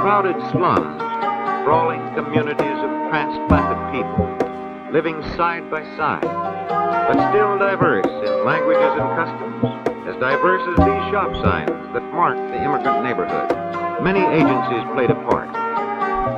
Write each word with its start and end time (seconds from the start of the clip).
crowded 0.00 0.38
slums, 0.52 0.94
sprawling 1.62 1.98
communities 2.14 2.78
of 2.86 2.90
transplanted 3.10 3.80
people, 3.90 4.30
living 4.92 5.20
side 5.34 5.68
by 5.70 5.82
side, 5.96 6.22
but 6.22 7.18
still 7.30 7.58
diverse 7.58 8.06
in 8.06 8.44
languages 8.46 8.94
and 8.94 9.10
customs, 9.18 9.58
as 10.06 10.14
diverse 10.22 10.62
as 10.70 10.76
these 10.86 11.04
shop 11.10 11.34
signs 11.42 11.74
that 11.92 12.06
mark 12.14 12.36
the 12.36 12.62
immigrant 12.62 13.02
neighborhood. 13.02 13.50
Many 14.00 14.22
agencies 14.22 14.86
played 14.94 15.10
a 15.10 15.18
part. 15.26 15.50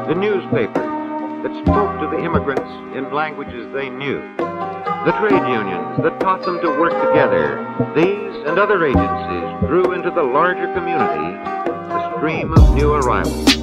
The 0.09 0.15
newspapers 0.15 0.91
that 1.45 1.53
spoke 1.61 2.01
to 2.01 2.09
the 2.09 2.25
immigrants 2.25 2.71
in 2.97 3.13
languages 3.13 3.71
they 3.75 3.91
knew. 3.91 4.25
The 5.05 5.13
trade 5.21 5.45
unions 5.53 6.01
that 6.01 6.19
taught 6.21 6.43
them 6.43 6.61
to 6.63 6.81
work 6.81 6.97
together. 7.09 7.61
These 7.95 8.49
and 8.49 8.59
other 8.59 8.85
agencies 8.87 9.69
drew 9.69 9.93
into 9.93 10.11
the 10.11 10.23
larger 10.23 10.73
community 10.73 11.60
stream 12.21 12.53
of 12.53 12.75
new 12.75 12.91
arrivals. 12.93 13.57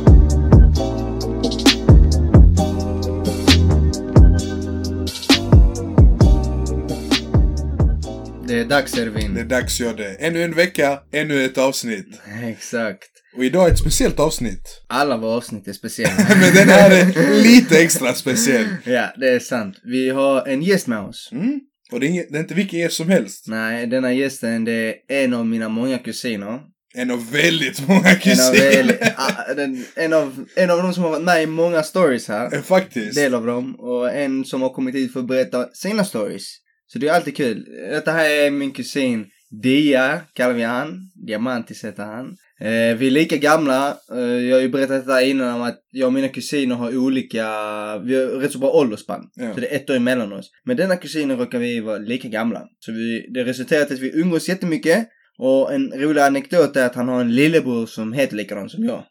Det 8.47 8.59
är 8.59 8.65
dags 8.65 8.97
Ervin. 8.97 9.33
Det 9.33 9.41
är 9.41 9.45
dags 9.45 9.79
gör 9.79 9.93
det. 9.93 10.15
Ännu 10.19 10.43
en 10.43 10.53
vecka, 10.53 10.99
ännu 11.11 11.45
ett 11.45 11.57
avsnitt. 11.57 12.21
Exakt. 12.43 13.09
Och 13.37 13.45
idag 13.45 13.67
är 13.67 13.71
ett 13.71 13.79
speciellt 13.79 14.19
avsnitt. 14.19 14.85
Alla 14.87 15.17
våra 15.17 15.31
avsnitt 15.31 15.67
är 15.67 15.73
speciella. 15.73 16.15
Men 16.29 16.55
den 16.55 16.69
här 16.69 16.91
är 16.91 17.41
lite 17.43 17.79
extra 17.79 18.13
speciell. 18.13 18.67
ja, 18.83 19.13
det 19.17 19.29
är 19.29 19.39
sant. 19.39 19.75
Vi 19.83 20.09
har 20.09 20.47
en 20.47 20.61
gäst 20.61 20.87
med 20.87 20.99
oss. 20.99 21.29
Mm. 21.31 21.59
Och 21.91 21.99
det 21.99 22.05
är, 22.05 22.09
inget, 22.09 22.31
det 22.31 22.37
är 22.37 22.41
inte 22.41 22.53
vilken 22.53 22.79
gäst 22.79 22.95
som 22.95 23.09
helst. 23.09 23.47
Nej, 23.47 23.87
denna 23.87 24.13
gästen 24.13 24.65
det 24.65 24.95
är 25.07 25.23
en 25.23 25.33
av 25.33 25.45
mina 25.45 25.69
många 25.69 25.97
kusiner. 25.97 26.59
En 26.95 27.11
av 27.11 27.31
väldigt 27.31 27.87
många 27.87 28.09
En 28.09 28.15
av, 28.15 28.19
kusiner. 28.19 28.97
ah, 29.17 29.53
den, 29.53 29.85
en, 29.95 30.13
av, 30.13 30.45
en 30.55 30.69
av 30.69 30.77
de 30.77 30.93
som 30.93 31.03
har 31.03 31.09
varit 31.09 31.23
med 31.23 31.43
i 31.43 31.45
många 31.45 31.83
stories 31.83 32.27
här. 32.27 32.55
Eh, 32.55 32.61
Faktiskt. 32.61 33.15
Del 33.15 33.33
av 33.33 33.45
dem. 33.45 33.75
Och 33.79 34.11
en 34.11 34.45
som 34.45 34.61
har 34.61 34.69
kommit 34.69 34.95
hit 34.95 35.13
för 35.13 35.19
att 35.19 35.27
berätta 35.27 35.67
sina 35.73 36.03
stories. 36.03 36.43
Så 36.87 36.99
det 36.99 37.07
är 37.07 37.13
alltid 37.13 37.37
kul. 37.37 37.65
Detta 37.89 38.11
här 38.11 38.29
är 38.29 38.51
min 38.51 38.71
kusin 38.71 39.25
Dia, 39.49 40.21
kallar 40.33 40.53
vi 40.53 40.63
han. 40.63 41.11
Diamantis 41.27 41.83
heter 41.83 42.03
han. 42.03 42.37
Eh, 42.59 42.97
vi 42.97 43.07
är 43.07 43.11
lika 43.11 43.37
gamla. 43.37 43.97
Eh, 44.11 44.19
jag 44.19 44.55
har 44.55 44.61
ju 44.61 44.69
berättat 44.69 45.05
detta 45.05 45.21
innan 45.21 45.55
om 45.55 45.61
att 45.61 45.79
jag 45.91 46.07
och 46.07 46.13
mina 46.13 46.27
kusiner 46.27 46.75
har 46.75 46.97
olika, 46.97 47.43
vi 47.97 48.15
har 48.15 48.39
rätt 48.39 48.51
så 48.51 48.59
bra 48.59 48.71
åldersspann. 48.71 49.29
Ja. 49.35 49.53
Så 49.53 49.59
det 49.59 49.67
är 49.67 49.75
ett 49.75 49.89
år 49.89 49.95
emellan 49.95 50.33
oss. 50.33 50.51
Men 50.65 50.77
denna 50.77 50.95
kusinen 50.95 51.37
råkar 51.37 51.59
vi 51.59 51.79
vara 51.79 51.97
lika 51.97 52.27
gamla. 52.27 52.63
Så 52.79 52.91
vi, 52.91 53.27
det 53.33 53.43
resulterar 53.43 53.79
i 53.79 53.93
att 53.93 53.99
vi 53.99 54.19
umgås 54.19 54.49
jättemycket. 54.49 55.07
Och 55.37 55.73
en 55.73 55.91
rolig 55.91 56.21
anekdot 56.21 56.75
är 56.75 56.85
att 56.85 56.95
han 56.95 57.07
har 57.07 57.21
en 57.21 57.35
lillebror 57.35 57.85
som 57.85 58.13
heter 58.13 58.35
likadant 58.35 58.71
som 58.71 58.83
jag. 58.83 59.03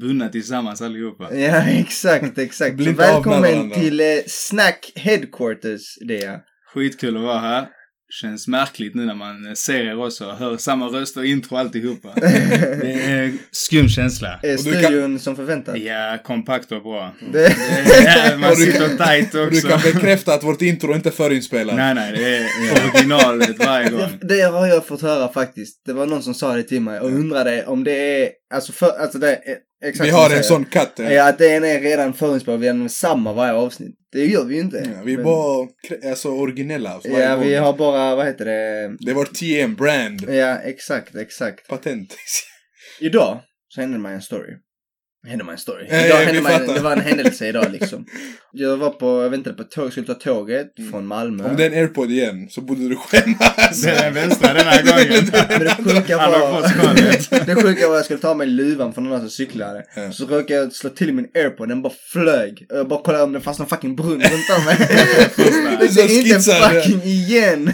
Bundna 0.00 0.28
tillsammans 0.28 0.82
allihopa. 0.82 1.34
Ja, 1.34 1.68
exakt, 1.68 2.38
exakt. 2.38 2.80
Välkommen 2.80 3.70
till 3.70 4.00
eh, 4.00 4.06
Snack 4.26 4.92
Headquarters, 4.94 5.98
Dia. 6.08 6.40
Skitkul 6.74 7.16
att 7.16 7.22
vara 7.22 7.38
här. 7.38 7.68
Känns 8.10 8.48
märkligt 8.48 8.94
nu 8.94 9.06
när 9.06 9.14
man 9.14 9.56
ser 9.56 9.74
er 9.86 10.04
också. 10.04 10.30
Hör 10.30 10.56
samma 10.56 10.86
röst 10.86 11.16
och 11.16 11.24
intro 11.26 11.56
alltihopa. 11.56 12.08
Det 12.20 12.92
är 12.92 13.22
en 13.22 13.38
skum 13.50 13.88
känsla. 13.88 14.40
Är 14.42 14.58
Och 14.58 14.64
du 14.64 14.72
kan- 14.72 14.82
studion 14.82 15.18
som 15.18 15.36
förväntat? 15.36 15.78
Ja, 15.78 16.18
kompakt 16.24 16.72
och 16.72 16.82
bra. 16.82 17.14
Det... 17.32 17.56
Ja, 18.04 18.36
man 18.38 18.50
Och 18.50 18.56
du 18.56 18.64
sitter 18.64 18.88
kan- 18.88 19.06
tight 19.06 19.34
Och 19.34 19.50
du 19.50 19.56
också. 19.58 19.68
kan 19.68 19.80
bekräfta 19.80 20.34
att 20.34 20.44
vårt 20.44 20.62
intro 20.62 20.94
inte 20.94 21.08
är 21.08 21.10
förinspelat. 21.10 21.76
Nej, 21.76 21.94
nej, 21.94 22.12
det 22.16 22.36
är 22.36 22.90
originalet 22.94 23.58
varje 23.66 23.90
gång. 23.90 24.18
det 24.20 24.40
har 24.40 24.66
jag 24.66 24.86
fått 24.86 25.02
höra 25.02 25.32
faktiskt. 25.32 25.82
Det 25.86 25.92
var 25.92 26.06
någon 26.06 26.22
som 26.22 26.34
sa 26.34 26.52
det 26.56 26.62
till 26.62 26.80
mig 26.80 27.00
och 27.00 27.08
undrade 27.08 27.64
om 27.66 27.84
det 27.84 28.22
är, 28.22 28.30
alltså, 28.54 28.72
för, 28.72 28.86
alltså 28.98 29.18
det 29.18 29.30
är 29.34 29.58
exakt 29.84 30.06
Vi 30.06 30.10
har 30.10 30.30
en 30.36 30.44
sån 30.44 30.64
katt. 30.64 31.00
eh. 31.00 31.12
Ja, 31.12 31.28
att 31.28 31.38
den 31.38 31.64
är 31.64 31.80
redan 31.80 32.14
förinspelad, 32.14 32.60
vi 32.60 32.68
har 32.68 32.88
samma 32.88 33.32
varje 33.32 33.52
avsnitt. 33.52 33.94
Det 34.12 34.26
gör 34.26 34.44
vi 34.44 34.54
ju 34.54 34.60
inte. 34.60 34.76
Ja, 34.76 35.02
vi 35.04 35.12
är 35.12 35.16
Men- 35.16 35.24
bara 35.26 35.68
alltså, 36.10 36.28
originella. 36.28 36.90
Alltså, 36.90 37.08
Ja, 37.08 37.36
gång. 37.36 37.44
vi 37.44 37.54
har 37.54 37.72
bara, 37.72 38.14
vad 38.16 38.26
heter 38.26 38.44
det? 38.44 38.96
Det 39.00 39.10
är 39.10 39.14
vårt 39.14 39.34
TM, 39.34 39.74
brand. 39.74 40.20
Ja, 40.30 40.56
exakt, 40.58 41.14
exakt. 41.14 41.68
Patent. 41.68 42.16
Idag 43.00 43.40
så 43.68 43.80
hände 43.80 43.98
mig 43.98 44.14
en 44.14 44.22
story. 44.22 44.52
Hände 45.26 45.44
mig 45.44 45.52
en 45.52 45.58
story. 45.58 45.86
Ja, 45.90 46.06
idag 46.06 46.20
ja, 46.20 46.24
hände 46.24 46.40
mig, 46.40 46.60
det 46.74 46.80
var 46.80 46.92
en 46.92 47.00
händelse 47.00 47.48
idag 47.48 47.72
liksom. 47.72 48.06
Jag 48.52 48.76
var 48.76 48.90
på, 48.90 49.22
jag 49.22 49.30
väntade 49.30 49.56
på 49.56 49.64
tåg, 49.64 49.92
skulle 49.92 50.06
ta 50.06 50.14
tåget 50.14 50.66
från 50.90 51.06
Malmö. 51.06 51.44
Mm. 51.44 51.50
Om 51.50 51.56
det 51.56 51.64
är 51.64 51.70
en 51.70 51.78
airpod 51.78 52.10
igen 52.10 52.46
så 52.50 52.60
borde 52.60 52.88
du 52.88 52.96
skämmas. 52.96 53.82
Det 53.82 53.90
är 53.90 54.02
den 54.02 54.14
vänstra 54.14 54.54
den 54.54 54.66
här 54.66 54.82
gången. 54.82 55.30
Men 55.48 55.60
det 55.60 55.94
sjuka 55.94 56.16
var... 56.16 57.46
det 57.46 57.54
sjuka 57.54 57.88
var 57.88 57.94
att 57.94 57.98
jag 57.98 58.04
skulle 58.04 58.20
ta 58.20 58.34
mig 58.34 58.46
luvan 58.46 58.92
från 58.92 59.04
någon 59.04 59.20
som 59.20 59.30
cyklade. 59.30 59.84
Ja. 59.96 60.12
Så 60.12 60.24
råkade 60.26 60.54
jag 60.54 60.72
slå 60.72 60.90
till 60.90 61.14
min 61.14 61.26
airpod, 61.34 61.68
den 61.68 61.82
bara 61.82 61.92
flög. 62.12 62.66
Och 62.70 62.78
jag 62.78 62.88
bara 62.88 63.02
kollade 63.02 63.24
om 63.24 63.32
det 63.32 63.40
fanns 63.40 63.58
någon 63.58 63.68
fucking 63.68 63.96
brunn 63.96 64.22
runt 64.22 64.50
om 64.58 64.64
mig. 64.64 64.76
Det 65.78 66.00
är 66.00 66.36
inte 66.36 66.52
fucking 66.52 67.02
igen. 67.02 67.72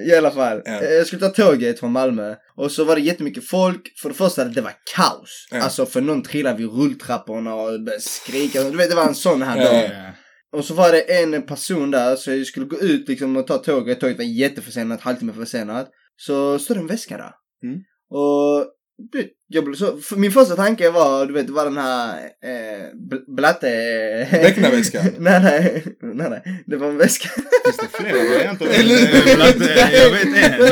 I 0.00 0.14
alla 0.14 0.30
fall. 0.30 0.62
Ja. 0.64 0.82
Eh, 0.82 0.90
Jag 0.92 1.06
skulle 1.06 1.28
ta 1.28 1.42
tåget 1.44 1.80
från 1.80 1.92
Malmö. 1.92 2.34
Och 2.56 2.72
så 2.72 2.84
var 2.84 2.94
det 2.94 3.00
jättemycket 3.00 3.48
folk. 3.48 3.92
För 4.02 4.08
det 4.08 4.14
första, 4.14 4.44
det 4.44 4.60
var 4.60 4.72
kaos. 4.96 5.48
Ja. 5.50 5.62
Alltså 5.62 5.86
för 5.86 6.00
någon 6.00 6.22
trillade 6.22 6.58
vid 6.58 6.70
rulltrapporna 6.70 7.54
och 7.54 7.84
började 7.84 8.00
skrika. 8.00 8.62
Du 8.64 8.76
vet, 8.76 8.90
det 8.90 8.96
var 8.96 9.08
en 9.08 9.14
sån 9.14 9.42
här 9.42 9.64
dag. 9.64 9.90
Och 10.52 10.64
så 10.64 10.74
var 10.74 10.92
det 10.92 11.00
en 11.22 11.42
person 11.42 11.90
där, 11.90 12.16
så 12.16 12.30
jag 12.30 12.46
skulle 12.46 12.66
gå 12.66 12.80
ut 12.80 13.08
liksom 13.08 13.36
och 13.36 13.46
ta 13.46 13.58
tåget. 13.58 14.00
Tåget 14.00 14.18
var 14.18 14.24
jätteförsenat, 14.24 15.00
halvtimme 15.00 15.32
försenat. 15.32 15.90
Så 16.16 16.58
stod 16.58 16.76
det 16.76 16.80
en 16.80 16.86
väska 16.86 17.16
där. 17.16 17.32
Mm. 17.62 17.78
Och 18.10 18.66
jag 19.48 19.64
blev 19.64 19.74
så, 19.74 19.96
för 19.98 20.16
min 20.16 20.32
första 20.32 20.56
tanke 20.56 20.90
var, 20.90 21.26
du 21.26 21.32
vet, 21.34 21.50
var 21.50 21.64
den 21.64 21.76
här 21.78 22.14
eh, 22.44 22.84
bl- 23.10 23.34
blatte... 23.36 23.68
Becknarväska? 24.32 25.02
nej, 25.18 25.40
nej, 25.42 25.84
nej, 26.02 26.30
nej. 26.30 26.62
Det 26.66 26.76
var 26.76 26.88
en 26.88 26.98
väska. 26.98 27.28
Finns 27.28 27.76
det 27.76 27.88
flera 28.02 28.16
varianter? 28.34 28.66
Eller- 28.66 29.08
Eller? 29.08 29.36
Blatte, 29.36 29.88
jag 29.96 30.10
vet 30.10 30.28
Men 30.28 30.42
jag 30.66 30.68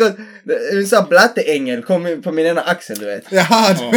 en. 0.00 0.26
En 0.72 0.86
sån 0.86 0.98
här 0.98 1.08
blatteängel 1.08 1.82
kom 1.82 2.22
på 2.24 2.32
min 2.32 2.46
ena 2.46 2.60
axel, 2.60 2.98
du 2.98 3.06
vet. 3.06 3.24
Jaha, 3.32 3.72
du 3.72 3.84
God. 3.84 3.94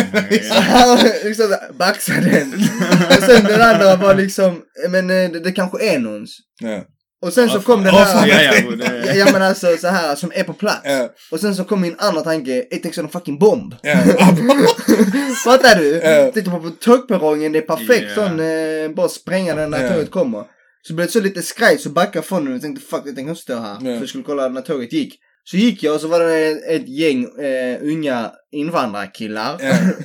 han 0.52 0.98
liksom 1.24 1.56
baxade 1.80 2.30
den. 2.30 2.54
Och 3.18 3.24
sen 3.24 3.44
den 3.44 3.62
andra 3.62 3.96
var 3.96 4.16
liksom, 4.16 4.62
men 4.90 5.10
eh, 5.10 5.32
det, 5.32 5.40
det 5.40 5.52
kanske 5.52 5.86
är 5.86 6.00
någons. 6.00 6.38
ja. 6.62 6.84
Och 7.22 7.34
sen 7.34 7.50
så 7.50 7.60
kom 7.60 7.84
den 7.84 7.94
här... 7.94 8.28
Ja, 8.28 8.42
ja, 8.42 9.14
Ja, 9.16 9.28
men 9.34 9.42
alltså 9.42 9.78
så 9.78 9.88
här 9.88 10.16
som 10.16 10.32
är 10.36 10.44
på 10.44 10.54
plats. 10.54 10.88
Och 11.32 11.40
sen 11.40 11.56
så 11.56 11.64
kom 11.64 11.82
min 11.82 11.96
andra 12.00 12.22
tanke, 12.22 12.66
jag 12.70 12.82
tänkte 12.84 13.02
en 13.02 13.10
fucking 13.10 13.40
bomb. 13.40 13.74
Fattar 15.44 15.76
du? 15.80 15.88
Ja. 16.04 16.32
Tänkte 16.32 16.52
på, 16.52 16.70
tågperrongen, 16.80 17.52
det 17.52 17.60
är 17.60 17.62
perfekt 17.62 18.14
sån, 18.16 18.40
eh, 18.40 18.96
bara 18.96 19.10
spränga 19.10 19.56
den 19.56 19.70
när 19.72 19.78
tåget 19.94 20.12
kommer. 20.12 20.44
Så 20.88 20.94
blev 20.94 21.08
det 21.08 21.14
så 21.14 21.20
lite 21.22 21.42
skraj 21.42 21.78
så 21.78 21.90
backade 21.90 22.26
från 22.26 22.46
den 22.46 22.56
och 22.56 22.62
tänkte 22.62 22.86
fuck 22.86 23.02
jag 23.06 23.16
tänker 23.16 23.30
inte 23.30 23.42
stå 23.42 23.56
här. 23.60 23.80
För 23.80 24.00
jag 24.00 24.10
skulle 24.10 24.24
kolla 24.24 24.48
när 24.48 24.62
tåget 24.62 24.94
gick. 24.94 25.20
Så 25.44 25.58
gick 25.58 25.84
jag 25.84 25.96
och 25.96 26.02
så 26.02 26.08
var 26.08 26.20
det 26.20 26.50
ett, 26.76 26.88
gäng 26.88 27.24
eh, 27.24 27.78
unga 27.82 28.32
invandrarkillar. 28.52 29.58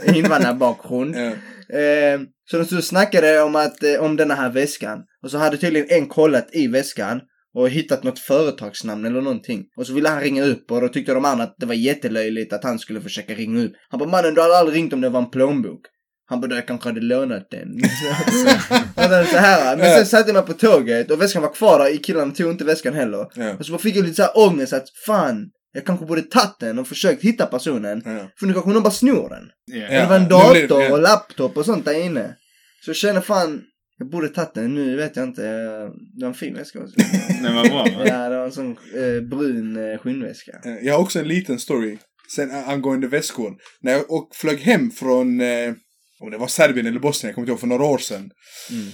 Invandrarbakgrund. 0.17 1.17
Eh, 1.73 2.21
så 2.51 2.59
de 2.59 2.65
stod 2.65 2.79
och 2.79 2.85
snackade 2.85 3.43
om, 3.43 3.57
att, 3.57 3.83
eh, 3.83 4.01
om 4.01 4.17
den 4.17 4.31
här 4.31 4.51
väskan. 4.51 4.99
Och 5.23 5.31
så 5.31 5.39
hade 5.39 5.57
tydligen 5.57 5.87
en 5.91 6.09
kollat 6.09 6.49
i 6.53 6.67
väskan 6.67 7.21
och 7.55 7.71
hittat 7.71 8.03
något 8.03 8.19
företagsnamn 8.19 9.05
eller 9.05 9.21
någonting. 9.21 9.65
Och 9.77 9.87
så 9.87 9.93
ville 9.93 10.09
han 10.09 10.21
ringa 10.21 10.45
upp 10.45 10.71
och 10.71 10.81
då 10.81 10.89
tyckte 10.89 11.15
de 11.15 11.25
andra 11.25 11.45
att 11.45 11.55
det 11.59 11.67
var 11.67 11.75
jättelöjligt 11.75 12.53
att 12.53 12.65
han 12.65 12.79
skulle 12.79 13.01
försöka 13.01 13.35
ringa 13.35 13.65
upp. 13.65 13.73
Han 13.89 13.99
bara 13.99 14.09
mannen 14.09 14.35
du 14.35 14.41
hade 14.41 14.57
aldrig 14.57 14.77
ringt 14.79 14.93
om 14.93 15.01
det 15.01 15.09
var 15.09 15.21
en 15.21 15.31
plånbok. 15.31 15.81
Han 16.27 16.41
bara 16.41 16.55
jag 16.55 16.67
kanske 16.67 16.89
hade 16.89 17.01
lånat 17.01 17.51
den. 17.51 17.69
så 19.27 19.37
här. 19.37 19.77
Men 19.77 19.87
sen 19.87 20.07
satte 20.07 20.33
mig 20.33 20.43
på 20.43 20.53
tåget 20.53 21.11
och 21.11 21.21
väskan 21.21 21.43
var 21.43 21.55
kvar 21.55 21.79
där. 21.79 21.97
Killarna 21.97 22.33
tog 22.33 22.51
inte 22.51 22.65
väskan 22.65 22.95
heller. 22.95 23.27
Ja. 23.35 23.57
Och 23.59 23.67
så 23.67 23.79
fick 23.79 23.97
jag 23.97 24.05
lite 24.05 24.17
så 24.17 24.23
här 24.23 24.39
ångest 24.49 24.73
att 24.73 24.89
fan. 25.07 25.51
Jag 25.73 25.85
kanske 25.85 26.07
borde 26.07 26.23
tagit 26.23 26.59
den 26.61 26.79
och 26.79 26.89
försökt 26.89 27.23
hitta 27.23 27.47
personen. 27.47 28.03
Ja. 28.05 28.31
För 28.39 28.47
nu 28.47 28.53
kanske 28.53 28.71
någon 28.71 28.83
bara 28.83 28.93
snor 28.93 29.29
den. 29.29 29.51
Ja. 29.65 30.01
Det 30.01 30.07
var 30.07 30.17
en 30.17 30.27
blir 30.27 30.69
dator 30.69 30.83
ja. 30.83 30.93
och 30.93 31.03
laptop 31.03 31.57
och 31.57 31.65
sånt 31.65 31.85
där 31.85 32.05
inne. 32.05 32.37
Så 32.85 32.91
jag 32.91 32.97
känner 32.97 33.21
fan, 33.21 33.63
jag 33.99 34.11
borde 34.11 34.29
tagit 34.29 34.55
den. 34.55 34.75
Nu 34.75 34.97
vet 34.97 35.17
jag 35.17 35.29
inte. 35.29 35.43
Det 35.43 36.25
var 36.25 36.29
en 36.29 36.35
fin 36.35 36.55
väska 36.55 36.79
också. 36.81 36.95
Den 37.43 37.55
var 37.55 37.69
bra 37.69 37.85
va? 37.99 38.05
ja, 38.07 38.29
det 38.29 38.37
var 38.37 38.45
en 38.45 38.53
sån 38.53 38.71
eh, 38.71 39.29
brun 39.31 39.93
eh, 39.93 39.99
skinnväska. 39.99 40.53
Jag 40.83 40.95
har 40.95 41.01
också 41.01 41.19
en 41.19 41.29
liten 41.29 41.59
story. 41.59 41.99
Sen 42.37 42.51
angående 42.51 43.09
väskor. 43.09 43.55
När 43.81 43.93
jag 43.93 44.11
och 44.11 44.29
flög 44.35 44.59
hem 44.59 44.91
från, 44.91 45.41
eh, 45.41 45.73
om 46.21 46.31
det 46.31 46.39
var 46.39 46.47
Serbien 46.47 46.87
eller 46.87 47.01
Bosnien, 47.01 47.29
jag 47.29 47.35
kommer 47.35 47.45
inte 47.45 47.53
ihåg, 47.53 47.61
för 47.61 47.67
några 47.67 47.85
år 47.85 47.99
sedan. 47.99 48.31
Belgrad. 48.71 48.93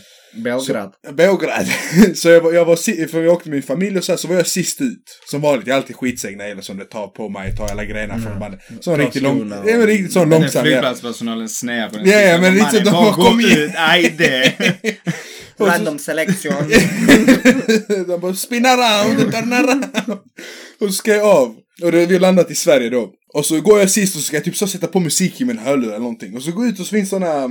Beograd. 1.12 1.66
så 2.14 2.28
jag 2.28 2.40
var, 2.40 2.52
jag 2.52 2.64
var, 2.64 3.06
för 3.08 3.22
jag 3.22 3.32
åkte 3.32 3.48
med 3.48 3.56
min 3.56 3.62
familj 3.62 3.98
och 3.98 4.04
så, 4.04 4.12
här, 4.12 4.16
så 4.16 4.28
var 4.28 4.34
jag 4.34 4.46
sist 4.46 4.80
ut. 4.80 5.20
Som 5.30 5.40
vanligt, 5.40 5.66
jag 5.66 5.75
är 5.75 5.80
alltid 5.80 5.96
skitseg 5.96 6.36
när 6.36 6.54
det 6.54 6.62
som 6.62 6.76
det 6.76 6.84
tar 6.84 7.06
på 7.06 7.28
mig, 7.28 7.56
tar 7.56 7.69
alla 7.69 7.84
grejerna 7.84 8.19
från 8.19 8.38
bandet. 8.40 8.60
Så 8.80 8.96
Ta 8.96 9.02
riktigt 9.02 9.22
lång, 9.22 9.50
ja, 9.50 9.76
men 9.76 9.86
riktigt 9.86 10.12
sån 10.12 10.30
Den 10.30 10.40
långsam. 10.40 10.60
Ja. 10.60 10.70
flygplatspersonalen 10.70 11.48
snäar 11.48 11.88
på 11.88 11.96
den 11.96 12.06
Ja, 12.08 12.20
ja, 12.20 12.40
men 12.40 12.40
Mannen, 12.40 12.54
riktigt, 12.54 12.84
de 12.84 12.90
bara 12.90 13.10
har 13.10 13.25
kommit 13.25 13.58
ut, 13.58 13.72
aj 13.76 14.14
det. 14.19 14.52
Random 15.66 15.98
selection. 15.98 16.52
de 18.06 18.20
bara 18.20 18.34
spin 18.34 18.66
around, 18.66 19.32
turn 19.32 19.52
around. 19.52 19.84
Och 20.81 20.86
så 20.86 20.92
ska 20.92 21.10
jag 21.14 21.26
av. 21.26 21.56
Och 21.82 21.92
det, 21.92 22.06
vi 22.06 22.14
har 22.14 22.20
landat 22.20 22.50
i 22.50 22.54
Sverige 22.54 22.90
då. 22.90 23.10
Och 23.34 23.46
så 23.46 23.60
går 23.60 23.78
jag 23.78 23.90
sist 23.90 24.16
och 24.16 24.20
så 24.22 24.26
ska 24.26 24.36
jag 24.36 24.44
typ 24.44 24.56
så 24.56 24.66
sätta 24.66 24.86
på 24.86 25.00
musik 25.00 25.40
i 25.40 25.44
min 25.44 25.58
hörlur 25.58 25.88
eller 25.88 25.98
någonting. 25.98 26.36
Och 26.36 26.42
så 26.42 26.50
går 26.50 26.64
jag 26.64 26.72
ut 26.72 26.81
och 26.81 26.86
så 26.86 26.90
finns 26.90 27.10
såna 27.10 27.50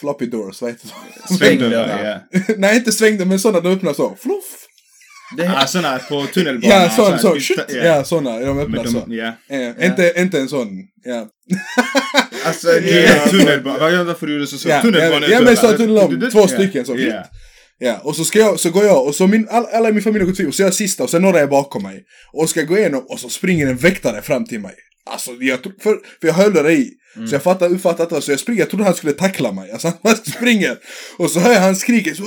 floppy 0.00 0.26
doors, 0.26 0.62
vad 0.62 0.70
heter 0.70 0.88
det? 1.28 1.34
Svängdörrar, 1.38 2.22
ja. 2.32 2.40
Nej, 2.58 2.76
inte 2.76 2.92
svängde, 2.92 3.24
men 3.24 3.38
såna 3.38 3.60
de 3.60 3.72
öppnar 3.72 3.92
så. 3.92 4.16
Fluff! 4.22 4.44
Det, 5.36 5.48
Ah, 5.56 5.66
sådana 5.66 5.98
på 5.98 6.26
tunnelbanan. 6.34 6.82
Ja, 6.82 6.90
sån, 6.90 7.18
så. 7.18 7.28
här, 7.32 7.40
Shit. 7.40 7.58
ja. 7.84 8.04
Såna. 8.04 8.38
De 8.38 8.58
öppnar 8.58 8.82
Men 8.82 8.92
så. 8.92 9.00
de, 9.06 9.14
ja. 9.16 9.32
Eh, 9.50 9.86
Inte, 9.86 10.12
inte 10.16 10.38
en 10.40 10.48
sån. 10.48 10.68
Ja. 11.04 11.26
alltså, 12.46 12.66
Det 12.66 13.06
är 13.06 13.28
tunnelbana. 13.28 13.78
Vad 13.78 13.92
gör 13.92 14.04
varför 14.04 14.26
du 14.26 14.32
gjorde 14.32 14.46
så? 14.46 14.58
så? 14.58 14.68
Ja, 14.68 14.82
Tunnelbanan. 14.82 15.30
ja, 15.30 15.40
men 15.40 15.56
så 15.56 15.72
tunnelbanan. 15.76 16.30
Två 16.30 16.46
stycken 16.46 16.84
så. 16.86 16.96
Ja, 17.78 18.00
och 18.04 18.16
så 18.16 18.24
ska 18.24 18.38
jag, 18.38 18.60
så 18.60 18.70
går 18.70 18.84
jag, 18.84 19.06
och 19.06 19.14
så 19.14 19.26
min, 19.26 19.48
all, 19.50 19.66
alla 19.66 19.88
i 19.88 19.92
min 19.92 20.02
familj 20.02 20.22
har 20.22 20.26
gått 20.26 20.36
förbi, 20.36 20.50
och 20.50 20.54
så 20.54 20.62
är 20.62 20.66
jag 20.66 20.74
sista, 20.74 21.02
och 21.04 21.10
sen 21.10 21.22
några 21.22 21.40
är 21.40 21.46
bakom 21.46 21.82
mig. 21.82 22.04
Och 22.32 22.50
ska 22.50 22.62
gå 22.62 22.78
igenom, 22.78 23.06
och 23.08 23.20
så 23.20 23.28
springer 23.28 23.66
en 23.66 23.76
väktare 23.76 24.22
fram 24.22 24.44
till 24.44 24.60
mig. 24.60 24.74
Alltså, 25.10 25.30
jag, 25.40 25.62
tro- 25.62 25.72
för, 25.82 25.98
för 26.20 26.28
jag 26.28 26.34
höll 26.34 26.52
det 26.54 26.72
i. 26.72 26.90
Så 27.28 27.34
jag 27.34 27.42
fattar, 27.42 27.68
uppfattar 27.68 28.04
inte, 28.04 28.20
så 28.20 28.30
jag 28.32 28.40
springer, 28.40 28.60
jag 28.60 28.70
trodde 28.70 28.84
han 28.84 28.94
skulle 28.94 29.12
tackla 29.12 29.52
mig. 29.52 29.70
Alltså 29.72 29.92
han 30.02 30.16
springer. 30.16 30.76
Och 31.18 31.30
så 31.30 31.40
hör 31.40 31.52
jag 31.52 31.60
han 31.60 31.76
skrika, 31.76 32.14
så, 32.14 32.24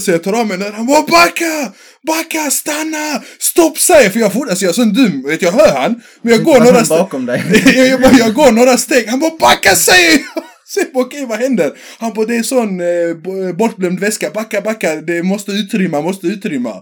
så 0.00 0.10
jag 0.10 0.22
tar 0.22 0.32
av 0.32 0.46
mig 0.46 0.58
den, 0.58 0.72
han 0.74 0.86
bara 0.86 1.02
backa! 1.02 1.72
Backa, 2.06 2.50
stanna! 2.50 3.22
Stopp 3.38 3.78
säger 3.78 4.10
för 4.10 4.20
jag 4.20 4.32
får, 4.32 4.48
alltså 4.50 4.64
jag 4.64 4.70
är 4.70 4.74
så 4.74 4.84
dum, 4.84 5.22
vet 5.26 5.42
jag 5.42 5.52
hör 5.52 5.76
han. 5.76 6.02
Men 6.22 6.32
jag 6.32 6.44
går 6.44 6.60
några 6.60 6.84
steg. 6.84 6.98
bakom 6.98 7.26
dig. 7.26 7.44
jag, 7.76 7.86
jag, 7.88 8.00
bara, 8.00 8.12
jag 8.12 8.34
går 8.34 8.52
några 8.52 8.76
steg, 8.78 9.06
han 9.08 9.20
bara 9.20 9.36
backa 9.40 9.76
säger 9.76 10.10
jag! 10.34 10.44
Säg 10.74 10.84
bara 10.94 11.04
okej 11.04 11.26
vad 11.26 11.38
händer? 11.38 11.72
Han 11.98 12.12
bara 12.12 12.26
det 12.26 12.36
är 12.36 12.42
sån 12.42 12.80
eh, 12.80 13.14
bo- 13.24 13.52
bortglömd 13.52 14.00
väska, 14.00 14.30
backa 14.30 14.60
backa, 14.60 14.94
det 14.96 15.22
måste 15.22 15.52
utrymma, 15.52 16.00
måste 16.00 16.26
utrymma. 16.26 16.74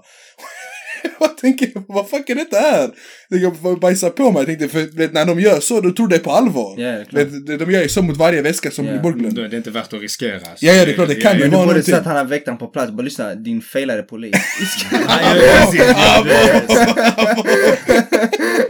jag 1.20 1.36
tänker, 1.38 1.70
vad 1.88 2.10
fuck 2.10 2.30
är 2.30 2.34
detta 2.34 2.56
här? 2.58 2.90
Jag 3.28 3.56
får 3.62 3.76
bajsa 3.76 4.10
på 4.10 4.30
mig, 4.32 4.40
jag 4.40 4.46
tänkte, 4.46 4.68
för 4.68 4.96
vet, 4.98 5.12
när 5.12 5.24
de 5.26 5.40
gör 5.40 5.60
så, 5.60 5.80
då 5.80 5.90
tror 5.90 6.08
det 6.08 6.18
på 6.18 6.30
allvar. 6.32 6.74
Ja, 6.80 7.04
vet, 7.10 7.46
de, 7.46 7.56
de 7.56 7.70
gör 7.70 7.82
ju 7.82 7.88
så 7.88 8.02
mot 8.02 8.16
varje 8.16 8.42
väska 8.42 8.70
som 8.70 8.84
Ja. 8.86 8.90
blir 8.92 9.00
bortglömd. 9.00 9.34
Då 9.34 9.42
är 9.42 9.48
det 9.48 9.56
inte 9.56 9.70
värt 9.70 9.92
att 9.92 10.00
riskera. 10.00 10.34
alltså. 10.34 10.66
Ja, 10.66 10.72
ja, 10.72 10.84
det 10.84 10.90
är 10.90 10.94
klart, 10.94 11.08
det 11.08 11.14
kan 11.14 11.32
ju 11.32 11.38
Men 11.40 11.50
du 11.50 11.56
vara 11.56 11.66
borde 11.66 11.74
någonting. 11.78 11.94
sett 11.94 12.04
han 12.04 12.16
har 12.16 12.24
väktaren 12.24 12.58
på 12.58 12.66
plats. 12.66 12.92
Bara 12.92 13.02
lyssna, 13.02 13.34
din 13.34 13.60
failade 13.62 14.02
polis. 14.02 14.34
Ja, 14.92 15.36
ja. 15.36 16.26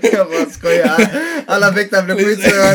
Ja, 0.03 0.13
jag 0.13 0.27
bara 0.27 0.51
skojar. 0.51 1.09
Alla 1.57 1.71
väktare 1.71 2.03
blev 2.03 2.17
skitsura. 2.17 2.75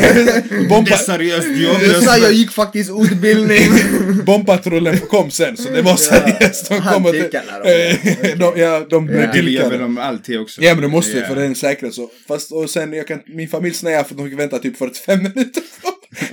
Det 0.84 0.92
är 0.92 0.96
seriöst 0.96 1.48
jobb. 1.48 1.76
Jag 1.82 2.02
sa 2.04 2.16
jag 2.18 2.32
gick 2.32 2.50
faktiskt 2.50 2.90
utbildning. 3.00 3.70
bombpatrullen 4.24 4.98
kom 4.98 5.30
sen, 5.30 5.56
så 5.56 5.70
det 5.70 5.82
var 5.82 5.96
seriöst. 5.96 6.68
De 6.68 6.80
kom 6.80 7.06
och... 7.06 7.14
Eh, 7.14 7.96
de, 8.36 8.52
ja, 8.60 8.86
de 8.90 9.06
blev 9.06 9.20
Ja. 9.22 9.32
Tillkallade. 9.32 9.78
de 9.78 9.98
alltid 9.98 10.40
också. 10.40 10.62
Ja 10.62 10.74
men 10.74 10.82
det 10.82 10.88
måste 10.88 11.12
ju 11.12 11.24
för 11.24 11.34
det 11.36 11.42
är 11.42 11.46
en 11.46 11.54
säkerhet 11.54 11.94
så. 11.94 12.10
Fast 12.28 12.52
och 12.52 12.70
sen 12.70 12.92
jag 12.92 13.06
kan, 13.08 13.20
min 13.26 13.48
familj 13.48 13.74
snäade 13.74 14.04
för 14.08 14.14
de 14.14 14.30
fick 14.30 14.38
vänta 14.38 14.58
typ 14.58 14.78
45 14.78 15.18
minuter. 15.22 15.62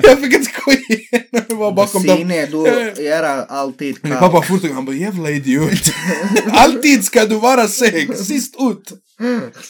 jag 0.03 0.19
fick 0.21 0.33
inte 0.33 0.51
gå 0.65 0.71
igenom. 0.71 1.45
Det 1.47 1.53
var 1.55 1.71
bakom 1.71 2.03
dem. 2.03 2.17
Sine, 2.17 2.45
du 2.45 3.03
gör 3.03 3.23
alltid 3.49 3.97
Min 4.01 4.11
kaos. 4.11 4.19
pappa 4.21 4.41
fortsatte, 4.41 4.73
han 4.73 4.85
bara 4.85 4.95
jävla 4.95 5.29
idiot. 5.29 5.93
Alltid 6.51 7.03
ska 7.03 7.25
du 7.25 7.35
vara 7.35 7.67
seg, 7.67 8.17
sist 8.17 8.55
ut. 8.59 8.91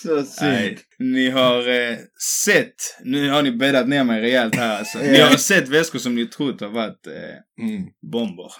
Så 0.03 0.23
synd. 0.39 0.77
Ni 0.99 1.29
har 1.29 1.69
eh, 1.69 1.97
sett, 2.45 2.75
nu 3.03 3.29
har 3.29 3.41
ni 3.41 3.51
bäddat 3.51 3.87
ner 3.87 4.03
mig 4.03 4.21
rejält 4.21 4.55
här 4.55 4.77
alltså. 4.77 4.97
Ni 4.97 5.19
har 5.19 5.29
sett 5.37 5.67
väskor 5.67 5.99
som 5.99 6.15
ni 6.15 6.25
trott 6.25 6.61
har 6.61 6.67
varit 6.69 7.07
eh, 7.07 7.13
Mm. 7.61 7.83
bomber. 8.11 8.51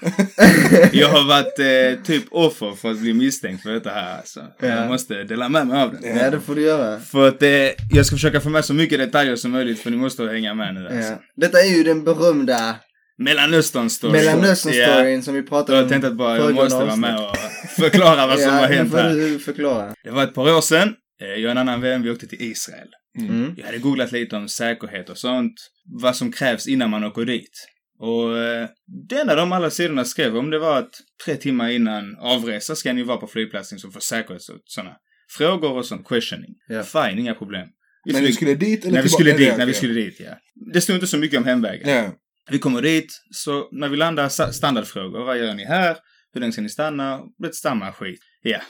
jag 0.98 1.10
har 1.10 1.28
varit 1.28 1.60
eh, 1.60 2.04
typ 2.04 2.24
offer 2.32 2.76
för 2.76 2.92
att 2.92 3.00
bli 3.00 3.14
misstänkt 3.14 3.64
för 3.64 3.70
detta 3.72 3.90
här 3.90 4.18
alltså. 4.18 4.40
Ja. 4.60 4.68
Jag 4.68 4.88
måste 4.88 5.24
dela 5.24 5.50
med 5.50 5.68
mig 5.68 5.82
av 5.82 5.92
det. 5.94 6.08
Ja, 6.08 6.30
det 6.30 6.40
får 6.40 6.56
du 6.56 6.62
göra. 6.62 7.00
För 7.00 7.28
att 7.28 7.44
eh, 7.44 7.50
jag 7.92 8.06
ska 8.06 8.16
försöka 8.16 8.42
få 8.42 8.50
med 8.50 8.66
så 8.66 8.74
mycket 8.74 9.00
detaljer 9.00 9.36
som 9.36 9.52
möjligt 9.52 9.80
för 9.80 9.90
ni 9.92 9.98
måste 9.98 10.24
hänga 10.24 10.54
med 10.54 10.74
nu 10.74 10.88
alltså. 10.88 11.12
Ja. 11.12 11.20
Detta 11.36 11.60
är 11.60 11.78
ju 11.78 11.84
den 11.84 12.04
berömda 12.04 12.76
Mellanöstern-story. 13.18 14.12
Mellanöstern-storyn 14.12 15.22
som 15.22 15.34
vi 15.34 15.44
pratade 15.44 15.78
Jag 15.78 15.84
om 15.84 15.90
tänkte 15.90 16.08
att 16.08 16.16
bara, 16.16 16.38
jag 16.38 16.56
måste 16.56 16.76
vara 16.76 16.96
med 16.96 17.16
och 17.20 17.38
förklara 17.78 18.28
vad 18.28 18.40
som 18.40 18.52
har 18.54 18.68
hänt 18.68 18.94
här. 18.94 19.94
Det 20.04 20.12
var 20.12 20.24
ett 20.24 20.34
par 20.34 20.58
år 20.58 20.62
sedan. 20.62 20.94
Eh, 21.22 21.28
Jag 21.28 21.46
och 21.46 21.52
en 21.52 21.58
annan 21.58 21.82
vän, 21.82 22.02
vi 22.04 22.10
åkte 22.10 22.28
till 22.28 22.42
Israel. 22.42 22.88
Mm. 23.20 23.54
Jag 23.58 23.66
hade 23.66 23.78
googlat 23.78 24.12
lite 24.12 24.36
om 24.36 24.50
säkerhet 24.50 25.10
och 25.10 25.18
sånt. 25.18 25.54
Vad 26.02 26.16
som 26.16 26.32
krävs 26.32 26.68
innan 26.68 26.90
man 26.90 27.04
åker 27.04 27.26
dit. 27.26 27.68
Och 28.00 28.38
eh, 28.38 28.70
det 29.10 29.20
enda 29.20 29.36
de 29.36 29.52
alla 29.52 29.70
sidorna 29.70 30.06
skrev 30.06 30.38
om 30.38 30.50
det 30.50 30.60
var 30.60 30.78
att 30.80 30.92
tre 31.26 31.36
timmar 31.36 31.70
innan 31.70 32.18
avresa 32.20 32.76
ska 32.76 32.94
ni 32.94 33.04
vara 33.04 33.18
på 33.18 33.28
flygplatsen 33.28 33.80
som 33.80 33.92
får 33.92 34.00
säkerhets 34.00 34.50
och 34.50 34.58
sådana 34.66 34.96
frågor 35.38 35.72
och 35.72 35.86
sånt. 35.86 36.08
Questioning. 36.08 36.56
Ja. 36.68 36.84
Fine, 36.84 37.20
inga 37.20 37.36
problem. 37.36 37.68
Vi 38.06 38.14
När 38.14 38.22
ni 38.22 38.28
flyg- 38.28 38.36
skulle 38.36 38.56
dit 38.56 38.86
eller 38.86 38.94
när 38.96 39.02
vi 39.04 39.10
skulle 39.10 39.38
dit, 39.38 39.58
när 39.58 39.66
vi 39.66 39.74
skulle 39.74 39.94
dit, 39.94 40.20
ja. 40.20 40.38
Det 40.74 40.82
stod 40.82 40.96
inte 40.96 41.08
så 41.08 41.18
mycket 41.18 41.38
om 41.38 41.46
hemvägen. 41.46 41.90
Ja. 41.90 42.12
Vi 42.52 42.60
kommer 42.60 42.82
dit, 42.82 43.22
så 43.32 43.70
när 43.72 43.90
vi 43.90 43.98
landar, 43.98 44.52
standardfrågor. 44.52 45.26
Vad 45.26 45.38
gör 45.38 45.54
ni 45.54 45.66
här? 45.66 45.98
Hur 46.34 46.42
länge 46.42 46.52
ska 46.52 46.62
ni 46.62 46.70
stanna? 46.70 47.22
Det 47.38 47.56
samma 47.56 47.92
skit. 47.92 48.20
Ja. 48.42 48.62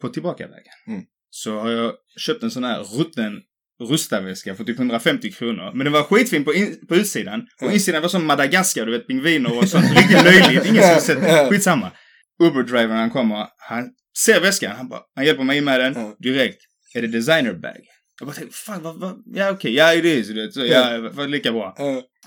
På 0.00 0.08
tillbakavägen. 0.08 0.72
Mm. 0.86 1.02
Så 1.36 1.60
har 1.60 1.70
jag 1.70 1.92
köpt 2.16 2.42
en 2.42 2.50
sån 2.50 2.64
här 2.64 2.80
rutten 2.98 3.32
rustaväska 3.90 4.54
för 4.54 4.64
typ 4.64 4.78
150 4.78 5.32
kronor. 5.32 5.70
Men 5.74 5.84
den 5.84 5.92
var 5.92 6.02
skitfin 6.02 6.44
på, 6.44 6.54
in, 6.54 6.86
på 6.88 6.96
utsidan. 6.96 7.46
Och 7.62 7.72
insidan 7.72 8.02
var 8.02 8.08
som 8.08 8.26
Madagaskar, 8.26 8.86
du 8.86 8.92
vet 8.92 9.06
pingviner 9.06 9.58
och 9.58 9.68
sånt. 9.68 9.84
Riktigt 9.96 10.24
löjligt. 10.24 10.66
Ingen 10.66 10.82
skulle 10.82 11.00
sett. 11.00 11.48
Skitsamma. 11.50 11.90
Uber-drivern 12.42 12.96
han 12.96 13.10
kommer, 13.10 13.46
han 13.58 13.90
ser 14.24 14.40
väskan. 14.40 14.76
Han 14.76 14.88
bara, 14.88 15.00
han 15.14 15.24
hjälper 15.24 15.44
mig 15.44 15.60
med 15.60 15.80
den. 15.80 16.14
Direkt. 16.18 16.58
Är 16.94 17.02
det 17.02 17.08
designer 17.08 17.52
bag? 17.52 17.80
Jag 18.20 18.28
bara 18.28 18.34
tänkte, 18.34 18.56
fan 18.56 18.82
vad, 18.82 19.00
vad, 19.00 19.22
ja 19.26 19.50
okej, 19.50 19.74
ja 19.74 19.96
det 20.02 20.18
är 20.18 20.22
så, 20.22 20.32
du 20.32 20.42
vet. 20.44 20.54
Så, 20.54 20.66
ja, 20.66 21.10
var 21.12 21.28
lika 21.28 21.52
bra 21.52 21.76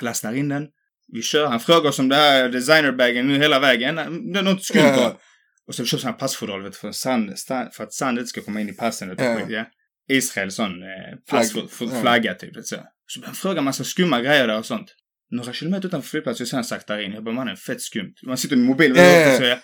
lastar 0.01 0.33
in 0.33 0.49
den. 0.49 0.67
Vi 1.13 1.21
kör. 1.21 1.47
Han 1.47 1.59
frågar 1.59 1.89
oss 1.89 1.99
om 1.99 2.09
det 2.09 2.15
här 2.15 2.49
designerbagen 2.49 3.27
nu 3.27 3.37
hela 3.37 3.59
vägen. 3.59 3.95
Det 4.33 4.39
är 4.39 4.43
något 4.43 4.63
skumt 4.63 4.95
på. 4.95 5.19
Och 5.67 5.75
så 5.75 5.85
köper 5.85 6.03
han 6.05 6.17
passfodral 6.17 6.63
vet, 6.63 6.71
du, 6.71 6.77
för, 6.77 6.91
sand, 6.91 7.29
sta- 7.29 7.69
för 7.71 7.83
att 7.83 7.93
sandet 7.93 8.27
ska 8.27 8.41
komma 8.41 8.61
in 8.61 8.69
i 8.69 8.73
passen. 8.73 9.07
Du, 9.07 9.23
Ja. 9.23 9.39
ja. 9.49 9.65
Israel 10.09 10.51
sån 10.51 10.71
eh, 10.83 11.17
pass, 11.29 11.53
för, 11.53 11.85
Ja. 11.85 12.01
flagga 12.01 12.33
typ. 12.33 12.51
Så. 12.63 12.75
så 13.07 13.21
han 13.25 13.35
frågar 13.35 13.61
massa 13.61 13.83
skumma 13.83 14.21
grejer 14.21 14.47
där 14.47 14.57
och 14.57 14.65
sånt. 14.65 14.95
Några 15.31 15.53
kilometer 15.53 15.87
utanför 15.87 16.09
flygplatsen 16.09 16.47
så 16.47 16.55
är 16.55 16.57
han 16.57 16.63
saktar 16.63 16.99
in. 16.99 17.11
Jag 17.13 17.23
bara 17.23 17.35
mannen 17.35 17.57
fett 17.57 17.81
skumt. 17.81 18.13
Man 18.27 18.37
sitter 18.37 18.55
med 18.55 18.65
mobilen 18.65 18.97
Ja, 18.97 19.03
yeah. 19.03 19.31
ja. 19.33 19.37
så 19.39 19.43
jag 19.43 19.59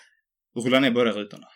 rullar 0.66 0.80
ner 0.80 0.90
båda 0.90 1.10
rutorna. 1.12 1.46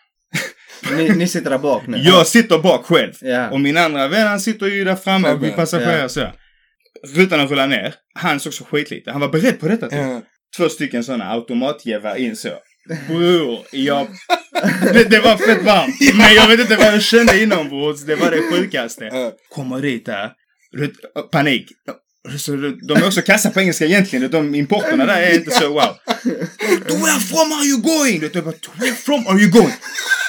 Ni, 0.97 1.09
ni 1.09 1.27
sitter 1.27 1.49
där 1.49 1.57
bak 1.57 1.87
nu. 1.87 1.97
Jag 1.97 2.27
sitter 2.27 2.57
bak 2.59 2.85
själv. 2.85 3.13
Ja. 3.21 3.49
Och 3.49 3.59
min 3.61 3.77
andra 3.77 4.07
vän 4.07 4.27
han 4.27 4.39
sitter 4.39 4.65
ju 4.65 4.83
där 4.83 4.95
framme 4.95 5.35
vid 5.35 5.55
passagerare 5.55 6.01
ja. 6.01 6.09
så. 6.09 6.31
Rutorna 7.15 7.45
rullar 7.45 7.67
ner. 7.67 7.95
Han 8.13 8.39
såg 8.39 8.53
så 8.53 8.65
skitlite. 8.65 9.11
Han 9.11 9.21
var 9.21 9.29
beredd 9.29 9.59
på 9.59 9.67
detta 9.67 9.89
typ 9.89 9.99
Ja. 9.99 10.21
två 10.57 10.69
stycken 10.69 11.03
sådana 11.03 11.25
automatgevär 11.31 12.15
in 12.15 12.35
så. 12.35 12.49
Bror, 13.07 13.59
jag... 13.71 14.07
Det, 14.93 15.03
det 15.03 15.19
var 15.19 15.37
fett 15.37 15.63
varmt. 15.63 15.95
Men 16.13 16.33
jag 16.33 16.47
vet 16.47 16.59
inte 16.59 16.75
vad 16.75 16.85
jag 16.85 17.01
kände 17.01 17.43
inombords. 17.43 18.01
Det 18.01 18.15
var 18.15 18.31
det 18.31 18.41
sjukaste. 18.51 19.09
Kommer 19.49 19.81
dit 19.81 20.05
där. 20.05 20.31
vet, 20.77 20.91
Panik. 21.31 21.67
Så 22.37 22.51
de 22.87 22.93
är 22.93 23.07
också 23.07 23.21
kassa 23.21 23.49
på 23.49 23.59
engelska 23.59 23.85
egentligen. 23.85 24.31
De 24.31 24.55
importerna 24.55 25.05
där 25.05 25.21
är 25.21 25.35
inte 25.35 25.51
så 25.51 25.67
wow. 25.69 25.95
To 26.87 26.95
where 26.95 27.19
from 27.19 27.51
are 27.51 27.65
you 27.65 27.81
going? 27.81 28.29
Jag 28.33 28.43
bara, 28.43 28.51
to 28.51 28.71
where 28.79 28.93
from 28.93 29.27
are 29.27 29.39
you 29.39 29.51
going? 29.51 29.73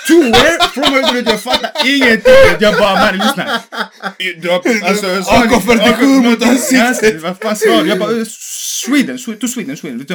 To 0.08 0.22
where 0.22 0.58
from 0.74 0.84
are 0.84 1.00
you 1.00 1.12
going? 1.12 1.24
Jag 1.26 1.40
fattar 1.40 1.70
ingenting. 1.86 2.32
Jag 2.60 2.78
bara, 2.78 2.94
man 2.94 3.14
lyssna. 3.18 3.60
Alltså, 4.84 5.06
AK47 5.06 6.04
mot 6.30 6.42
ansiktet. 6.42 7.22
Vad 7.22 7.38
fan 7.38 7.56
sa 7.56 7.82
du? 7.82 7.88
Jag 7.88 7.98
bara, 7.98 8.10
Sweden, 8.84 9.18
to 9.18 9.48
Sweden, 9.48 9.76
Sweden. 9.76 10.06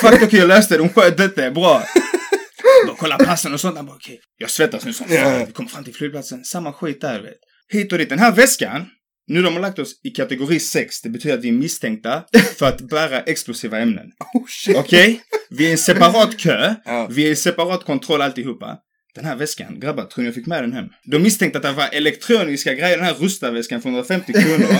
Fuck 0.00 0.22
okej, 0.22 0.38
jag 0.38 0.48
läste 0.48 0.74
det. 0.76 0.82
De 0.82 0.88
sköt 0.88 1.16
detta, 1.16 1.50
bra. 1.50 1.82
Bara 2.86 2.96
kolla 2.96 3.16
passen 3.18 3.54
och 3.54 3.60
sånt. 3.60 3.76
Han 3.76 3.86
bara 3.86 3.96
okej. 3.96 4.20
Jag 4.38 4.50
svettas 4.50 4.84
nu 4.84 4.92
som 4.92 5.08
fan. 5.08 5.46
Vi 5.46 5.52
kommer 5.52 5.70
fram 5.70 5.84
till 5.84 5.94
flygplatsen. 5.94 6.44
Samma 6.44 6.72
skit 6.72 7.00
där, 7.00 7.20
vet. 7.20 7.38
Hit 7.72 7.92
och 7.92 7.98
dit. 7.98 8.08
Den 8.08 8.18
här 8.18 8.32
väskan. 8.32 8.86
Nu 9.30 9.42
de 9.42 9.54
har 9.54 9.60
lagt 9.60 9.78
oss 9.78 10.00
i 10.04 10.10
kategori 10.10 10.60
6. 10.60 11.02
Det 11.02 11.08
betyder 11.08 11.38
att 11.38 11.44
vi 11.44 11.48
är 11.48 11.52
misstänkta 11.52 12.24
för 12.56 12.66
att 12.66 12.80
bära 12.80 13.20
explosiva 13.20 13.78
ämnen. 13.78 14.06
Oh. 14.68 14.80
Okej? 14.80 15.20
Vi 15.50 15.64
är 15.64 15.68
i 15.68 15.72
en 15.72 15.78
separat 15.78 16.38
kö. 16.38 16.74
Vi 17.10 17.26
är 17.26 17.30
i 17.30 17.36
separat 17.36 17.84
kontroll 17.84 18.22
alltihopa. 18.22 18.78
Den 19.14 19.24
här 19.24 19.36
väskan, 19.36 19.80
grabbar, 19.80 20.04
tror 20.04 20.22
ni 20.22 20.28
jag 20.28 20.34
fick 20.34 20.46
med 20.46 20.62
den 20.62 20.72
hem? 20.72 20.86
De 21.04 21.18
misstänkte 21.18 21.58
att 21.58 21.62
det 21.62 21.72
var 21.72 21.88
elektroniska 21.92 22.74
grejer, 22.74 22.96
den 22.96 23.06
här 23.06 23.14
rusta-väskan 23.14 23.82
för 23.82 23.88
150 23.88 24.32
kronor. 24.32 24.76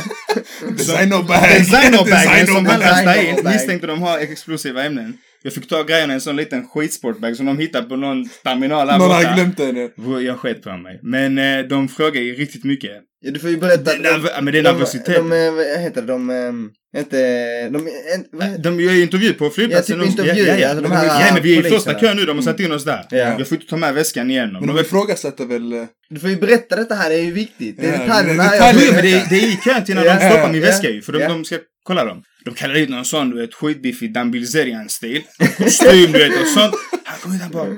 Designerbag. 0.77 1.43
Designerbagen 1.43 2.47
som 2.47 2.67
han 2.67 2.81
lastade 2.81 3.27
in 3.27 3.41
misstänkte 3.45 3.87
de 3.87 4.03
har 4.03 4.19
explosiva 4.19 4.85
ämnen. 4.85 5.19
Jag 5.43 5.53
fick 5.53 5.69
ta 5.69 5.83
grejerna 5.83 6.13
i 6.13 6.15
en 6.15 6.21
sån 6.21 6.37
liten 6.37 6.69
skitsportbag 6.69 7.37
som 7.37 7.47
de 7.47 7.59
hittade 7.59 7.89
på 7.89 7.97
någon 7.97 8.29
terminal 8.45 8.89
här 8.91 8.99
Någon 8.99 9.11
har 9.11 9.23
borta. 9.23 9.35
glömt 9.35 9.57
det 9.57 9.73
nu. 9.73 9.91
Bror, 9.97 10.23
Jag 10.23 10.37
sket 10.39 10.63
på 10.63 10.77
mig. 10.77 11.01
Men 11.03 11.39
eh, 11.39 11.59
de 11.69 11.89
frågade 11.89 12.19
ju 12.21 12.35
riktigt 12.35 12.65
mycket. 12.65 12.91
Ja, 13.21 13.31
du 13.31 13.39
får 13.41 13.51
ju 13.51 13.57
berätta. 13.57 13.95
Det 13.99 14.09
ja, 14.09 14.41
men 14.41 14.53
det 14.53 14.59
är 14.59 14.63
de, 14.63 14.71
nervositet. 14.71 15.07
de, 15.07 15.31
de, 15.31 15.55
vad 15.57 15.81
heter 15.81 16.01
det, 16.03 16.07
de, 16.07 16.31
ehm, 16.31 16.71
inte, 16.97 17.69
de, 17.69 17.89
en, 18.15 18.63
De 18.63 18.81
gör 18.81 18.93
ju 18.93 19.03
intervju 19.03 19.33
på 19.33 19.51
flygplatsen. 19.51 19.99
Ja, 19.99 20.05
typ 20.05 20.11
intervju, 20.19 20.43
ja, 20.47 20.55
ja. 20.59 20.69
alltså 20.69 20.83
de 20.83 20.89
Men 20.89 20.99
här 20.99 21.27
ja, 21.27 21.35
men 21.35 21.43
vi 21.43 21.59
är 21.59 21.67
i 21.67 21.71
första 21.71 21.95
kön 22.01 22.17
nu. 22.17 22.25
De 22.25 22.37
har 22.37 22.43
satt 22.43 22.61
in 22.61 22.73
oss 22.73 22.85
där. 22.85 23.07
Ja. 23.11 23.17
Jag 23.39 23.49
får 23.49 23.57
inte 23.57 23.71
ta 23.71 23.77
med 23.77 23.95
väskan 23.95 24.31
igenom. 24.31 24.67
Men 24.67 24.75
de 24.77 24.81
ifrågasätter 24.83 25.45
väl... 25.47 25.73
eh, 25.73 25.85
du 26.11 26.21
får 26.21 26.31
ju 26.31 26.37
berätta 26.37 26.77
detta 26.77 26.95
här, 26.95 27.11
det 27.11 27.17
är 27.17 27.23
ju 27.25 27.33
viktigt. 27.33 27.77
Det 27.81 27.87
är 27.87 27.93
Ja, 27.93 27.99
detaljerna 27.99 28.43
här. 28.43 28.53
detaljer. 28.53 28.93
Men 28.93 29.03
det 29.03 29.13
är, 29.13 29.27
det 29.31 29.37
är 29.37 29.47
i 29.53 29.59
kön 29.65 29.85
till 29.85 29.95
när 29.95 30.05
Ja, 30.05 30.15
de 30.21 30.29
stoppar 30.31 30.53
min 30.53 30.61
ja, 30.63 30.67
väska 30.67 30.91
ju. 30.91 31.03
För 31.03 31.13
de, 31.13 31.21
ja. 31.21 31.29
de 31.29 31.45
ska 31.45 31.59
kolla 31.89 32.05
dem. 32.05 32.23
De 32.45 32.55
kallar 32.55 32.75
ut 32.75 32.89
någon 32.89 33.05
sån, 33.05 33.31
du 33.31 33.37
vet, 33.41 33.55
skitbiffig 33.55 34.13
Dan 34.13 34.31
Bilzerian-stil. 34.31 35.23
Kostym, 35.59 36.13
du 36.13 36.19
vet, 36.19 36.41
och 36.43 36.49
sånt. 36.49 36.75
Han 37.05 37.19
kom 37.21 37.35
ut, 37.35 37.41
han 37.41 37.51
bara... 37.51 37.77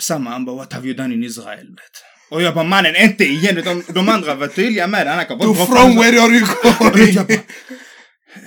Samma, 0.00 0.30
han 0.30 0.44
bara, 0.44 0.56
what 0.56 0.72
have 0.72 0.86
you 0.86 0.96
done 0.96 1.14
in 1.14 1.24
Israel? 1.24 1.66
du 1.66 1.82
Vet. 1.82 1.96
Och 2.30 2.42
jag 2.42 2.54
bara, 2.54 2.64
mannen, 2.64 2.96
inte 2.96 3.24
igen. 3.24 3.54
De, 3.64 3.82
de 3.92 4.08
andra 4.08 4.34
var 4.34 4.46
tydliga 4.46 4.86
med 4.86 5.06
det. 5.06 5.10
Han 5.10 5.26
kan 5.26 5.38
bara 5.38 5.52
dra 5.52 5.66
from 5.66 5.96
where 5.96 6.20
are 6.20 6.32
you 6.32 6.46
going? 6.62 7.12
jag 7.14 7.26
bara, 7.26 7.38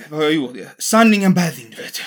vad 0.08 0.18
har 0.18 0.24
jag 0.24 0.34
gjort? 0.34 0.56
Sanning 0.78 1.24
and 1.24 1.34
bathing, 1.34 1.70
du 1.76 1.82
vet. 1.82 2.00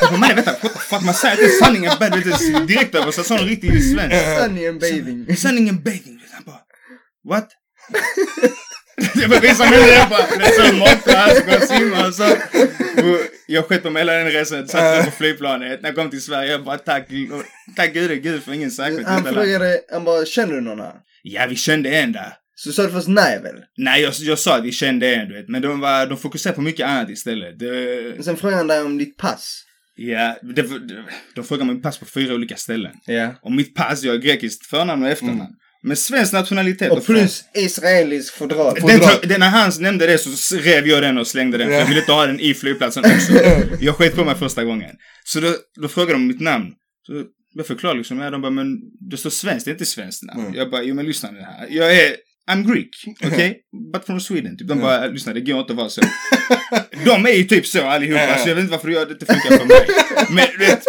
Jag 0.00 0.10
bara, 0.10 0.20
mannen, 0.20 0.36
vänta, 0.36 0.50
what 0.50 0.72
the 0.72 0.78
fuck, 0.78 1.02
man 1.02 1.14
säger 1.14 1.42
inte 1.42 1.54
sanning 1.64 1.86
and 1.86 1.98
bathing, 2.00 2.22
du 2.22 2.30
vet, 2.30 2.68
direkt 2.68 2.94
över, 2.94 3.12
så 3.12 3.22
sån 3.22 3.38
riktig 3.38 3.70
svensk. 3.92 4.16
And 4.44 4.80
bathing. 4.80 5.36
Sanning 5.36 5.68
and 5.68 5.82
bathing, 5.82 6.16
du 6.16 6.22
vet. 6.24 6.32
Han 6.32 6.44
bara, 6.44 6.60
what? 7.28 7.48
Jag 9.14 9.30
mig 9.30 9.40
det, 9.40 9.94
jag 9.94 10.08
bara, 10.08 10.26
det 10.38 10.44
är 10.44 10.66
så 10.66 10.74
måttligt, 10.74 11.36
ska 11.36 11.50
jag 11.50 11.68
simma 11.68 12.06
och 12.06 12.14
så. 12.14 12.24
Och 13.04 13.20
Jag 13.46 13.82
på 13.82 13.90
mig 13.90 14.00
hela 14.00 14.12
den 14.12 14.30
resan, 14.30 14.68
satt 14.68 14.80
där 14.80 15.04
på 15.04 15.10
flygplanet. 15.10 15.82
När 15.82 15.88
jag 15.88 15.96
kom 15.96 16.10
till 16.10 16.22
Sverige, 16.22 16.50
jag 16.52 16.64
bara 16.64 16.78
tack, 16.78 17.08
tack 17.76 17.92
gud, 17.94 18.22
gud 18.22 18.42
för 18.42 18.52
ingen 18.52 18.70
säkerhet. 18.70 19.06
Han 19.06 19.24
frågade, 19.24 19.80
han 19.92 20.04
bara, 20.04 20.24
känner 20.24 20.54
du 20.54 20.60
någon 20.60 20.80
här? 20.80 20.94
Ja, 21.22 21.46
vi 21.48 21.56
kände 21.56 21.90
en 21.90 22.12
där. 22.12 22.32
Så 22.56 22.72
sa 22.72 22.82
du 22.82 22.92
först 22.92 23.08
nej 23.08 23.40
väl? 23.42 23.54
Nej, 23.76 24.02
jag, 24.02 24.12
jag 24.18 24.38
sa 24.38 24.56
att 24.56 24.64
vi 24.64 24.72
kände 24.72 25.14
en, 25.14 25.28
du 25.28 25.34
vet. 25.34 25.48
Men 25.48 25.62
de, 25.62 25.80
var, 25.80 26.06
de 26.06 26.18
fokuserade 26.18 26.56
på 26.56 26.62
mycket 26.62 26.86
annat 26.86 27.10
istället. 27.10 27.58
Det, 27.58 28.24
Sen 28.24 28.36
frågade 28.36 28.56
han 28.56 28.66
dig 28.66 28.82
om 28.82 28.98
ditt 28.98 29.16
pass. 29.16 29.64
Ja, 29.96 30.36
det, 30.42 30.62
det, 30.62 31.04
de 31.34 31.44
frågar 31.44 31.64
min 31.64 31.82
pass 31.82 31.98
på 31.98 32.06
fyra 32.06 32.34
olika 32.34 32.56
ställen. 32.56 32.92
Ja. 33.06 33.34
Och 33.42 33.52
mitt 33.52 33.74
pass, 33.74 34.02
jag 34.02 34.12
har 34.12 34.18
grekiskt 34.18 34.66
förnamn 34.66 35.02
och 35.02 35.08
efternamn. 35.08 35.54
Men 35.86 35.96
svensk 35.96 36.32
nationalitet. 36.32 36.92
Och 36.92 37.04
plus 37.04 37.44
israelisk 37.54 38.34
fodral. 38.34 38.74
Den, 39.22 39.40
när 39.40 39.48
han 39.48 39.72
nämnde 39.80 40.06
det 40.06 40.18
så 40.18 40.56
rev 40.56 40.86
jag 40.86 41.02
den 41.02 41.18
och 41.18 41.26
slängde 41.26 41.58
den. 41.58 41.68
För 41.68 41.74
jag 41.74 41.86
ville 41.86 42.00
inte 42.00 42.12
ha 42.12 42.26
den 42.26 42.40
i 42.40 42.54
flygplatsen 42.54 43.04
också. 43.16 43.32
jag 43.80 43.94
sket 43.94 44.14
på 44.14 44.24
mig 44.24 44.34
första 44.34 44.64
gången. 44.64 44.90
Så 45.24 45.40
då, 45.40 45.54
då 45.80 45.88
frågade 45.88 46.12
de 46.12 46.26
mitt 46.26 46.40
namn. 46.40 46.66
Så 47.06 47.24
jag 47.54 47.66
förklarade 47.66 47.98
liksom, 47.98 48.18
ja, 48.18 48.30
de 48.30 48.42
bara, 48.42 48.50
men 48.50 48.66
det 49.10 49.16
står 49.16 49.30
svenskt, 49.30 49.64
det 49.64 49.70
är 49.70 49.72
inte 49.72 49.86
svenskt 49.86 50.22
namn. 50.22 50.40
Mm. 50.40 50.54
Jag 50.54 50.70
bara, 50.70 50.82
jo 50.82 50.94
men 50.94 51.06
lyssna 51.06 51.30
nu 51.30 51.40
här. 51.40 51.66
Jag 51.70 51.96
är, 51.96 52.16
I'm 52.50 52.72
Greek, 52.72 52.88
okej? 53.24 53.60
But 53.92 54.06
from 54.06 54.20
Sweden. 54.20 54.56
Typ. 54.56 54.68
De 54.68 54.80
bara, 54.80 55.06
lyssna 55.06 55.32
det 55.32 55.40
går 55.40 55.60
inte 55.60 55.72
att 55.72 55.76
vara 55.76 55.88
så. 55.88 56.00
De 57.04 57.26
är 57.26 57.30
ju 57.32 57.44
typ 57.44 57.66
så 57.66 57.82
allihopa, 57.82 58.22
Ja. 58.22 58.38
så 58.38 58.48
jag 58.48 58.54
vet 58.54 58.62
inte 58.62 58.72
varför 58.72 58.88
jag, 58.88 59.08
det 59.08 59.12
inte 59.12 59.26
funkar 59.26 59.58
för 59.58 59.64
mig. 59.66 59.86
Men 60.30 60.46
du 60.58 60.66
vet, 60.66 60.84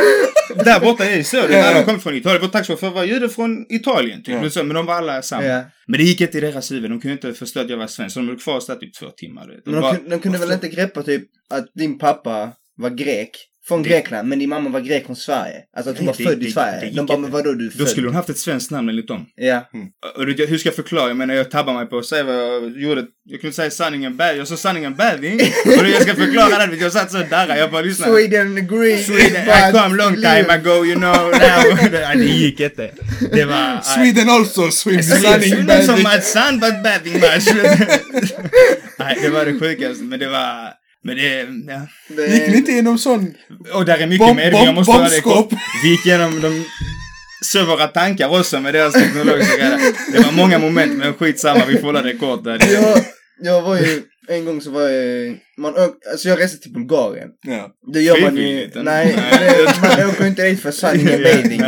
där 0.66 0.80
borta 0.80 1.06
är 1.06 1.18
det 1.18 1.24
så. 1.24 1.42
Det 1.42 1.48
när 1.62 1.74
de 1.74 1.84
kommer 1.84 2.00
från 2.00 2.16
Italien. 2.16 2.42
Vår 2.42 2.48
taxichaufför 2.50 2.90
var 2.90 3.04
jude 3.04 3.30
från 3.30 3.66
Italien. 3.70 4.24
Typ. 4.24 4.36
Ja. 4.44 4.50
Så, 4.50 4.64
men 4.64 4.76
de 4.76 4.86
var 4.86 4.94
alla 4.96 5.22
samma. 5.22 5.44
Ja. 5.46 5.64
Men 5.88 5.98
det 5.98 6.04
gick 6.04 6.22
inte 6.22 6.38
i 6.38 6.42
deras 6.42 6.72
huvud. 6.72 6.90
De 6.92 7.02
kunde 7.02 7.14
inte 7.14 7.34
förstå 7.34 7.60
att 7.60 7.70
jag 7.70 7.78
var 7.78 7.88
svensk. 7.88 8.14
Så 8.14 8.20
de 8.20 8.28
höll 8.28 8.40
kvar 8.40 8.56
oss 8.58 8.68
där 8.68 8.76
typ 8.76 8.94
två 9.00 9.06
timmar. 9.10 9.48
De 9.48 9.72
Men 9.72 9.74
de, 9.74 9.82
bara- 9.82 10.10
de 10.10 10.20
kunde 10.20 10.38
väl 10.38 10.52
inte 10.52 10.68
greppa 10.70 11.04
typ 11.04 11.24
att 11.50 11.66
din 11.76 11.98
pappa 11.98 12.52
var 12.78 12.90
grek? 12.90 13.30
Från 13.68 13.84
Det- 13.84 13.90
Grekland, 13.90 14.28
men 14.30 14.40
din 14.40 14.50
mamma 14.50 14.70
var 14.70 14.80
grek 14.80 15.06
från 15.06 15.16
Sverige. 15.16 15.56
Alltså 15.78 15.92
att 15.92 15.98
hon 15.98 16.06
Nej, 16.06 16.16
var 16.18 16.24
det- 16.24 16.30
född 16.30 16.42
i 16.44 16.46
det- 16.46 16.52
Sverige. 16.52 16.80
det 16.80 16.86
gick 16.88 16.96
de 16.96 17.06
bara, 17.06 17.18
men 17.18 17.32
vadå 17.32 17.54
du 17.54 17.66
är 17.66 17.70
Då 17.72 17.78
född? 17.78 17.90
skulle 17.90 18.08
hon 18.08 18.16
haft 18.16 18.30
ett 18.30 18.38
svenskt 18.38 18.72
namn 18.72 18.90
enligt 18.90 19.08
dem. 19.08 19.26
Ja. 19.36 19.70
Och 20.18 20.26
det- 20.26 20.50
hur 20.50 20.58
ska 20.58 20.68
jag 20.70 20.76
förklara? 20.76 21.08
Jag 21.08 21.18
menar, 21.18 21.34
jag 21.34 21.52
tabbar 21.52 21.74
mig 21.74 21.86
på 21.86 21.98
att 21.98 22.06
säga 22.06 22.24
vad 22.24 22.36
jag 22.36 22.78
gjorde. 22.82 23.06
Jag 23.30 23.42
kunde 23.42 23.56
säga 23.56 23.72
sanningen 23.72 24.18
bad. 24.18 24.38
Jag 24.38 24.48
sa 24.48 24.58
sanningen 24.58 24.96
bathing. 24.96 25.40
och 25.66 25.84
då 25.84 25.90
jag 25.90 26.02
ska 26.02 26.16
förklara 26.16 26.68
det. 26.68 26.76
Jag 26.76 26.92
satt 26.92 27.12
så 27.12 27.18
darra. 27.30 27.58
Jag 27.58 27.72
bara 27.72 27.82
lyssna. 27.82 28.06
Sweden 28.06 28.68
Greek. 28.68 29.06
Sweden, 29.06 29.44
I 29.70 29.72
come 29.72 29.96
long 29.96 30.16
time 30.16 30.46
ago, 30.50 30.86
you 30.86 30.96
know. 30.96 31.16
Now. 31.32 31.90
Nej, 31.92 32.18
det 32.18 32.24
gick 32.26 32.60
inte. 32.60 32.92
Det 33.34 33.46
var... 33.46 33.82
Sweden 33.96 34.30
also 34.30 34.72
swims 34.72 35.10
Sweden, 35.10 35.42
sunning 35.42 35.66
not 35.66 35.84
so 35.86 35.92
much 35.92 36.24
sun, 36.24 36.60
but 36.60 36.84
bathing 36.84 37.14
much. 37.14 37.48
Nej, 39.00 39.18
det 39.22 39.30
var 39.30 39.46
det 39.46 39.60
sjukaste. 39.60 40.04
Men 40.04 40.20
det 40.20 40.28
var... 40.30 40.70
Men 41.06 41.16
det... 41.16 41.48
Ja. 41.74 41.88
Det- 42.16 42.28
Gick 42.28 42.48
ni 42.48 42.58
inte 42.58 42.72
igenom 42.72 42.98
sån? 42.98 43.34
Och 43.74 43.86
där 43.86 43.98
är 43.98 44.08
mycket 44.08 44.28
Bomb- 44.28 44.36
mer. 44.36 44.52
Jag 44.52 44.76
måste 44.76 44.92
bomb- 44.92 45.02
ha 45.02 45.10
det 45.10 45.22
kort. 45.22 45.50
Vi 45.84 45.90
gick 45.90 46.06
igenom 46.06 46.42
de... 46.42 46.66
Så 47.42 47.66
våra 47.66 47.88
tankar 47.88 48.40
också 48.40 48.60
med 48.60 48.74
deras 48.74 48.94
teknologiska 48.94 49.58
grejer. 49.58 49.80
Det 50.14 50.20
var 50.20 50.32
många 50.32 50.60
moment, 50.60 50.98
men 50.98 51.14
skitsamma. 51.14 51.66
Vi 51.66 51.78
får 51.78 51.88
hålla 51.88 52.02
det 52.02 52.14
kort 52.18 52.44
där. 52.44 52.60
jag, 52.74 52.98
jag 53.42 53.62
var 53.62 53.76
ju, 53.78 54.02
en 54.28 54.46
gång 54.46 54.62
så 54.62 54.72
var 54.72 54.82
jag, 54.82 55.38
man 55.58 55.76
ök, 55.76 55.92
alltså 56.12 56.30
jag 56.30 56.40
reste 56.40 56.58
till 56.58 56.74
Bulgarien. 56.74 57.30
Ja. 57.48 57.70
Det 57.94 58.02
gör 58.02 58.22
man 58.22 58.38
ju, 58.38 58.44
nej, 58.44 58.74
Nej. 58.84 59.14
det, 59.40 59.98
man 60.00 60.10
åker 60.10 60.28
inte 60.28 60.44
dit 60.44 60.62
för 60.62 60.72
sunning 60.72 61.14
and 61.14 61.24
bathing. 61.24 61.62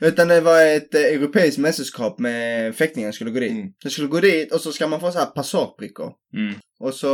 Utan 0.00 0.28
det 0.28 0.40
var 0.40 0.62
ett 0.76 0.94
eh, 0.94 1.00
europeiskt 1.00 1.58
mästerskap 1.58 2.18
med 2.18 2.74
fäktningar 2.76 3.12
skulle 3.12 3.30
gå 3.30 3.40
dit. 3.40 3.50
Mm. 3.50 3.66
Så 3.82 3.90
skulle 3.90 4.08
gå 4.08 4.20
dit 4.20 4.52
och 4.52 4.60
så 4.60 4.72
ska 4.72 4.86
man 4.86 5.00
få 5.00 5.12
så 5.12 5.18
här 5.18 5.26
passagebrickor. 5.26 6.12
Mm. 6.36 6.54
Och 6.80 6.94
så 6.94 7.08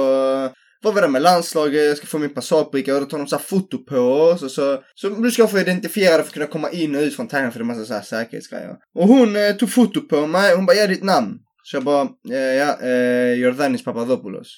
var 0.85 0.93
vi 0.93 1.01
där 1.01 1.09
med 1.09 1.23
landslaget, 1.23 1.85
jag 1.85 1.97
ska 1.97 2.07
få 2.07 2.19
min 2.19 2.35
passagebricka 2.35 2.95
och 2.95 3.01
då 3.01 3.07
tar 3.07 3.19
de 3.19 3.27
så 3.27 3.37
här 3.37 3.43
foto 3.43 3.79
på 3.85 3.97
oss 3.99 4.43
och 4.43 4.51
så, 4.51 4.83
så 4.95 5.09
du 5.09 5.31
ska 5.31 5.47
få 5.49 5.59
identifiera 5.59 6.11
dig 6.17 6.23
för 6.23 6.29
att 6.29 6.33
kunna 6.35 6.47
komma 6.47 6.71
in 6.71 6.95
och 6.95 7.03
ut 7.03 7.17
från 7.17 7.29
tävlingen 7.29 7.53
för 7.53 7.59
det 7.59 7.63
är 7.63 7.67
massa 7.67 7.85
så 7.85 7.95
här 7.95 8.03
säkerhetsgrejer. 8.03 8.71
Och 8.95 9.09
hon 9.09 9.37
eh, 9.37 9.53
tog 9.53 9.71
foto 9.71 10.01
på 10.01 10.27
mig, 10.27 10.55
hon 10.57 10.67
bara 10.67 10.77
ge 10.77 10.87
ditt 10.87 11.03
namn. 11.05 11.39
Så 11.63 11.77
jag 11.77 11.85
bara, 11.85 12.03
eh, 12.31 12.39
ja, 12.39 12.81
eh, 12.83 13.33
Jordanis 13.33 13.85
Papadopoulos. 13.85 14.49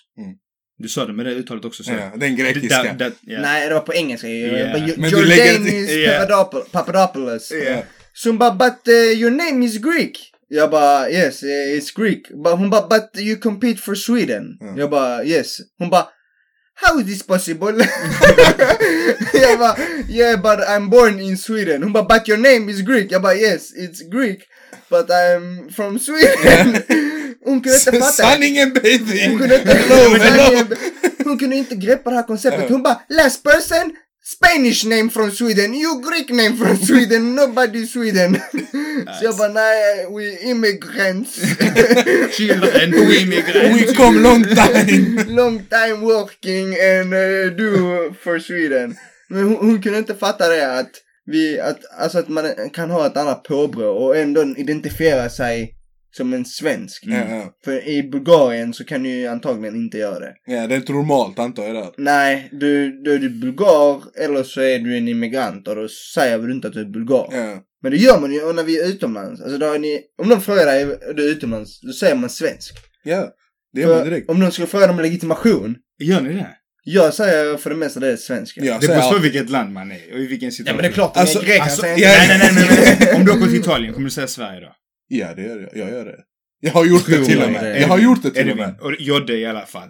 Du 0.79 0.89
sa 0.89 1.05
det 1.07 1.13
med 1.13 1.27
det 1.27 1.33
uttalet 1.33 1.65
också. 1.65 1.83
Så. 1.85 1.93
ja, 1.93 2.11
den 2.17 2.37
grekiska. 2.37 2.77
That- 2.83 2.99
that- 2.99 3.13
yeah. 3.31 3.43
Nej, 3.43 3.69
det 3.69 3.75
var 3.75 3.81
på 3.81 3.95
engelska. 3.95 4.29
Ja. 4.29 4.59
Jag 4.59 4.73
bara, 4.73 4.87
"Jo- 4.89 4.95
Men 4.99 5.11
du 5.11 5.25
lägger 5.25 5.45
det- 5.45 5.51
Jordanis 5.53 5.91
Ja. 6.31 6.63
Papadopoulos. 6.73 7.53
Så 8.13 8.29
hon 8.29 8.39
bara, 8.39 8.51
but 8.55 8.89
uh, 8.89 8.95
your 8.95 9.31
name 9.31 9.65
is 9.67 9.79
Greek. 9.79 10.33
Jag 10.49 10.71
bara, 10.71 11.11
yes, 11.11 11.43
eh, 11.43 11.49
it's 11.79 12.01
Greek. 12.01 12.23
Hon 12.45 12.71
bara, 12.71 12.87
but 12.89 13.21
you 13.23 13.37
compete 13.37 13.83
for 13.83 13.95
Sweden. 13.95 14.45
Mm. 14.61 14.79
Jag 14.79 14.91
bara, 14.91 15.25
yes. 15.25 15.57
Hon 15.79 15.91
bara, 15.91 16.07
how 16.77 16.99
is 16.99 17.07
this 17.07 17.23
possible? 17.23 17.73
jag 19.33 19.59
bara, 19.59 19.77
yeah, 20.09 20.37
but 20.37 20.61
I'm 20.69 20.89
born 20.91 21.21
in 21.21 21.37
Sweden. 21.37 21.93
Bara, 21.93 22.05
but 22.05 22.29
your 22.29 22.39
name 22.39 22.69
is 22.69 22.83
Greek. 22.83 23.11
Yeah, 23.11 23.23
but 23.23 23.37
yes, 23.37 23.73
it's 23.75 24.03
Greek. 24.03 24.47
But 24.91 25.11
I'm 25.11 25.69
from 25.71 25.99
Sweden. 25.99 26.85
Hon 27.45 27.61
kunde 27.61 27.79
inte 27.79 27.93
fatta. 27.93 28.13
Sunning 28.13 28.59
and 28.59 28.75
bathing. 28.75 29.31
Hon 29.31 29.39
kunde 29.39 29.57
inte, 29.59 29.75
Hello, 29.75 30.15
hello. 30.19 30.67
hon 31.25 31.39
kunde 31.39 31.57
inte 31.57 31.75
greppa 31.75 32.11
det 32.11 32.17
här 32.17 32.23
konceptet. 32.27 32.71
Hon 32.71 32.83
bara, 32.83 33.01
last 33.09 33.43
person, 33.43 33.93
Spanish 34.29 34.85
name 34.85 35.09
from 35.09 35.31
Sweden, 35.31 35.73
you 35.73 36.03
Greek 36.03 36.31
name 36.31 36.57
from 36.57 36.77
Sweden, 36.77 37.37
nobody 37.37 37.87
Sweden. 37.87 38.35
Så 39.19 39.25
jag 39.25 39.37
bara, 39.37 39.49
nej, 39.49 40.07
we 40.11 40.51
immigrants. 40.51 41.37
Children, 42.37 42.91
we 42.91 43.23
immigrants. 43.23 43.91
We 43.91 43.95
come 43.95 44.23
long 44.23 44.43
time. 44.43 45.25
Long 45.37 45.59
time 45.59 46.01
working 46.01 46.75
and 46.75 47.15
uh, 47.15 47.57
do 47.57 48.13
for 48.21 48.39
Sweden. 48.41 48.97
Men 49.29 49.45
hon, 49.45 49.57
hon 49.57 49.83
kunde 49.83 49.99
inte 49.99 50.15
fatta 50.15 50.49
det 50.49 50.79
att 50.79 50.91
vi, 51.27 51.61
att, 51.61 51.79
alltså 51.99 52.19
att 52.19 52.29
man 52.29 52.45
kan 52.73 52.91
ha 52.91 53.07
ett 53.07 53.17
annat 53.17 53.45
påbrå 53.45 53.91
och 53.91 54.17
ändå 54.17 54.43
identifiera 54.57 55.31
sig 55.31 55.76
som 56.17 56.33
en 56.33 56.45
svensk. 56.45 57.05
Ja, 57.07 57.17
ja. 57.31 57.53
För 57.65 57.89
i 57.89 58.03
Bulgarien 58.03 58.75
så 58.75 58.85
kan 58.85 59.03
du 59.03 59.09
ju 59.09 59.27
antagligen 59.27 59.77
inte 59.77 59.99
göra 59.99 60.19
det. 60.19 60.33
ja, 60.47 60.67
det 60.67 60.75
är 60.75 60.77
inte 60.77 60.93
normalt 60.93 61.39
antar 61.39 61.63
jag 61.65 61.75
där. 61.75 61.91
Nej, 61.99 62.49
du, 62.53 63.03
du 63.03 63.15
är 63.15 63.19
du 63.19 63.29
bulgar 63.31 64.03
eller 64.25 64.43
så 64.43 64.61
är 64.61 64.79
du 64.79 64.97
en 64.97 65.09
immigrant 65.09 65.69
och 65.69 65.77
då 65.77 65.89
säger 66.15 66.39
du 66.39 66.53
inte 66.53 66.69
att 66.69 66.75
du 66.75 66.81
är 66.81 66.85
bulgar. 66.85 67.29
Ja. 67.33 67.63
Men 67.83 67.93
det 67.93 67.99
gör 67.99 68.21
man 68.21 68.33
ju 68.33 68.53
när 68.53 68.63
vi 68.63 68.81
är 68.81 68.89
utomlands. 68.89 69.41
Alltså 69.43 69.59
då 69.59 69.73
är 69.73 69.79
ni, 69.79 70.01
om 70.23 70.29
de 70.29 70.41
frågar 70.41 70.67
dig 70.67 70.83
är 70.83 71.15
du 71.15 71.29
är 71.29 71.33
utomlands, 71.33 71.81
då 71.81 71.93
säger 71.93 72.15
man 72.15 72.31
svensk. 72.31 72.75
ja, 73.05 73.29
det 73.73 73.81
gör 73.81 73.97
man 73.97 74.05
direkt. 74.05 74.31
om 74.31 74.41
de 74.41 74.51
skulle 74.51 74.67
fråga 74.69 74.91
om 74.91 75.01
legitimation, 75.01 75.77
Gör 75.99 76.21
ni 76.21 76.33
det? 76.35 76.49
jag 76.89 77.15
säger 77.15 77.57
för 77.57 77.71
det 77.71 77.77
mesta 77.77 78.01
det 78.01 78.13
är 78.13 78.17
svenska. 78.17 78.61
Ja, 78.65 78.79
Det 78.81 78.87
beror 78.87 79.13
på 79.13 79.19
vilket 79.19 79.51
land 79.51 79.73
man 79.73 79.93
är 79.93 80.13
och 80.13 80.19
i 80.19 80.27
vilken 80.27 80.53
situation. 80.53 80.67
Ja 80.77 80.83
men 80.83 80.83
det 80.83 80.89
är 80.89 80.93
klart, 80.93 81.17
om 81.17 81.21
Alltså, 81.21 81.39
är 81.39 81.45
grek 81.45 81.61
alltså, 81.61 81.81
säger 81.83 81.99
ja, 81.99 82.15
Nej, 82.29 82.39
nej, 82.39 82.53
nej, 82.55 82.97
men 83.01 83.17
om 83.21 83.25
du 83.27 83.33
åker 83.33 83.47
till 83.47 83.61
Italien, 83.61 83.93
kommer 83.95 84.05
du 84.05 84.11
säga 84.11 84.27
Sverige 84.27 84.61
då? 84.61 84.73
Ja, 85.09 85.35
det 85.35 85.43
gör 85.43 85.61
jag. 85.61 85.83
Jag 85.85 85.91
gör 85.95 86.05
det. 86.05 86.17
Jag 86.61 86.73
har 86.73 86.85
gjort 86.85 87.07
det 87.07 87.25
till 87.25 87.43
och 87.43 87.51
med. 87.51 87.65
det. 87.65 87.81
Jag 87.81 87.89
har 87.89 87.99
gjort 87.99 88.23
det 88.23 88.29
Är 88.29 88.33
till 88.33 88.47
det 88.47 88.53
och 88.53 88.59
med. 88.59 88.75
Och 88.81 88.93
Jodde 88.99 89.37
i 89.37 89.47
alla 89.47 89.67
fall. 89.67 89.89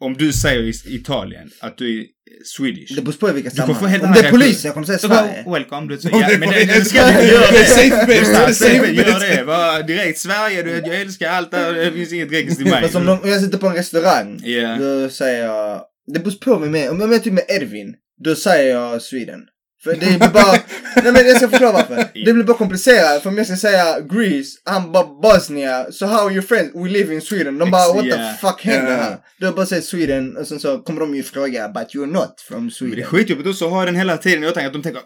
Om 0.00 0.14
du 0.14 0.32
säger 0.32 0.62
i 0.62 0.94
Italien 0.94 1.50
att 1.60 1.78
du 1.78 2.00
är 2.00 2.06
Swedish. 2.44 2.94
Det 2.96 3.02
beror 3.02 3.12
på 3.12 3.28
i 3.30 3.32
vilka 3.32 3.50
sammanhang. 3.50 3.88
helt 3.88 4.02
Om 4.04 4.12
det 4.12 4.18
är 4.18 4.22
reaktion. 4.22 4.40
polisen, 4.40 4.68
jag 4.68 4.74
kommer 4.74 4.86
säga 4.86 4.98
Sverige. 4.98 5.44
welcome. 5.52 5.86
Du 5.88 5.98
säger, 5.98 6.20
ja, 6.20 6.28
det 6.28 6.38
men 6.38 6.48
är 6.48 6.52
det, 6.54 6.64
det 6.78 6.84
ska 6.84 7.06
du 7.06 7.12
Det 7.12 7.26
göra. 7.28 7.44
är 7.44 7.64
safe 7.64 8.06
bet. 8.06 8.16
Just 8.18 8.32
Det 8.32 8.38
är 8.38 8.52
safe 8.52 8.80
bet. 8.96 9.06
Gör 9.08 9.36
det. 9.36 9.44
Bara 9.46 9.82
direkt 9.82 10.18
Sverige, 10.18 10.62
du 10.62 10.70
jag 10.70 11.00
älskar 11.00 11.28
allt 11.30 11.50
där. 11.50 11.72
Det 11.72 11.92
finns 11.92 12.12
inget 12.12 12.30
grekiskt 12.30 12.60
i 12.60 12.64
mig. 12.64 12.82
Fast 12.82 12.94
om, 12.94 13.06
de, 13.06 13.20
om 13.20 13.28
jag 13.28 13.40
sitter 13.40 13.58
på 13.58 13.66
en 13.66 13.74
restaurang, 13.74 14.40
Ja. 14.44 14.76
då 14.76 15.08
säger 15.08 15.44
jag, 15.46 15.82
det 16.14 16.20
beror 16.20 16.32
på 16.32 16.58
mig 16.58 16.68
med. 16.70 16.90
Om 16.90 17.00
jag 17.00 17.14
är 17.14 17.18
typ 17.18 17.32
med 17.32 17.44
Edvin, 17.48 17.94
då 18.24 18.34
säger 18.34 18.74
jag 18.74 19.02
Sweden. 19.02 19.40
För 19.84 19.90
det 19.90 20.18
blir 20.18 20.28
bara, 20.28 20.52
nej 21.02 21.12
men 21.12 21.26
jag 21.26 21.36
ska 21.36 21.48
förklara 21.48 21.72
varför. 21.72 21.96
Det 22.24 22.32
blir 22.32 22.44
bara 22.44 22.56
komplicerat 22.56 23.22
för 23.22 23.30
om 23.30 23.36
jag 23.38 23.46
ska 23.46 23.56
säga 23.56 24.00
Greece, 24.00 24.60
han 24.64 24.92
bara 24.92 25.04
Bosnia, 25.04 25.92
so 25.92 26.06
how 26.06 26.26
are 26.26 26.32
your 26.32 26.42
friends? 26.42 26.74
We 26.74 26.88
live 26.88 27.14
in 27.14 27.20
Sweden. 27.20 27.58
De 27.58 27.70
bara 27.70 27.92
what 27.94 28.04
yeah. 28.04 28.32
the 28.32 28.46
fuck 28.46 28.64
händer 28.64 28.92
Yeah. 28.92 29.02
här? 29.04 29.18
Du 29.38 29.46
har 29.46 29.52
bara 29.52 29.66
sagt 29.66 29.84
Sweden 29.84 30.36
och 30.36 30.46
sen 30.46 30.60
så 30.60 30.78
kommer 30.78 31.00
de 31.00 31.14
ju 31.14 31.22
fråga 31.22 31.68
but 31.68 31.94
you're 31.94 32.06
not 32.06 32.40
from 32.48 32.58
Men 32.58 32.66
det 32.66 32.70
är 32.70 32.74
Sweden. 32.74 33.04
skitjobbigt 33.04 33.48
också 33.48 33.64
att 33.64 33.70
ha 33.70 33.84
den 33.84 33.96
hela 33.96 34.16
tiden 34.16 34.44
i 34.44 34.46
åtanke 34.46 34.66
att 34.66 34.72
de 34.72 34.82
tänker 34.82 35.02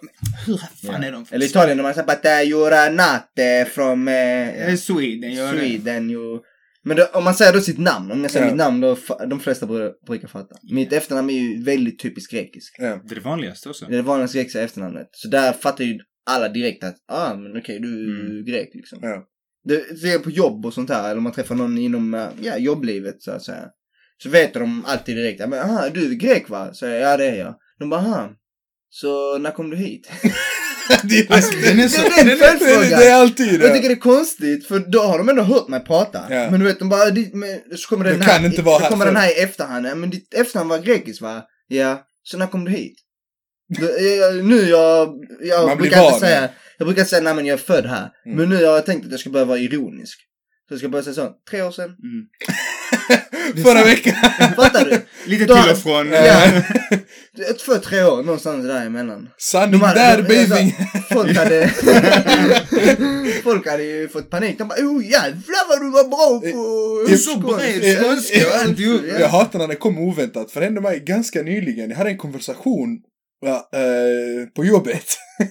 hur 0.47 0.61
fan 0.89 1.05
är 1.05 1.13
de 1.13 1.27
från 1.27 1.37
Eller 1.37 1.47
Italien, 1.47 1.77
de 1.79 1.85
har 1.85 1.93
sagt 1.93 2.07
but 2.09 2.25
uh, 2.25 2.31
you're 2.31 2.91
not 2.91 3.23
uh, 3.39 3.73
from 3.75 4.09
uh, 4.09 4.77
Sweden? 4.77 5.51
Sweden. 5.51 6.11
You... 6.11 6.41
Men 6.85 6.97
då, 6.97 7.05
om 7.13 7.25
man 7.25 7.35
säger 7.35 7.53
då 7.53 7.61
sitt 7.61 7.79
namn, 7.79 8.11
om 8.13 8.23
jag 8.23 8.31
säger 8.31 8.47
Ja. 8.47 8.53
mitt 8.53 8.59
namn 8.59 8.81
då 8.81 8.97
de 9.27 9.41
flesta 9.41 9.67
bru- 9.67 9.93
brukar 10.07 10.29
fatta. 10.29 10.55
Mitt 10.73 10.93
efternamn 10.93 11.31
är 11.31 11.35
ju 11.41 11.63
väldigt 11.65 11.99
typiskt 12.01 12.33
grekiskt. 12.33 12.77
Ja. 12.79 13.01
Det 13.05 13.13
är 13.13 13.15
det 13.15 13.21
vanligaste 13.21 13.69
också. 13.69 13.85
Det 13.87 13.93
är 13.93 13.97
det 13.97 14.03
vanligaste 14.03 14.39
grekiska 14.39 14.61
efternamnet. 14.63 15.09
Så 15.13 15.29
där 15.29 15.53
fattar 15.53 15.85
ju 15.85 15.99
alla 16.31 16.49
direkt 16.49 16.85
att, 16.85 16.97
ah 17.13 17.35
men 17.35 17.57
okej 17.57 17.79
du 17.81 17.89
är 18.17 18.21
Mm. 18.31 18.45
grek 18.45 18.71
liksom. 18.75 18.99
Ja. 19.03 19.25
Det, 19.65 20.03
det 20.03 20.13
är 20.13 20.19
på 20.19 20.31
jobb 20.31 20.67
och 20.67 20.75
sånt 20.75 20.91
här, 20.91 21.05
eller 21.05 21.17
om 21.17 21.23
man 21.23 21.33
träffar 21.33 21.55
någon 21.55 21.79
inom 21.79 22.15
eh, 22.15 22.29
ja, 22.43 22.57
jobblivet 22.59 23.23
så 23.23 23.31
att 23.31 23.43
säga. 23.43 23.69
Så 24.23 24.29
vet 24.29 24.55
de 24.55 24.85
alltid 24.85 25.17
direkt, 25.17 25.41
ja, 25.41 25.47
men 25.47 25.59
aha, 25.59 25.89
du 25.95 26.11
är 26.11 26.15
grek 26.15 26.49
va? 26.49 26.75
Så 26.75 26.87
jag, 26.87 27.01
ja 27.01 27.17
det 27.17 27.27
är 27.27 27.37
jag. 27.39 27.55
De 27.79 27.91
bara, 27.91 28.01
aha. 28.01 28.31
Så 28.89 29.39
när 29.39 29.51
kom 29.51 29.71
du 29.71 29.77
hit? 29.77 30.11
det, 31.03 31.19
är, 31.19 31.33
Alltså, 31.33 31.51
den 31.61 31.81
är 31.81 31.89
så- 31.89 32.03
Det 32.09 32.21
är 32.21 32.31
en 32.33 32.39
följdfråga. 32.39 32.99
det 32.99 33.09
är 33.09 33.15
alltid 33.15 33.53
Jag 33.53 33.61
det. 33.61 33.75
tycker 33.75 33.89
det 33.89 33.95
är 33.95 33.99
konstigt, 34.01 34.67
för 34.67 34.79
då 34.79 35.01
har 35.03 35.19
de 35.19 35.29
ändå 35.29 35.43
hört 35.43 35.69
mig 35.69 35.81
prata. 35.81 36.21
Ja. 36.31 36.51
Men 36.51 36.61
du 36.61 36.67
vet, 36.67 36.79
de 36.79 36.89
bara, 36.89 37.11
"Di- 37.11 37.31
men, 37.35 37.77
så 37.77 37.89
kommer 37.89 38.05
den 38.05 38.19
Det 38.19 38.25
här, 38.25 38.37
kan 38.39 38.47
inte 38.47 38.63
vara 38.63 38.77
så 38.79 38.83
här 38.83 38.91
kommer 38.91 39.05
för- 39.07 39.13
den 39.13 39.23
här 39.23 39.31
i 39.39 39.43
efterhand. 39.43 39.87
Men 39.97 40.11
ditt 40.11 40.35
efternamn 40.35 40.71
var 40.71 40.79
grekiskt 40.79 41.21
va? 41.23 41.43
Ja. 41.69 42.07
Så 42.23 42.39
när 42.39 42.47
kom 42.47 42.65
du 42.65 42.71
hit? 42.71 42.95
Jag, 43.81 44.45
nu 44.45 44.63
jag, 44.69 45.15
jag 45.41 45.67
Man 45.69 45.79
brukar 45.79 46.05
inte 46.07 46.21
säga, 46.21 46.49
jag 46.79 46.87
brukar 46.89 47.05
säga 47.05 47.23
nej 47.23 47.35
men 47.35 47.47
jag 47.47 47.55
är 47.59 47.63
född 47.63 47.87
här. 47.87 48.11
Mm. 48.27 48.37
Men 48.39 48.49
nu 48.49 48.57
har 48.57 48.63
jag 48.75 48.87
tänkt 48.87 49.05
att 49.07 49.11
jag 49.11 49.21
ska 49.21 49.31
börja 49.31 49.45
vara 49.45 49.59
ironisk. 49.59 50.19
Så 50.69 50.75
jag 50.75 50.79
ska 50.79 50.89
börja 50.89 51.03
säga 51.05 51.15
så, 51.15 51.33
tre 51.51 51.63
år 51.63 51.71
sedan. 51.71 51.85
Mm. 51.85 52.27
Förra 53.65 53.85
veckan. 53.85 54.15
Fattar 54.57 54.85
du? 54.85 55.01
Lite 55.31 55.45
till 55.45 55.71
och 55.73 55.79
från. 55.79 56.13
Ja. 56.13 56.63
Två, 57.65 57.75
tre 57.75 58.05
år 58.05 58.23
någonstans 58.23 58.67
däremellan. 58.67 59.29
Sanning 59.39 59.81
hade- 59.81 60.01
där 60.01 60.17
de- 60.17 60.23
baby. 60.23 60.53
alltså, 60.53 61.15
Folk 61.15 61.37
hade... 61.37 61.69
folk 63.45 63.67
hade 63.69 63.83
ju 63.85 64.09
fått 64.09 64.31
panik. 64.31 64.59
De 64.59 64.69
bara 64.69 64.79
oh 64.87 65.05
jävlar 65.11 65.69
vad 65.69 65.81
du 65.81 65.91
var 65.91 66.09
bra 66.09 66.41
på 66.53 67.11
Jag- 67.11 67.21
så 67.21 67.39
bred 67.39 67.85
Eh, 67.97 68.03
skånska 68.03 68.49
och 68.49 68.55
alltihop. 68.55 69.01
Ja. 69.13 69.19
Jag 69.21 69.29
hatar 69.29 69.59
när 69.59 69.69
det 69.69 69.75
kommer 69.77 70.01
oväntat, 70.01 70.51
för 70.51 70.61
det 70.61 70.67
hände 70.67 70.81
mig 70.81 71.01
ganska 71.01 71.43
nyligen. 71.43 71.91
Jag 71.91 71.97
hade 71.97 72.11
en 72.11 72.19
konversation 72.19 72.99
ja, 73.47 73.69
eh, 73.75 74.47
på 74.57 74.65
jobbet. 74.65 75.05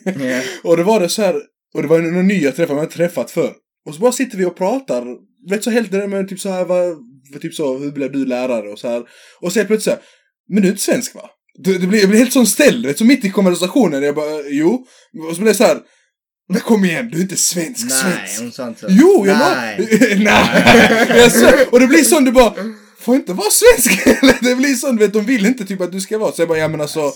Ja. 0.05 0.41
och 0.63 0.77
det 0.77 0.83
var 0.83 0.99
det 0.99 1.09
så 1.09 1.21
här, 1.21 1.35
och 1.73 1.81
det 1.81 1.87
var 1.87 1.99
någon 1.99 2.27
ny 2.27 2.43
jag 2.43 2.55
träffade, 2.55 2.75
man 2.75 2.83
inte 2.85 2.97
träffat 2.97 3.31
för. 3.31 3.51
Och 3.87 3.93
så 3.95 3.99
bara 4.01 4.11
sitter 4.11 4.37
vi 4.37 4.45
och 4.45 4.57
pratar, 4.57 5.03
vet 5.49 5.63
så 5.63 5.69
helt 5.69 5.91
det 5.91 5.97
där 5.97 6.07
med 6.07 6.29
typ 6.29 6.39
så 6.39 6.49
här, 6.49 6.65
vad, 6.65 6.97
vad, 7.31 7.41
typ 7.41 7.53
så, 7.53 7.77
hur 7.77 7.91
blev 7.91 8.11
du 8.11 8.25
lärare 8.25 8.69
och 8.69 8.79
så 8.79 8.87
här. 8.89 9.03
Och 9.41 9.53
så 9.53 9.59
helt 9.59 9.67
plötsligt 9.67 9.83
så 9.83 9.89
här, 9.89 9.99
men 10.49 10.61
du 10.61 10.67
är 10.67 10.71
inte 10.71 10.83
svensk 10.83 11.15
va? 11.15 11.29
Det, 11.63 11.77
det 11.77 11.87
blir, 11.87 11.99
jag 11.99 12.09
blir 12.09 12.19
helt 12.19 12.33
sån 12.33 12.47
ställd, 12.47 12.85
vet 12.85 12.97
så 12.97 13.05
mitt 13.05 13.25
i 13.25 13.29
konversationen, 13.29 14.03
jag 14.03 14.15
bara, 14.15 14.41
jo. 14.49 14.85
Och 15.29 15.35
så 15.35 15.41
blev 15.41 15.53
det 15.53 15.57
så 15.57 15.63
här, 15.63 15.79
men 16.49 16.61
kom 16.61 16.85
igen, 16.85 17.09
du 17.11 17.17
är 17.17 17.21
inte 17.21 17.37
svensk, 17.37 17.85
Nej, 17.89 17.99
svensk. 18.01 18.41
hon 18.41 18.51
sa 18.51 18.67
inte 18.67 18.79
så. 18.79 18.87
Jo, 18.89 19.23
jag 19.27 19.37
Nej. 19.37 19.77
Nej. 20.19 21.29
svär. 21.29 21.65
Och 21.71 21.79
det 21.79 21.87
blir 21.87 22.03
sån, 22.03 22.25
du 22.25 22.31
bara, 22.31 22.53
får 22.99 23.15
inte 23.15 23.33
vara 23.33 23.49
svensk? 23.51 24.05
Det 24.41 24.55
blir 24.55 24.75
sån, 24.75 24.95
du 24.95 25.03
vet, 25.05 25.13
de 25.13 25.25
vill 25.25 25.45
inte 25.45 25.65
typ 25.65 25.81
att 25.81 25.91
du 25.91 26.01
ska 26.01 26.17
vara. 26.17 26.31
Så 26.31 26.41
jag 26.41 26.49
bara, 26.49 26.57
ja 26.57 26.67
men 26.67 26.81
alltså, 26.81 27.11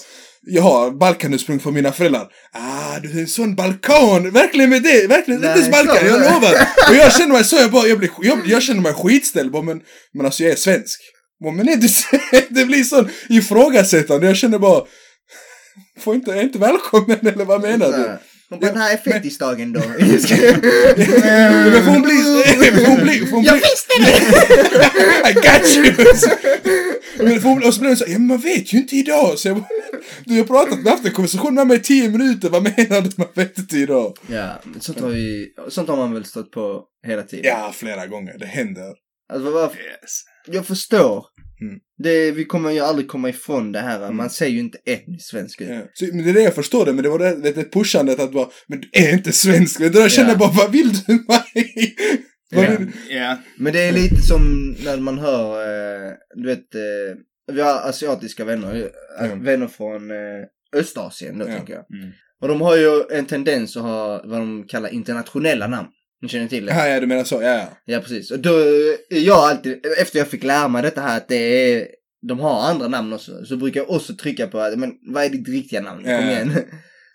jag 0.46 0.62
har 0.62 0.92
Balkanursprung 0.92 1.60
från 1.60 1.74
mina 1.74 1.92
föräldrar. 1.92 2.28
Ah, 2.52 3.00
du 3.00 3.18
är 3.18 3.22
en 3.22 3.28
sån 3.28 3.56
balkan. 3.56 4.32
Verkligen 4.32 4.70
med 4.70 4.84
det, 4.84 5.08
verkligen. 5.08 5.42
Nej, 5.42 5.50
inte 5.50 5.62
ens 5.62 5.72
Balkan, 5.72 6.08
jag 6.08 6.20
lovar. 6.20 6.54
Och 6.90 6.96
jag 6.96 7.14
känner 7.14 7.34
mig 7.34 7.44
så, 7.44 7.56
jag 7.56 7.72
bara, 7.72 7.88
jag, 7.88 8.00
blir, 8.00 8.10
jag, 8.22 8.48
jag 8.48 8.64
känner 8.64 8.82
mig 8.82 8.94
skitställd. 8.94 9.52
Bara, 9.52 9.64
men, 9.64 9.82
men 10.14 10.26
alltså 10.26 10.44
jag 10.44 10.52
är 10.52 10.56
svensk. 10.56 11.02
Bara, 11.44 11.54
men 11.54 11.70
är 11.70 11.76
du? 11.76 11.88
Det 12.50 12.66
blir 12.66 12.84
sån 12.84 13.10
ifrågasättande. 13.30 14.28
Jag 14.28 14.38
känner 14.38 14.60
bara, 14.60 14.84
får 16.00 16.16
inte, 16.16 16.32
jag 16.32 16.40
är 16.40 16.44
inte 16.44 16.60
välkommen 16.60 17.28
eller 17.28 17.46
vad 17.46 17.62
menar 17.62 17.92
du? 17.92 18.18
Hon 18.50 18.60
bara, 18.60 18.72
den 18.72 18.78
här 18.82 18.94
är 18.94 18.98
fettisdagen 18.98 19.74
då. 19.74 19.80
Men 19.90 21.84
får 21.84 21.92
hon 21.92 22.02
bli... 22.02 22.14
Får 22.14 22.86
hon 22.86 23.04
bli... 23.04 23.20
Får 23.20 23.36
hon 23.36 23.42
bli... 23.42 23.50
Jag 23.50 23.56
visste 23.56 23.94
det! 24.00 25.30
I 25.30 25.34
got 25.34 25.76
you! 25.76 25.94
Men 27.18 27.42
får 27.42 27.50
hon, 27.50 27.64
och 27.64 27.74
så 27.74 27.80
blir 27.80 27.90
hon 27.90 27.98
så 27.98 28.06
ja 28.08 28.18
men 28.18 28.28
man 28.28 28.38
vet 28.38 28.74
ju 28.74 28.78
inte 28.78 28.96
idag. 28.96 29.40
Så 29.40 29.48
jag 29.48 29.58
bara, 29.58 29.68
du 30.26 30.38
har 30.38 30.44
pratat 30.44 30.80
med, 30.80 30.92
haft 30.92 31.06
en 31.06 31.12
konversation 31.12 31.54
med 31.56 31.68
mig 31.68 31.78
i 31.78 31.80
tio 31.82 32.10
minuter, 32.10 32.50
vad 32.50 32.64
menar 32.64 33.02
du? 33.02 33.10
Man 33.18 33.28
vet 33.34 33.58
inte 33.60 33.78
idag. 33.78 34.18
Ja, 34.28 34.62
sånt 34.80 35.00
har, 35.00 35.10
vi, 35.10 35.48
sånt 35.70 35.90
har 35.90 35.98
man 35.98 36.14
väl 36.14 36.26
stått 36.26 36.52
på 36.52 36.84
hela 37.08 37.24
tiden. 37.24 37.46
Ja, 37.46 37.72
flera 37.76 38.08
gånger, 38.08 38.38
det 38.40 38.46
händer. 38.46 38.94
Alltså, 39.34 39.52
vad, 39.52 39.70
Yes. 39.70 40.24
jag 40.48 40.66
förstår. 40.68 41.26
Mm. 41.68 41.80
Det, 41.98 42.32
vi 42.32 42.46
kommer 42.46 42.72
ju 42.72 42.80
aldrig 42.80 43.08
komma 43.08 43.30
ifrån 43.30 43.72
det 43.72 43.80
här. 43.80 44.12
Man 44.12 44.30
ser 44.30 44.48
ju 44.48 44.60
inte 44.60 44.78
etniskt 44.86 45.30
svensk 45.30 45.62
ut. 45.62 45.70
Ja. 45.70 45.82
Så, 45.94 46.06
men 46.14 46.24
det 46.24 46.30
är 46.30 46.34
det 46.34 46.42
jag 46.42 46.56
förstår 46.56 46.86
det, 46.86 46.94
men 46.94 47.04
det 47.04 47.10
var 47.10 47.20
det, 47.20 47.36
det, 47.42 47.52
det 47.52 47.72
pushandet 47.72 48.20
att 48.20 48.32
bara, 48.32 48.48
men 48.68 48.82
du 48.82 48.90
är 48.92 49.14
inte 49.14 49.32
svensk. 49.32 49.80
Det 49.80 49.90
där 49.90 50.10
känner 50.10 50.30
jag 50.30 50.40
bara, 50.40 50.52
vad 50.54 50.72
vill 50.72 50.94
du 51.08 51.14
mig? 51.14 51.96
Ja. 52.50 52.78
Ja. 53.10 53.38
Men 53.58 53.74
det 53.74 53.80
är 53.82 53.92
lite 53.92 54.22
som 54.22 54.76
när 54.86 54.98
man 54.98 55.20
hör, 55.20 55.62
eh, 56.08 56.12
du 56.36 56.48
vet, 56.48 56.76
eh, 56.76 57.18
vi 57.54 57.62
har 57.62 57.90
asiatiska 57.90 58.46
vänner, 58.46 58.76
eh, 59.20 59.26
Mm. 59.26 59.44
vänner 59.44 59.68
från 59.68 60.12
eh, 60.12 60.80
Östasien 60.80 61.38
då 61.40 61.46
Ja. 61.50 61.56
tänker 61.58 61.74
jag. 61.74 62.00
Mm. 62.02 62.12
Och 62.42 62.48
de 62.48 62.62
har 62.62 62.76
ju 62.78 63.04
en 63.12 63.26
tendens 63.26 63.78
att 63.78 63.84
ha 63.84 64.22
vad 64.26 64.40
de 64.40 64.66
kallar 64.68 64.90
internationella 64.94 65.68
namn. 65.68 65.88
Ni 66.26 66.30
känner 66.30 66.48
till 66.48 66.66
det? 66.66 66.74
Ja, 66.74 66.88
ja, 66.88 67.00
du 67.00 67.08
menar 67.08 67.24
så, 67.24 67.42
ja, 67.42 67.58
ja. 67.58 67.68
Ja, 67.86 68.00
precis. 68.00 68.32
Och 68.32 68.40
då 68.40 68.52
jag 69.10 69.38
alltid, 69.38 69.86
efter 70.02 70.20
jag 70.20 70.28
fick 70.28 70.44
lära 70.44 70.68
mig 70.68 70.82
detta 70.82 71.02
här 71.02 71.18
att 71.18 71.28
det 71.28 71.36
är, 71.36 71.88
de 72.28 72.40
har 72.40 72.62
andra 72.62 72.88
namn 72.88 73.14
också, 73.14 73.46
så 73.46 73.58
brukar 73.58 73.80
jag 73.80 73.90
också 73.90 74.16
trycka 74.16 74.48
på 74.48 74.60
att, 74.60 74.80
men 74.80 74.94
vad 75.14 75.24
är 75.24 75.30
ditt 75.30 75.50
riktiga 75.50 75.82
namn? 75.82 76.04
Kom 76.04 76.12
Ja. 76.12 76.32
igen. 76.32 76.52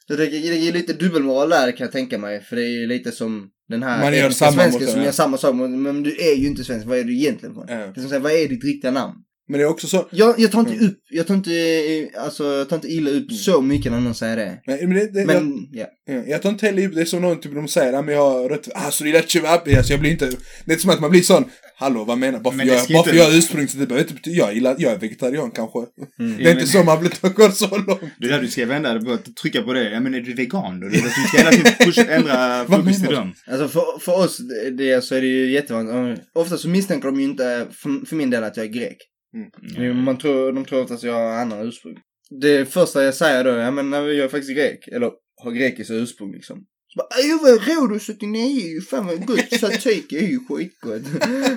Så 0.08 0.16
det, 0.16 0.26
det 0.26 0.68
är 0.68 0.72
lite 0.72 0.92
dubbelmoral 0.92 1.50
där 1.50 1.72
kan 1.72 1.84
jag 1.84 1.92
tänka 1.92 2.18
mig, 2.18 2.40
för 2.40 2.56
det 2.56 2.62
är 2.62 2.80
ju 2.80 2.86
lite 2.86 3.12
som 3.12 3.50
den 3.68 3.82
här 3.82 4.00
Man 4.00 4.14
gör 4.14 4.20
etniska 4.24 4.44
samma 4.44 4.62
svensken 4.62 4.88
som 4.88 5.02
gör 5.02 5.12
samma 5.12 5.36
sak, 5.36 5.54
men, 5.54 6.02
du 6.02 6.10
är 6.10 6.36
ju 6.36 6.46
inte 6.46 6.64
svensk, 6.64 6.86
vad 6.86 6.98
är 6.98 7.04
du 7.04 7.14
egentligen 7.14 7.54
från? 7.54 7.66
Ja. 7.68 7.76
Det 7.76 7.82
är 7.82 8.00
som 8.00 8.08
säga, 8.08 8.20
vad 8.20 8.32
är 8.32 8.48
ditt 8.48 8.64
riktiga 8.64 8.90
namn? 8.90 9.14
Men 9.50 9.58
det 9.60 9.64
är 9.64 9.68
också 9.68 9.86
så, 9.86 10.08
Jag, 10.10 10.34
jag 10.40 10.52
tar 10.52 10.60
inte 10.60 10.72
Mm. 10.72 10.86
upp, 10.86 10.98
jag 11.10 11.26
tar 11.26 11.34
inte, 11.34 11.50
eh, 11.52 12.24
alltså 12.24 12.44
jag 12.44 12.68
tar 12.68 12.76
inte 12.76 12.88
illa 12.88 13.10
upp 13.10 13.32
så 13.32 13.60
mycket 13.60 13.92
när 13.92 14.00
någon 14.00 14.14
säger 14.14 14.36
det. 14.36 14.58
men, 14.66 14.78
men 14.88 14.90
det, 14.98 15.12
det, 15.12 15.18
jag, 15.20 15.26
Men, 15.26 15.52
ja. 15.72 15.86
Ja, 16.06 16.22
jag 16.26 16.42
tar 16.42 16.50
inte 16.50 16.66
heller 16.66 16.88
det 16.88 17.00
är 17.00 17.04
som 17.04 17.22
någon 17.22 17.40
typ 17.40 17.54
de 17.54 17.68
säger, 17.68 17.92
ja 17.92 18.02
men 18.02 18.14
jag 18.14 18.30
har 18.30 18.48
rött, 18.48 18.68
ah 18.74 18.90
så 18.90 19.04
det 19.04 19.10
är 19.10 19.12
lätt 19.12 19.76
alltså 19.78 19.92
jag 19.92 20.00
blir 20.00 20.10
inte, 20.10 20.26
det 20.26 20.36
är 20.66 20.72
inte 20.72 20.82
som 20.82 20.90
att 20.90 21.00
man 21.00 21.10
blir 21.10 21.20
sån, 21.22 21.44
hallå 21.76 22.04
vad 22.04 22.18
menar 22.18 22.38
du? 22.38 22.42
Bara 22.42 22.50
för 22.50 22.56
Men 22.58 22.66
det 22.66 22.72
jag, 22.72 22.82
ska 22.84 22.92
bara 22.94 23.02
för 23.04 23.10
inte- 23.10 23.22
jag 23.24 23.32
är 23.34 23.38
ursprung 23.38 23.68
så 23.68 23.78
det 23.78 23.86
behöver 23.86 24.04
inte 24.04 24.14
betyda, 24.14 24.36
jag 24.36 24.54
gillar, 24.54 24.76
jag 24.78 24.92
är 24.92 24.98
vegetarian 24.98 25.50
kanske. 25.50 25.78
Mm. 26.18 26.36
Det 26.38 26.44
är 26.44 26.52
inte 26.52 26.66
så 26.66 26.82
man 26.84 27.00
blir, 27.00 27.30
går 27.34 27.50
så 27.50 27.68
långt. 27.78 28.00
Det 28.18 28.26
är 28.26 28.30
där 28.30 28.40
du 28.40 28.48
ska 28.48 28.66
vända 28.66 28.94
dig 28.94 29.18
trycka 29.42 29.62
på 29.62 29.72
det. 29.72 29.90
Ja 29.90 30.00
men 30.00 30.14
är 30.14 30.20
du 30.20 30.34
vegan 30.34 30.80
då? 30.80 30.88
Du 30.88 30.98
ska 30.98 31.38
hela 31.38 31.50
tiden 31.50 31.72
push, 31.80 31.98
ändra 32.10 32.64
fokus 32.68 32.96
till 33.02 33.14
dem. 33.14 33.32
Alltså 33.50 33.68
för, 33.68 33.98
för 34.00 34.16
oss 34.24 34.38
det, 34.78 35.04
så 35.04 35.14
är 35.14 35.20
det 35.20 35.26
ju 35.26 35.52
jättevanligt. 35.52 36.22
Ofta 36.34 36.56
så 36.58 36.68
misstänker 36.68 37.08
de 37.08 37.20
ju 37.20 37.24
inte, 37.26 37.66
för, 37.72 38.06
för 38.06 38.16
min 38.16 38.30
del, 38.30 38.44
att 38.44 38.56
jag 38.56 38.66
är 38.66 38.70
grek. 38.70 38.96
Mm. 39.76 40.04
Man 40.04 40.18
tror, 40.18 40.52
de 40.52 40.64
tror 40.64 40.92
att 40.94 41.02
jag 41.02 41.14
har 41.14 41.32
andra 41.32 41.62
ursprung. 41.62 41.96
Det 42.40 42.72
första 42.72 43.04
jag 43.04 43.14
säger 43.14 43.44
då, 43.44 43.50
ja 43.50 43.70
men 43.70 43.92
jag 43.92 44.16
är 44.16 44.28
faktiskt 44.28 44.54
grek. 44.56 44.88
Eller 44.88 45.10
har 45.42 45.50
grekiskt 45.50 45.90
ursprung 45.90 46.32
liksom. 46.32 46.56
Så 46.92 46.96
bara, 46.98 47.08
"Aj, 47.10 47.38
vad 47.42 47.68
Rhodos 47.68 48.06
79 48.06 48.66
är 48.66 48.74
ju 48.74 48.80
fan 48.80 49.06
vad 49.06 49.26
gott. 49.26 49.50
Tzatziki 49.50 50.18
är 50.18 50.26
ju 50.28 50.38
skitgott. 50.48 51.02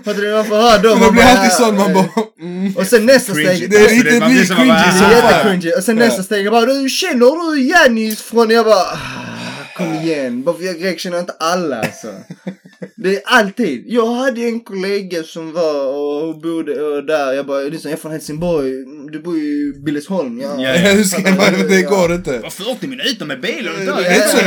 Fattar 0.05 0.21
du 0.21 0.31
varför 0.31 0.55
hör 0.55 0.83
då? 0.83 0.95
Man 0.95 1.11
blir 1.13 1.23
alltid 1.23 1.51
sån, 1.51 1.75
man 1.77 1.89
eh, 1.89 1.93
bara, 1.93 2.25
mm. 2.39 2.77
Och 2.77 2.87
sen 2.87 3.05
nästa 3.05 3.33
steg. 3.33 3.69
Det 3.69 3.77
är 3.77 3.81
Alltså, 3.83 3.95
blir 3.95 4.11
cringy 4.11 4.45
som 4.45 4.57
Det 4.57 4.73
är 4.73 5.11
jättecringy. 5.11 5.71
Och 5.77 5.83
sen 5.83 5.95
nästa 5.95 6.23
steg, 6.23 6.45
jag 6.45 6.53
bara, 6.53 6.65
du 6.65 6.89
känner 6.89 7.51
du 7.55 7.61
Janis 7.61 8.21
från? 8.21 8.49
Jag 8.49 8.65
bara, 8.65 8.75
"Ah, 8.75 9.77
kom 9.77 9.93
igen. 9.93 10.43
Bara 10.43 10.55
för 10.57 10.63
jag 10.63 10.75
är 10.75 10.79
grek 10.79 10.99
känner 10.99 11.17
jag 11.17 11.23
inte 11.23 11.33
alla 11.39 11.77
alltså. 11.79 12.07
Det 12.95 13.15
är 13.15 13.21
alltid. 13.25 13.83
Jag 13.87 14.05
hade 14.13 14.41
en 14.41 14.59
kollega 14.59 15.23
som 15.23 15.51
var 15.53 15.87
och 15.87 16.41
bodde 16.41 17.01
där. 17.01 17.33
Jag 17.33 17.45
bara, 17.45 17.59
lyssna 17.59 17.89
jag 17.89 17.97
är 17.97 18.01
från 18.01 18.11
Helsingborg. 18.11 18.71
Du 19.11 19.19
bor 19.21 19.37
ju 19.37 19.43
i 19.43 19.81
Billesholm. 19.85 20.41
Ja. 20.41 20.61
Ja, 20.61 20.71
Hur 20.73 21.03
ska 21.03 21.21
man, 21.21 21.67
det 21.69 21.81
går 21.81 22.13
inte. 22.13 22.39
Var 22.39 22.49
40 22.49 22.87
minuter 22.87 23.25
med 23.25 23.41
bil 23.41 23.67
och 23.69 23.79
Det 23.79 23.85
där. 23.85 24.03
är 24.03 24.15
inte 24.15 24.27
så 24.27 24.37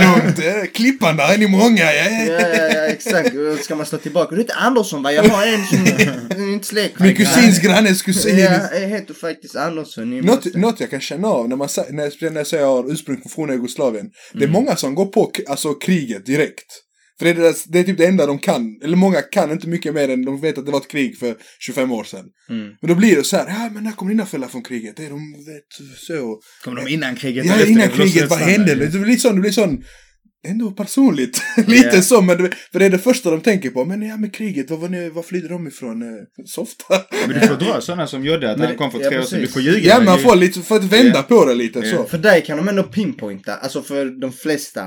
långt, 0.50 0.72
Klippan 0.74 1.16
där 1.16 1.34
är 1.34 1.38
ni 1.38 1.46
många, 1.48 1.82
ja. 1.92 2.10
Ja, 2.10 2.40
ja, 2.40 2.68
ja, 2.74 2.80
exakt. 2.86 3.34
Ska 3.64 3.74
man 3.76 3.86
slå 3.86 3.98
tillbaka. 3.98 4.34
Du 4.34 4.40
heter 4.40 4.56
Andersson 4.58 5.02
va? 5.02 5.12
Jag 5.12 5.22
har 5.22 5.46
en 5.46 5.64
som 5.66 5.78
är 6.46 6.52
inte 6.52 6.66
släkt. 6.66 7.00
Min 7.00 7.16
kusins 7.16 7.60
grannes 7.60 8.02
kusin. 8.02 8.38
Ja, 8.38 8.60
jag 8.72 8.88
heter 8.88 9.14
faktiskt 9.14 9.56
Andersson. 9.56 10.18
Något, 10.20 10.54
något 10.54 10.80
jag 10.80 10.90
kan 10.90 11.00
känna 11.00 11.28
av 11.28 11.48
när 11.48 11.56
man 11.56 11.68
när, 11.90 12.02
jag- 12.20 12.32
när 12.32 12.40
jag 12.40 12.46
säger 12.46 12.64
jag 12.64 12.90
ursprung 12.90 13.16
från 13.16 13.30
forna 13.30 13.52
Jugoslavien. 13.52 14.06
Det 14.34 14.44
är 14.44 14.48
många 14.48 14.76
som 14.76 14.94
går 14.94 15.06
på 15.06 15.32
alltså, 15.48 15.74
kriget 15.74 16.26
direkt. 16.26 16.64
För 17.18 17.24
det 17.24 17.30
är, 17.30 17.34
deras, 17.34 17.64
det 17.64 17.78
är 17.78 17.84
typ 17.84 17.98
det 17.98 18.06
enda 18.06 18.26
de 18.26 18.38
kan. 18.38 18.80
Eller 18.84 18.96
många 18.96 19.22
kan 19.22 19.50
inte 19.52 19.68
mycket 19.68 19.94
mer 19.94 20.08
än 20.08 20.24
de 20.24 20.40
vet 20.40 20.58
att 20.58 20.66
det 20.66 20.72
var 20.72 20.80
ett 20.80 20.88
krig 20.90 21.18
för 21.18 21.36
25 21.60 21.92
år 21.92 22.04
sedan. 22.04 22.24
Mm. 22.50 22.66
Men 22.80 22.88
då 22.88 22.94
blir 22.94 23.16
det 23.16 23.24
så 23.24 23.36
här, 23.36 23.46
ja 23.48 23.70
men 23.74 23.84
när 23.84 23.92
kommer 23.92 24.10
dina 24.12 24.26
föräldrar 24.26 24.48
från 24.48 24.62
kriget? 24.62 24.96
Det 24.96 25.04
är 25.04 25.10
de 25.10 25.32
vet 25.32 25.96
så. 25.98 26.40
Kommer 26.64 26.82
de 26.84 26.88
innan 26.92 27.16
kriget? 27.16 27.46
Ja, 27.46 27.66
innan 27.66 27.88
kriget, 27.88 28.30
vad 28.30 28.38
hände? 28.38 28.74
Det 28.74 28.98
blir 28.98 29.16
sån, 29.16 29.34
det 29.34 29.40
blir 29.40 29.50
sån, 29.50 29.84
ändå 30.48 30.70
personligt. 30.70 31.42
Lite 31.66 31.90
Ja. 31.96 32.02
så, 32.02 32.22
men 32.22 32.42
det, 32.42 32.50
för 32.72 32.78
det 32.78 32.84
är 32.84 32.90
det 32.90 32.98
första 32.98 33.30
de 33.30 33.40
tänker 33.40 33.70
på. 33.70 33.84
Men 33.84 34.02
ja, 34.02 34.16
med 34.16 34.34
kriget, 34.34 34.70
var, 34.70 34.76
var, 34.78 34.88
ni, 34.88 35.08
var 35.10 35.22
flydde 35.22 35.48
de 35.48 35.66
ifrån? 35.66 36.02
Eh, 36.02 36.08
Softa. 36.46 36.94
Men 37.26 37.40
du 37.40 37.46
får 37.46 37.54
dra 37.56 37.80
sådana 37.80 38.06
som 38.06 38.24
Jodde, 38.24 38.50
att 38.50 38.58
Men 38.58 38.66
han 38.66 38.72
det- 38.74 38.78
kom 38.78 38.90
för 38.90 39.00
ja, 39.00 39.08
tre 39.10 39.18
år 39.18 39.22
sedan. 39.22 39.40
Du 39.40 39.46
får 39.48 39.62
ljuga. 39.62 39.78
Ja, 39.88 39.96
men 39.96 40.04
man 40.04 40.18
får 40.18 40.36
lite, 40.36 40.60
för 40.60 40.76
att 40.76 40.84
vända 40.84 41.12
Ja. 41.16 41.22
på 41.22 41.44
det 41.44 41.54
lite 41.54 41.78
Ja. 41.78 41.96
så. 41.96 42.04
För 42.04 42.18
dig 42.18 42.44
kan 42.44 42.56
de 42.56 42.68
ändå 42.68 42.82
pinpointa, 42.82 43.54
alltså 43.54 43.82
för 43.82 44.20
de 44.20 44.32
flesta. 44.32 44.82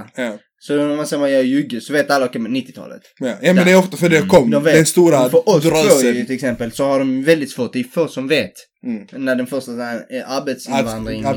Så 0.61 0.81
om 0.81 0.97
man 0.97 1.07
säger 1.07 1.19
man 1.19 1.31
gör 1.31 1.41
jugge 1.41 1.81
så 1.81 1.93
vet 1.93 2.11
alla, 2.11 2.25
okej 2.25 2.41
men 2.41 2.55
90-talet. 2.55 3.01
Ja, 3.19 3.37
ja 3.41 3.53
men 3.53 3.65
det 3.65 3.71
är 3.71 3.77
ofta 3.77 3.97
för 3.97 4.09
det 4.09 4.21
kom, 4.21 4.49
De 4.49 4.63
vet. 4.63 4.73
den 4.73 4.85
stora 4.85 5.29
för 5.29 5.49
oss 5.49 5.63
två 5.63 5.69
ju 5.69 5.69
drösen. 5.69 6.25
till 6.25 6.35
exempel 6.35 6.71
så 6.71 6.83
har 6.83 6.99
de 6.99 7.23
väldigt 7.23 7.51
svårt, 7.51 7.73
det 7.73 7.79
är 7.79 7.83
få 7.83 8.07
som 8.07 8.27
vet. 8.27 8.53
Mm. 8.85 9.07
När 9.25 9.35
den 9.35 9.47
första 9.47 9.71
här, 9.71 10.05
eh, 10.09 10.31
arbetsinvandring, 10.31 11.21
eh, 11.21 11.29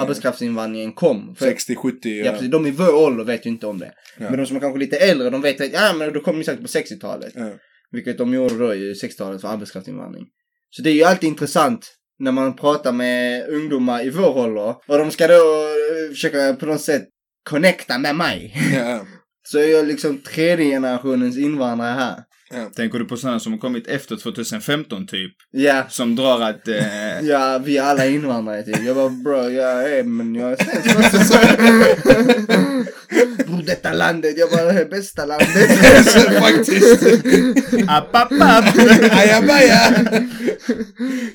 arbetskraftsinvandringen 0.00 0.92
kom. 0.92 1.34
För, 1.38 1.46
60, 1.46 1.74
70, 1.74 2.08
ja. 2.08 2.24
ja. 2.24 2.32
precis, 2.32 2.50
de 2.50 2.66
i 2.66 2.70
vår 2.70 2.94
ålder 2.94 3.24
vet 3.24 3.46
ju 3.46 3.50
inte 3.50 3.66
om 3.66 3.78
det. 3.78 3.92
Ja. 4.18 4.30
Men 4.30 4.38
de 4.38 4.46
som 4.46 4.56
är 4.56 4.60
kanske 4.60 4.78
lite 4.78 4.96
äldre, 4.96 5.30
de 5.30 5.40
vet 5.40 5.60
att 5.60 5.72
ja 5.72 5.92
men 5.98 6.12
då 6.12 6.20
kom 6.20 6.38
ni 6.38 6.44
säkert 6.44 6.62
på 6.62 6.68
60-talet. 6.68 7.32
Ja. 7.36 7.50
Vilket 7.90 8.18
de 8.18 8.34
gjorde 8.34 8.58
då 8.58 8.74
i 8.74 8.92
60-talet 8.92 9.40
för 9.40 9.48
arbetskraftsinvandring. 9.48 10.24
Så 10.70 10.82
det 10.82 10.90
är 10.90 10.94
ju 10.94 11.04
alltid 11.04 11.28
intressant 11.28 11.94
när 12.18 12.32
man 12.32 12.56
pratar 12.56 12.92
med 12.92 13.48
ungdomar 13.48 14.06
i 14.06 14.10
vår 14.10 14.38
ålder. 14.38 14.74
Och 14.86 14.98
de 14.98 15.10
ska 15.10 15.26
då 15.26 15.34
eh, 15.34 16.10
försöka 16.10 16.54
på 16.54 16.66
något 16.66 16.80
sätt 16.80 17.08
connecta 17.48 17.98
med 17.98 18.16
mig. 18.16 18.56
Ja, 18.74 19.06
Så 19.48 19.58
är 19.58 19.72
jag 19.72 19.86
liksom 19.86 20.18
tredje 20.18 20.64
generationens 20.64 21.38
invandrare 21.38 21.92
här. 21.92 22.16
ja. 22.50 22.70
Tänker 22.76 22.98
du 22.98 23.04
på 23.04 23.16
sådana 23.16 23.40
som 23.40 23.52
har 23.52 23.58
kommit 23.58 23.86
efter 23.86 24.16
2015 24.16 25.06
typ? 25.06 25.32
Ja, 25.50 25.84
Som 25.88 26.16
drar 26.16 26.40
att... 26.40 26.68
Eh, 26.68 27.20
ja 27.22 27.60
vi 27.64 27.76
är 27.76 27.82
alla 27.82 28.06
invandrare 28.06 28.62
typ. 28.62 28.84
Jag 28.84 28.96
bara 28.96 29.08
bro, 29.08 29.50
jag 29.50 29.92
är 29.92 30.02
men 30.02 30.34
jag 30.34 30.52
är 30.52 30.56
svensk. 30.64 31.34
Bror 33.46 33.62
detta 33.66 33.92
landet, 33.92 34.38
jag 34.38 34.50
bara 34.50 34.64
det 34.64 34.72
här 34.72 34.80
är 34.80 34.88
bästa 34.88 35.24
landet. 35.24 35.48
Faktiskt. 36.40 37.02
app, 37.88 38.14
app, 38.14 38.32
app. 38.40 38.78
Ajabaja! 39.12 39.90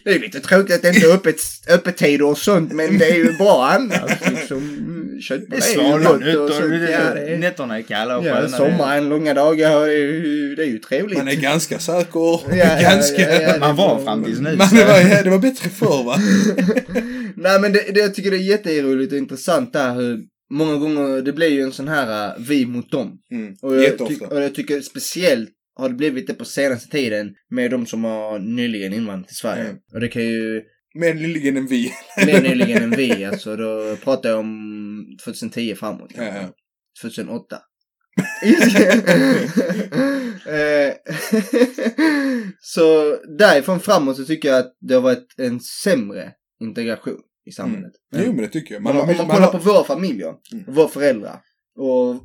Det 0.03 0.09
är 0.15 0.19
lite 0.19 0.39
tråkigt 0.39 0.75
att 0.75 0.81
det 0.81 0.89
inte 0.89 1.07
är 1.07 1.13
öppet, 1.13 1.35
öppettider 1.69 2.25
och 2.25 2.37
sånt 2.37 2.71
men 2.73 2.97
det 2.97 3.05
är 3.11 3.15
ju 3.15 3.37
bra 3.37 3.69
annars. 3.71 4.11
Liksom, 4.29 4.57
mm, 4.57 5.02
köttbullar 5.23 6.19
Det 6.19 6.33
gott 6.33 6.61
och 6.61 6.69
det 6.69 6.93
är, 6.93 7.37
nätterna 7.37 7.77
är 7.77 7.81
kalla 7.81 8.17
och 8.17 8.25
ja, 8.25 8.47
sommaren, 8.47 9.09
långa 9.09 9.33
dagar, 9.33 9.77
och 9.77 9.85
det 9.85 9.93
är 9.93 9.97
ju, 9.97 10.55
det 10.55 10.63
är 10.63 10.67
ju 10.67 10.79
trevligt. 10.79 11.17
Man 11.17 11.27
är 11.27 11.35
ganska 11.35 11.79
säker. 11.79 12.19
Ja, 12.19 12.55
ja, 12.55 12.81
ganska... 12.81 13.21
ja, 13.41 13.41
ja. 13.41 13.59
Man 13.59 13.75
var 13.75 14.03
fram 14.03 14.23
tills 14.23 14.39
nu. 14.39 14.55
Man, 14.55 14.67
det, 14.71 14.85
var, 14.85 14.99
ja, 14.99 15.23
det 15.23 15.29
var 15.29 15.39
bättre 15.39 15.69
förr 15.69 16.03
va? 16.03 16.15
Nej 17.35 17.59
men 17.59 17.73
det, 17.73 17.93
det, 17.93 17.99
jag 17.99 18.15
tycker 18.15 18.31
det 18.31 18.37
är 18.37 18.49
jätteroligt 18.49 19.11
och 19.11 19.17
intressant 19.17 19.73
där 19.73 19.95
hur 19.95 20.19
många 20.51 20.77
gånger 20.77 21.21
det 21.21 21.33
blir 21.33 21.49
ju 21.49 21.61
en 21.61 21.71
sån 21.71 21.87
här 21.87 22.37
uh, 22.37 22.43
vi 22.47 22.65
mot 22.65 22.91
dem. 22.91 23.19
Mm. 23.31 23.55
Och 23.61 23.75
jag, 23.75 23.97
ty- 23.97 24.25
och 24.25 24.41
jag 24.41 24.55
tycker 24.55 24.81
speciellt 24.81 25.49
har 25.75 25.89
det 25.89 25.95
blivit 25.95 26.27
det 26.27 26.33
på 26.33 26.45
senaste 26.45 26.89
tiden 26.89 27.33
med 27.49 27.71
de 27.71 27.85
som 27.85 28.03
har 28.03 28.39
nyligen 28.39 28.93
invandrat 28.93 29.27
till 29.27 29.37
Sverige. 29.37 29.63
Mm. 29.63 29.77
Och 29.93 29.99
det 29.99 30.07
kan 30.07 30.21
ju, 30.21 30.61
Mer 30.93 31.13
nyligen 31.13 31.57
än 31.57 31.67
vi. 31.67 31.91
mer 32.25 32.41
nyligen 32.49 32.83
än 32.83 32.89
vi 32.91 33.25
alltså, 33.25 33.55
då 33.55 33.95
pratar 34.03 34.29
jag 34.29 34.39
om 34.39 35.05
2010 35.23 35.75
framåt. 35.75 36.11
Ja, 36.15 36.23
ja. 36.23 36.49
2008. 37.01 37.57
Eh, 40.47 40.93
så 42.61 43.15
därifrån 43.37 43.79
framåt 43.79 44.17
så 44.17 44.25
tycker 44.25 44.49
jag 44.49 44.59
att 44.59 44.75
det 44.79 44.93
har 44.93 45.01
varit 45.01 45.27
en 45.37 45.59
sämre 45.59 46.31
integration 46.61 47.19
i 47.45 47.51
samhället. 47.51 47.91
Jo 48.15 48.25
men 48.33 48.37
det 48.37 48.47
tycker 48.47 48.73
jag. 48.73 48.83
Man, 48.83 48.97
om 48.97 49.07
man 49.07 49.17
man 49.17 49.27
kollar 49.27 49.41
har- 49.41 49.51
på 49.51 49.57
våra 49.57 49.83
familjer, 49.83 50.33
Mm. 50.53 50.73
våra 50.73 50.87
föräldrar 50.87 51.39
och 51.79 52.15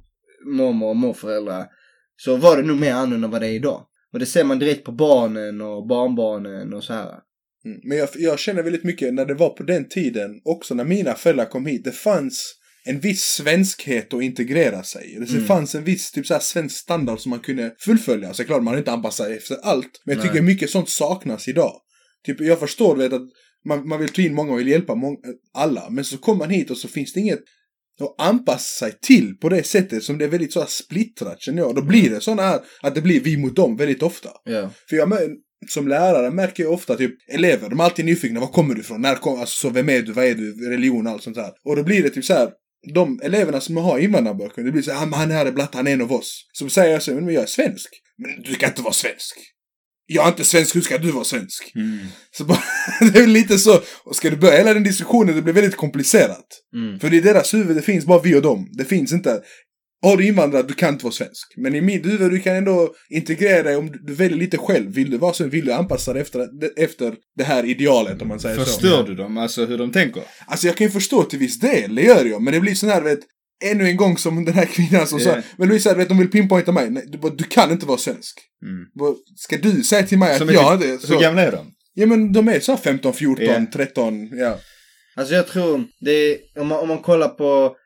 mormor 0.57 0.89
och 0.89 0.97
morföräldrar 0.97 1.67
så 2.17 2.37
var 2.37 2.57
det 2.57 2.63
nog 2.63 2.81
mer 2.81 2.93
annorlunda 2.93 3.27
än 3.27 3.31
vad 3.31 3.41
det 3.41 3.47
är 3.49 3.53
idag. 3.53 3.87
Och 4.13 4.19
det 4.19 4.27
ser 4.27 4.45
man 4.45 4.59
direkt 4.59 4.85
på 4.85 4.93
barnen 4.93 5.61
och 5.61 5.87
barnbarnen 5.87 6.75
och 6.75 6.85
så 6.85 6.93
här. 6.93 7.15
Mm. 7.65 7.79
Men 7.85 7.99
jag, 7.99 8.09
jag 8.15 8.39
känner 8.39 8.63
väldigt 8.63 8.85
mycket 8.85 9.15
när 9.15 9.25
det 9.27 9.35
var 9.35 9.51
på 9.51 9.63
den 9.63 9.89
tiden, 9.89 10.31
också 10.45 10.75
när 10.75 10.85
mina 10.85 11.15
föräldrar 11.15 11.45
kom 11.45 11.67
hit, 11.67 11.85
det 11.85 11.93
fanns 11.93 12.55
en 12.85 13.01
viss 13.01 13.23
svenskhet 13.23 14.15
att 14.15 14.23
integrera 14.23 14.83
sig 14.83 15.13
i. 15.15 15.19
Det 15.19 15.31
Mm. 15.31 15.47
fanns 15.47 15.75
en 15.75 15.85
viss 15.85 16.11
typ 16.11 16.27
så 16.27 16.35
här 16.35 16.41
svensk 16.41 16.77
standard 16.77 17.21
som 17.21 17.31
man 17.31 17.41
kunde 17.41 17.75
fullfölja. 17.79 18.35
Så 18.35 18.45
klart 18.45 18.63
man 18.63 18.79
inte 18.79 18.93
anpassat 18.93 19.27
sig 19.27 19.37
efter 19.37 19.57
allt. 19.63 20.03
Men 20.05 20.17
jag 20.17 20.25
Nej. 20.25 20.33
tycker 20.33 20.43
mycket 20.43 20.71
sånt 20.71 20.89
saknas 20.89 21.49
idag. 21.49 21.73
Typ 22.27 22.41
jag 22.41 22.61
förstår 22.61 22.97
vet 22.97 23.13
att 23.13 23.23
man, 23.69 23.89
man 23.89 24.01
vill 24.01 24.09
ta 24.09 24.23
in 24.23 24.35
många 24.35 24.53
och 24.53 24.59
vill 24.59 24.69
hjälpa 24.69 24.95
många, 24.95 25.17
alla. 25.55 25.91
Men 25.91 26.05
så 26.05 26.19
kommer 26.19 26.39
man 26.39 26.51
hit 26.51 26.71
och 26.71 26.77
så 26.79 26.89
finns 26.89 27.13
det 27.13 27.21
inget 27.21 27.41
att 28.01 28.29
anpassa 28.29 28.87
sig 28.87 28.99
till 29.03 29.37
på 29.37 29.49
det 29.49 29.63
sättet 29.63 30.03
som 30.05 30.19
det 30.19 30.25
är 30.25 30.29
väldigt 30.29 30.53
så 30.53 30.61
här 30.61 30.67
splittrat 30.67 31.43
känner 31.43 31.63
jag. 31.63 31.75
Då 31.75 31.83
blir 31.83 32.11
det 32.11 32.21
sådana 32.21 32.43
här 32.43 32.61
att 32.83 32.95
det 32.95 33.01
blir 33.01 33.21
vi 33.21 33.37
mot 33.37 33.57
dem 33.57 33.77
väldigt 33.77 34.03
ofta. 34.03 34.31
Ja. 34.45 34.71
För 34.89 34.97
jag 34.97 35.09
som 35.69 35.89
lärare 35.89 36.31
märker 36.31 36.63
jag 36.63 36.73
ofta 36.73 36.97
typ 36.97 37.15
elever, 37.29 37.69
de 37.69 37.81
är 37.81 37.85
alltid 37.85 38.05
nyfikna, 38.05 38.41
var 38.41 38.47
kommer 38.47 38.75
du 38.75 38.81
ifrån? 38.81 39.03
När 39.03 39.15
kom, 39.15 39.41
alltså, 39.41 39.57
så 39.57 39.71
vem 39.71 39.89
är 39.89 40.03
du? 40.03 40.13
Vad 40.13 40.25
är 40.25 40.35
du? 40.35 40.71
Religion 40.71 41.07
och 41.07 41.13
allt 41.13 41.23
sånt 41.23 41.37
där. 41.37 41.51
Och 41.65 41.77
då 41.77 41.83
blir 41.83 42.03
det 42.03 42.11
typ 42.11 42.25
så 42.25 42.35
här. 42.35 42.51
De 42.95 43.21
eleverna 43.23 43.61
som 43.61 43.77
har 43.77 43.99
invandrarböcker, 43.99 44.63
det 44.63 44.73
blir 44.73 44.83
så 44.83 44.93
här, 44.93 45.03
"Ah, 45.03 45.07
men 45.07 45.19
han 45.19 45.31
här 45.31 45.47
är 45.47 45.53
blatt, 45.53 45.75
han 45.75 45.87
är 45.87 45.93
en 45.93 46.03
av 46.03 46.13
oss. 46.13 46.49
Så 46.53 46.69
säger 46.69 46.93
jag 46.93 47.03
så 47.03 47.15
men 47.15 47.35
jag 47.35 47.43
är 47.43 47.47
svensk. 47.47 47.89
Men 48.19 48.43
du 48.43 48.55
kan 48.55 48.69
inte 48.69 48.83
vara 48.83 48.93
svensk. 48.93 49.39
Jag 50.07 50.25
är 50.25 50.29
inte 50.29 50.45
svensk, 50.45 50.77
hur 50.77 50.81
ska 50.81 50.99
du 50.99 51.11
vara 51.11 51.25
svensk? 51.25 51.73
Mm. 51.75 51.99
Så 52.31 52.45
bara, 52.45 52.63
det 53.13 53.19
är 53.19 53.27
lite 53.27 53.59
så, 53.59 53.81
och 54.05 54.17
ska 54.17 54.31
du 54.31 54.37
börja 54.37 54.57
hela 54.57 54.75
den 54.75 54.83
diskussionen, 54.83 55.37
det 55.37 55.43
blir 55.43 55.55
väldigt 55.55 55.77
komplicerat. 55.77 56.47
Mm. 56.75 57.01
För 57.01 57.15
i 57.15 57.21
deras 57.21 57.55
huvud, 57.55 57.77
det 57.77 57.83
finns 57.83 58.07
bara 58.07 58.23
vi 58.23 58.35
och 58.35 58.43
dem. 58.43 58.69
Det 58.73 58.85
finns 58.85 59.13
inte, 59.13 59.41
har 60.03 60.17
du 60.17 60.27
invandrat, 60.27 60.69
du 60.69 60.75
kan 60.75 60.89
inte 60.93 61.05
vara 61.05 61.13
svensk. 61.13 61.53
Men 61.57 61.75
i 61.75 61.81
mitt 61.81 62.07
huvud, 62.07 62.31
du 62.31 62.39
kan 62.41 62.57
ändå 62.57 62.95
integrera 63.11 63.63
dig 63.63 63.77
om 63.77 63.91
du- 64.07 64.15
väljer 64.15 64.39
lite 64.39 64.59
själv. 64.59 64.91
Vill 64.95 65.11
du 65.11 65.19
vara 65.19 65.33
så, 65.33 65.45
vill 65.45 65.65
du 65.65 65.73
anpassa 65.73 66.13
dig 66.13 66.23
efter, 66.23 66.49
efter 66.77 67.15
det 67.37 67.45
här 67.45 67.65
idealet 67.65 68.23
om 68.23 68.29
man 68.29 68.41
säger 68.41 68.57
så. 68.57 68.65
Förstör 68.65 69.03
du 69.07 69.15
dem, 69.15 69.39
alltså 69.39 69.65
hur 69.67 69.79
de 69.79 69.93
tänker? 69.93 70.23
Alltså 70.47 70.67
jag 70.67 70.77
kan 70.77 70.87
ju 70.87 70.91
förstå 70.91 71.23
till 71.23 71.39
viss 71.39 71.59
del, 71.61 71.95
det 71.95 72.03
gör 72.03 72.25
jag. 72.25 72.43
Men 72.43 72.55
det 72.55 72.61
blir 72.61 72.75
sån 72.75 72.89
här, 72.89 73.03
vet, 73.03 73.19
ännu 73.65 73.85
en 73.89 73.97
gång 73.97 74.19
som 74.19 74.45
den 74.45 74.55
här 74.55 74.67
kvinnan 74.67 75.07
som 75.07 75.19
Ja. 75.19 75.25
sa, 75.25 75.41
men 75.57 75.69
Louise, 75.69 75.95
vet, 75.95 76.09
de 76.09 76.19
vill 76.19 76.31
pinpointa 76.31 76.73
mig. 76.73 76.91
Nej, 76.91 77.05
du, 77.07 77.19
du 77.31 77.45
kan 77.45 77.71
inte 77.71 77.87
vara 77.87 77.99
svensk. 77.99 78.39
Mm. 78.63 79.15
Ska 79.37 79.57
du 79.57 79.83
säga 79.83 80.03
till 80.07 80.19
mig 80.19 80.33
att 80.33 80.39
Som 80.39 80.49
är 80.49 80.53
jag 80.53 80.75
inte... 80.75 81.07
Hur 81.15 81.21
gamla 81.21 81.43
är 81.43 81.53
de? 81.53 81.67
Ja 81.95 82.07
men 82.07 82.33
de 82.33 82.49
är 82.49 82.61
så 82.61 82.73
här 82.73 82.79
15, 82.79 83.13
14, 83.13 83.45
Ja. 83.45 83.67
13, 83.73 84.29
ja. 84.33 84.59
Alltså 85.17 85.35
jag 85.35 85.47
tror, 85.49 85.85
det 86.01 86.11
är, 86.11 86.39
om, 86.61 86.67
man, 86.69 86.79
om 86.79 86.89
man 86.89 86.99
kollar 86.99 87.29
på 87.29 87.77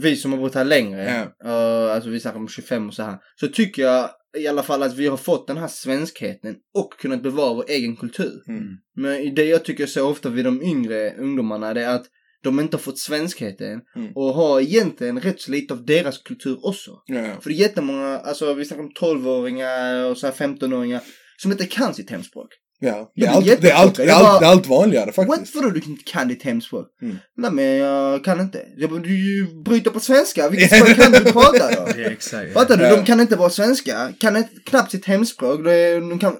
vi 0.00 0.16
som 0.16 0.32
har 0.32 0.38
bott 0.38 0.54
här 0.54 0.64
längre, 0.64 1.28
och, 1.44 1.94
alltså 1.94 2.10
vi 2.10 2.20
snackar 2.20 2.38
om 2.38 2.48
25 2.48 2.88
och 2.88 2.94
så 2.94 3.02
här, 3.02 3.18
så 3.40 3.48
tycker 3.48 3.82
jag 3.82 4.10
i 4.38 4.46
alla 4.48 4.62
fall 4.62 4.82
att 4.82 4.96
vi 4.96 5.06
har 5.06 5.16
fått 5.16 5.46
den 5.46 5.56
här 5.56 5.68
svenskheten 5.68 6.56
och 6.74 6.92
kunnat 6.98 7.22
bevara 7.22 7.54
vår 7.54 7.64
egen 7.68 7.96
kultur. 7.96 8.42
Mm. 8.48 8.64
Men 8.96 9.34
det 9.34 9.44
jag 9.44 9.64
tycker 9.64 9.86
så 9.86 10.08
ofta 10.08 10.28
vid 10.28 10.44
de 10.44 10.62
yngre 10.62 11.14
ungdomarna 11.18 11.74
det 11.74 11.84
är 11.84 11.94
att 11.94 12.06
de 12.42 12.60
inte 12.60 12.76
har 12.76 12.82
fått 12.82 12.98
svenskheten 12.98 13.80
Mm. 13.96 14.12
och 14.14 14.34
har 14.34 14.60
egentligen 14.60 15.20
rätt 15.20 15.40
så 15.40 15.50
lite 15.50 15.74
av 15.74 15.84
deras 15.84 16.18
kultur 16.18 16.58
också. 16.66 16.90
ja. 17.06 17.40
För 17.40 17.50
det 17.50 17.56
är 17.56 17.60
jättemånga, 17.60 18.18
alltså 18.18 18.54
vi 18.54 18.64
snackar 18.64 18.82
om 18.82 18.92
12-åringar 19.00 20.04
och 20.04 20.18
så 20.18 20.26
här 20.26 20.34
15-åringar 20.34 21.00
som 21.36 21.52
inte 21.52 21.66
kan 21.66 21.94
sitt 21.94 22.10
hemspråk. 22.10 22.48
Ja, 22.82 23.12
det 23.16 23.26
är, 23.26 23.30
allt, 23.30 23.44
det, 23.44 23.70
är 23.70 23.74
allt, 23.74 23.96
det, 23.96 24.02
är 24.02 24.06
jättechockad. 24.06 24.08
Jag 24.08 24.14
allt, 24.16 24.24
bara- 24.24 24.40
det 24.40 24.46
är 24.46 24.50
allt 24.50 24.66
vanligare 24.66 25.12
faktiskt. 25.12 25.54
Vadå 25.54 25.70
du 25.70 25.80
inte 25.86 26.04
kan 26.04 26.28
ditt 26.28 26.42
hemspråk? 26.42 26.86
Mm. 27.02 27.16
Nej 27.36 27.50
men 27.50 27.64
jag 27.64 28.24
kan 28.24 28.40
inte. 28.40 28.62
Jag 28.76 29.02
du 29.02 29.46
bryter 29.64 29.90
på 29.90 30.00
svenska. 30.00 30.48
Vilket 30.48 30.76
språk 30.76 30.96
kan 30.96 31.12
du 31.12 31.32
prata 31.32 31.70
då? 31.70 31.88
Ja, 31.96 32.10
exakt. 32.10 32.52
Fattar 32.52 32.76
du? 32.76 32.84
Ja. 32.84 32.96
De 32.96 33.04
kan 33.04 33.20
inte 33.20 33.36
vara 33.36 33.50
svenska. 33.50 34.12
Kan 34.18 34.36
inte, 34.36 34.50
knappt 34.66 34.90
sitt 34.90 35.04
hemspråk. 35.06 35.64
De, 35.64 36.18
kan 36.18 36.36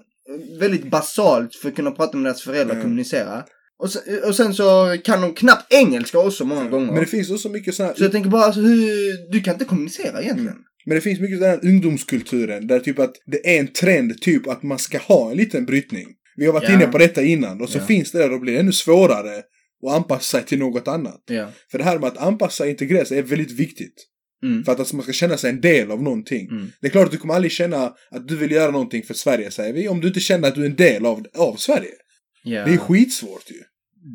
väldigt 0.60 0.90
basalt 0.90 1.54
för 1.54 1.68
att 1.68 1.76
kunna 1.76 1.90
prata 1.90 2.16
med 2.16 2.26
deras 2.26 2.42
föräldrar 2.42 2.64
och 2.66 2.72
Mm. 2.72 2.82
kommunicera. 2.82 3.44
Och 3.82 3.90
sen, 3.90 4.02
och 4.26 4.34
sen 4.36 4.54
så 4.54 4.96
kan 5.04 5.20
de 5.20 5.34
knappt 5.34 5.72
engelska 5.72 6.18
också 6.18 6.44
många 6.44 6.68
gånger. 6.68 6.86
Men 6.92 7.00
det 7.00 7.06
finns 7.06 7.30
också 7.30 7.48
mycket 7.48 7.78
här, 7.78 7.94
Så 7.96 8.02
jag 8.04 8.12
tänker 8.12 8.30
bara, 8.30 8.42
alltså, 8.42 8.60
hur, 8.60 9.32
du 9.32 9.40
kan 9.40 9.54
inte 9.54 9.64
kommunicera 9.64 10.22
egentligen. 10.22 10.56
men 10.86 10.94
det 10.94 11.00
finns 11.00 11.20
mycket 11.20 11.38
sån 11.38 11.48
här 11.48 11.60
ungdomskulturen 11.64 12.66
där 12.66 12.80
typ 12.80 12.98
att 12.98 13.12
det 13.26 13.56
är 13.56 13.60
en 13.60 13.68
trend 13.72 14.20
typ 14.20 14.48
att 14.48 14.62
man 14.62 14.78
ska 14.78 14.98
ha 14.98 15.30
en 15.30 15.36
liten 15.36 15.66
brytning. 15.66 16.06
Vi 16.40 16.46
har 16.46 16.52
varit 16.52 16.68
Ja. 16.68 16.74
inne 16.74 16.86
på 16.86 16.98
detta 16.98 17.22
innan 17.22 17.60
och 17.60 17.68
så 17.68 17.78
Ja. 17.78 17.86
finns 17.86 18.12
det 18.12 18.18
där 18.18 18.24
och 18.24 18.30
då 18.30 18.38
blir 18.38 18.52
det 18.52 18.60
ännu 18.60 18.72
svårare 18.72 19.38
att 19.86 19.92
anpassa 19.96 20.38
sig 20.38 20.46
till 20.46 20.58
något 20.58 20.88
annat. 20.88 21.22
Ja. 21.26 21.50
För 21.70 21.78
det 21.78 21.84
här 21.84 21.98
med 21.98 22.08
att 22.08 22.18
anpassa 22.18 22.64
och 22.64 22.70
integrera 22.70 23.04
sig 23.04 23.18
är 23.18 23.22
väldigt 23.22 23.52
viktigt. 23.52 24.06
Mm. 24.42 24.64
För 24.64 24.72
att 24.72 24.78
alltså, 24.78 24.96
man 24.96 25.02
ska 25.02 25.12
känna 25.12 25.36
sig 25.36 25.50
en 25.50 25.60
del 25.60 25.90
av 25.90 26.02
någonting. 26.02 26.48
Mm. 26.50 26.70
Det 26.80 26.86
är 26.86 26.90
klart 26.90 27.04
att 27.04 27.12
du 27.12 27.18
kommer 27.18 27.34
aldrig 27.34 27.52
känna 27.52 27.92
att 28.10 28.28
du 28.28 28.36
vill 28.36 28.50
göra 28.50 28.70
någonting 28.70 29.02
för 29.02 29.14
Sverige, 29.14 29.50
säger 29.50 29.72
vi, 29.72 29.88
om 29.88 30.00
du 30.00 30.08
inte 30.08 30.20
känner 30.20 30.48
att 30.48 30.54
du 30.54 30.62
är 30.62 30.66
en 30.66 30.76
del 30.76 31.06
av, 31.06 31.26
av 31.38 31.56
Sverige. 31.56 31.94
Ja. 32.42 32.64
Det 32.64 32.72
är 32.72 32.76
skitsvårt 32.76 33.50
ju. 33.50 33.62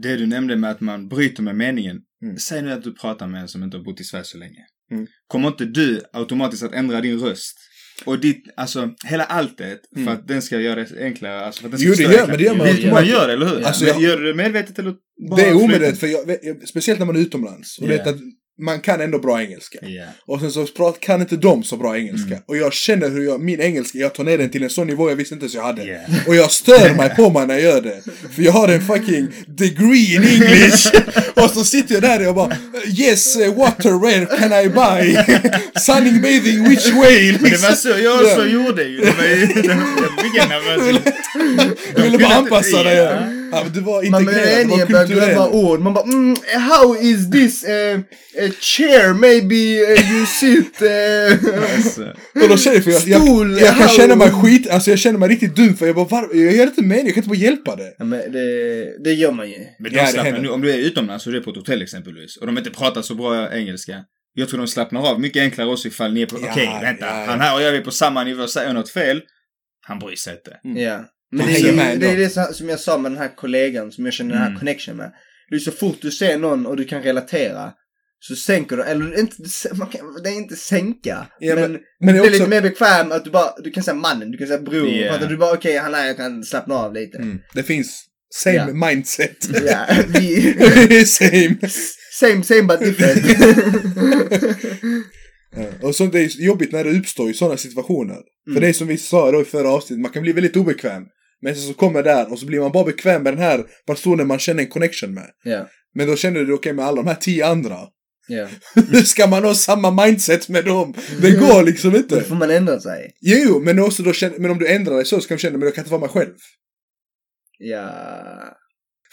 Det 0.02 0.16
du 0.16 0.26
nämnde 0.26 0.56
med 0.56 0.72
att 0.72 0.82
man 0.82 1.08
bryter 1.08 1.44
med 1.44 1.56
meningen. 1.56 1.98
Mm. 2.24 2.38
Säg 2.38 2.62
nu 2.62 2.72
att 2.72 2.84
du 2.84 2.96
pratar 2.96 3.28
med 3.28 3.42
en 3.42 3.48
som 3.48 3.64
inte 3.64 3.78
har 3.78 3.84
bott 3.84 4.02
i 4.02 4.04
Sverige 4.04 4.26
så 4.26 4.38
länge. 4.38 4.66
Mm. 4.92 5.08
Kommer 5.28 5.48
inte 5.48 5.66
du 5.66 6.02
automatiskt 6.14 6.64
att 6.64 6.74
ändra 6.74 7.02
din 7.02 7.20
röst 7.20 7.58
Och 8.06 8.20
ditt, 8.20 8.44
alltså 8.58 8.90
hela 9.06 9.24
alltet 9.24 9.80
för 10.06 10.12
att 10.12 10.28
den 10.28 10.42
ska 10.42 10.60
göra 10.60 10.76
det 10.76 11.04
enklare. 11.04 11.46
Alltså 11.46 11.62
för 11.62 11.68
att 11.68 11.72
den 11.72 11.80
ska 11.80 11.90
Jo, 12.04 12.10
det 12.10 12.16
gör- 12.16 12.28
men 12.28 12.38
det 12.38 12.44
gör 12.44 12.56
man 12.56 12.66
Det- 12.68 12.72
automatiskt. 12.72 12.94
Man 12.94 13.06
gör 13.06 13.30
eller 13.30 13.46
hur? 13.46 13.64
Alltså, 13.66 13.84
Men 13.84 13.94
jag- 13.94 14.02
Gör 14.02 14.18
du 14.18 14.26
det 14.28 14.34
medvetet 14.34 14.80
eller 14.80 14.94
bara 15.30 15.42
Det 15.42 15.48
är 15.50 15.56
omedvetet, 15.64 16.00
för 16.00 16.08
jag, 16.08 16.68
speciellt 16.68 17.00
när 17.00 17.06
man 17.06 17.16
är 17.16 17.20
utomlands. 17.20 17.78
Och 17.78 17.84
Ja. 17.84 17.88
vet 17.88 18.08
att 18.08 18.18
man 18.58 18.80
kan 18.80 19.02
ändå 19.02 19.20
bra 19.20 19.42
engelska. 19.42 19.80
Ja. 19.82 20.04
Och 20.28 20.40
sen 20.40 20.52
så 20.52 20.66
kan 21.00 21.22
inte 21.22 21.36
de 21.36 21.64
så 21.64 21.78
bra 21.78 21.98
engelska. 21.98 22.28
Mm. 22.28 22.44
Och 22.46 22.58
jag 22.58 22.74
känner 22.74 23.10
hur 23.10 23.26
jag, 23.26 23.42
min 23.42 23.62
engelska, 23.62 23.98
jag 23.98 24.14
tar 24.14 24.24
ner 24.24 24.38
den 24.38 24.50
till 24.50 24.64
en 24.64 24.70
sån 24.70 24.88
nivå 24.88 25.10
jag 25.10 25.16
visste 25.16 25.34
inte 25.34 25.44
ens 25.44 25.56
jag 25.56 25.64
hade. 25.64 25.84
Ja. 25.84 26.00
Och 26.28 26.36
jag 26.36 26.52
stör 26.52 26.94
mig 26.94 27.10
på 27.16 27.30
mig 27.30 27.48
när 27.48 27.54
jag 27.54 27.64
gör 27.64 27.82
det. 27.82 28.02
För 28.36 28.42
jag 28.42 28.52
har 28.52 28.68
en 28.68 28.82
fucking 28.82 29.28
degree 29.48 30.16
in 30.16 30.24
English. 30.24 30.92
och 31.36 31.50
så 31.50 31.64
sitter 31.64 31.94
jag 31.94 32.04
där 32.04 32.28
och 32.28 32.36
bara 32.36 32.58
Yes, 33.00 33.38
uh, 33.38 33.56
water, 33.56 34.00
where 34.00 34.26
can 34.26 34.54
I 34.54 34.70
buy? 34.70 35.18
Sunning 35.82 36.22
bathing, 36.22 36.70
which 36.70 36.94
way? 36.94 37.32
Men 37.32 37.52
det 37.52 37.58
var 37.58 37.72
så 37.72 37.90
jag 37.90 38.22
också 38.22 38.46
gjorde 38.46 38.84
ju. 38.84 38.98
Det 38.98 39.12
var 39.12 39.24
ju... 39.24 39.48
Jag 40.36 40.44
en 40.44 40.50
nervös. 40.50 41.02
Jag 41.96 42.04
ville 42.04 42.18
bara 42.18 42.36
anpassa 42.36 42.84
dig. 42.84 43.45
Ja. 43.52 43.58
Ja, 43.58 43.64
men 43.64 43.74
du 43.74 43.80
var 43.82 44.10
Man 44.12 44.22
integrerad, 44.22 44.66
du 44.66 44.70
var 44.70 44.78
med 44.78 44.88
börjar 44.88 45.06
glömma 45.06 45.26
kulturell. 45.26 45.66
ord. 45.66 45.80
Man 45.80 45.94
bara 45.94 46.04
mm, 46.04 46.36
how 46.70 46.98
is 47.02 47.32
this 47.32 47.64
uh, 47.64 48.00
a 48.48 48.52
chair 48.62 49.14
maybe 49.14 49.56
uh, 49.56 50.12
you 50.12 50.26
sit 50.26 50.82
uh. 50.82 52.44
Och 52.44 52.50
då 52.50 52.58
känner 52.58 52.76
jag, 52.76 52.84
för 52.84 52.92
jag, 52.92 53.02
jag, 53.08 53.22
Stol, 53.22 53.60
jag, 53.60 53.76
kan 53.78 53.88
how- 53.88 53.98
känna 53.98 54.16
mig 54.16 54.32
skit, 54.32 54.70
alltså 54.70 54.90
jag 54.90 55.00
känner 55.00 55.20
mig 55.20 55.30
riktigt 55.30 55.56
dum 55.56 55.76
för 55.78 55.86
jag 55.86 55.96
bara, 55.96 56.06
var, 56.06 56.30
jag 56.34 56.54
gör 56.54 56.64
inte 56.68 56.82
meningen, 56.82 57.06
jag 57.06 57.14
kan 57.16 57.24
inte 57.24 57.30
bara 57.30 57.38
hjälpa 57.46 57.76
det. 57.76 57.96
ja, 57.98 58.06
men 58.06 58.32
det, 58.32 59.04
det 59.04 59.14
gör 59.14 59.32
man 59.32 59.50
ju. 59.50 59.58
Men 59.58 59.66
Ja, 59.80 59.90
de 59.90 59.90
det 59.98 60.08
slappnar 60.08 60.24
händer. 60.24 60.42
nu, 60.42 60.50
om 60.50 60.62
du 60.62 60.72
är 60.74 60.78
utomlands 60.78 61.26
och 61.26 61.32
du 61.32 61.38
är 61.38 61.42
på 61.44 61.50
ett 61.50 61.56
hotell 61.58 61.82
exempelvis 61.82 62.38
och 62.38 62.46
de 62.48 62.58
inte 62.58 62.70
pratar 62.70 63.02
så 63.02 63.16
bra 63.16 63.54
engelska. 63.54 64.04
Jag 64.34 64.50
tror 64.50 64.58
de 64.58 64.68
slappnar 64.68 65.02
av 65.12 65.20
mycket 65.20 65.42
enklare 65.42 65.70
också 65.70 65.88
ifall 65.88 66.14
ni 66.14 66.22
är 66.22 66.26
på, 66.26 66.38
Ja, 66.42 66.48
okej 66.52 66.70
vänta, 66.82 67.06
ja, 67.06 67.20
ja. 67.20 67.26
han 67.26 67.40
här 67.40 67.56
och 67.56 67.62
jag 67.62 67.76
är 67.76 67.82
på 67.82 67.92
samma 67.92 68.24
nivå, 68.24 68.48
säger 68.48 68.74
något 68.74 68.90
fel. 68.90 69.22
Han 69.88 70.00
bryr 70.00 70.16
sig 70.16 70.34
inte. 70.34 70.80
Ja. 70.82 71.06
Men 71.32 71.48
det 71.48 71.60
är, 71.60 71.74
med 71.76 72.00
det 72.00 72.08
är 72.10 72.18
det 72.18 72.30
som- 72.56 72.70
jag 72.70 72.80
sa 72.80 72.98
med 72.98 73.12
den 73.12 73.18
här 73.20 73.36
kollegan 73.36 73.92
som 73.92 74.06
jag 74.06 74.14
känner 74.14 74.32
den 74.32 74.42
här 74.42 74.48
Mm. 74.50 74.60
connection 74.60 74.98
med. 74.98 75.12
Det 75.50 75.56
är 75.56 75.60
så 75.60 75.72
fort 75.72 75.98
du 76.02 76.12
ser 76.12 76.38
någon 76.38 76.66
och 76.66 76.78
du 76.78 76.86
kan 76.86 77.02
relatera 77.04 77.72
så 78.20 78.36
sänker 78.36 78.78
du, 78.78 78.84
eller 78.84 79.20
inte, 79.20 79.36
man 79.74 79.88
kan, 79.88 80.02
det 80.24 80.30
är 80.30 80.34
inte 80.38 80.56
sänka. 80.56 81.28
Ja, 81.40 81.56
men, 81.56 81.72
men- 81.72 81.82
men 82.00 82.14
det 82.16 82.20
är 82.20 82.22
också- 82.22 82.32
lite 82.32 82.48
mer 82.48 82.62
bekväm 82.62 83.12
att 83.12 83.24
du 83.26 83.32
bara, 83.32 83.54
du 83.64 83.72
kan 83.72 83.84
säga 83.84 83.96
mannen, 83.96 84.32
du 84.32 84.38
kan 84.38 84.48
säga 84.48 84.62
bror. 84.62 85.10
Fattar 85.10 85.28
du? 85.28 85.38
bara 85.38 85.54
okej, 85.54 85.78
han 85.78 85.96
är, 85.96 86.06
jag 86.06 86.18
kan 86.18 86.44
slappna 86.44 86.76
av 86.76 86.94
lite. 86.94 87.18
Mm. 87.18 87.40
Det 87.54 87.64
finns 87.64 88.04
same 88.36 88.56
Ja. 88.56 88.88
mindset. 88.88 89.44
Same. 91.08 91.58
same 92.12 92.44
same 92.44 92.64
but 92.64 92.80
different. 92.80 93.26
Ja. 95.58 95.88
Och 95.88 95.96
sånt 95.96 96.16
är 96.16 96.42
jobbigt 96.42 96.72
när 96.72 96.84
det 96.84 96.90
uppstår 96.90 97.30
i 97.30 97.34
sådana 97.34 97.58
situationer. 97.58 98.16
För 98.46 98.52
Mm. 98.52 98.62
det 98.62 98.68
är 98.70 98.74
som 98.74 98.88
vi 98.88 98.98
sa 98.98 99.32
då 99.32 99.42
i 99.42 99.46
förra 99.46 99.70
avsnittet, 99.70 100.02
man 100.02 100.12
kan 100.12 100.22
bli 100.24 100.34
väldigt 100.34 100.56
obekväm. 100.58 101.04
Men 101.46 101.56
sen 101.56 101.68
så 101.68 101.74
kommer 101.74 102.04
där 102.04 102.32
och 102.32 102.40
så 102.40 102.46
blir 102.46 102.60
man 102.60 102.72
bara 102.72 102.84
bekväm 102.84 103.24
med 103.24 103.34
den 103.34 103.42
här 103.44 103.64
personen 103.88 104.28
man 104.28 104.40
känner 104.40 104.64
en 104.64 104.70
connection 104.70 105.14
med. 105.14 105.30
ja, 105.44 105.68
Men 105.96 106.08
då 106.08 106.16
känner 106.16 106.44
du 106.44 106.54
okej 106.54 106.74
med 106.74 106.86
alla 106.86 107.02
de 107.02 107.08
här 107.08 107.16
tio 107.16 107.46
andra. 107.48 107.78
Hur 108.76 109.02
ska 109.14 109.28
man 109.28 109.44
ha 109.44 109.56
samma 109.56 110.06
mindset 110.06 110.50
med 110.50 110.66
dem? 110.66 110.94
Det 111.22 111.32
går 111.32 111.64
liksom 111.64 111.92
Då 111.92 111.98
inte. 111.98 112.22
får 112.22 112.36
man 112.36 112.52
ändra 112.52 112.80
sig. 112.80 113.12
Jo, 113.22 113.38
jo, 113.48 113.60
men, 113.60 113.80
också 113.80 114.04
då 114.04 114.14
känner, 114.14 114.40
men 114.40 114.52
om 114.52 114.58
du 114.60 114.68
ändrar 114.68 114.96
dig 114.96 115.06
så 115.06 115.22
ska 115.22 115.34
du 115.34 115.40
känna, 115.40 115.58
men 115.58 115.66
jag 115.68 115.76
kan 115.76 115.82
inte 115.82 115.92
vara 115.92 116.02
mig 116.02 116.10
själv. 116.10 116.34
Ja. 117.58 117.90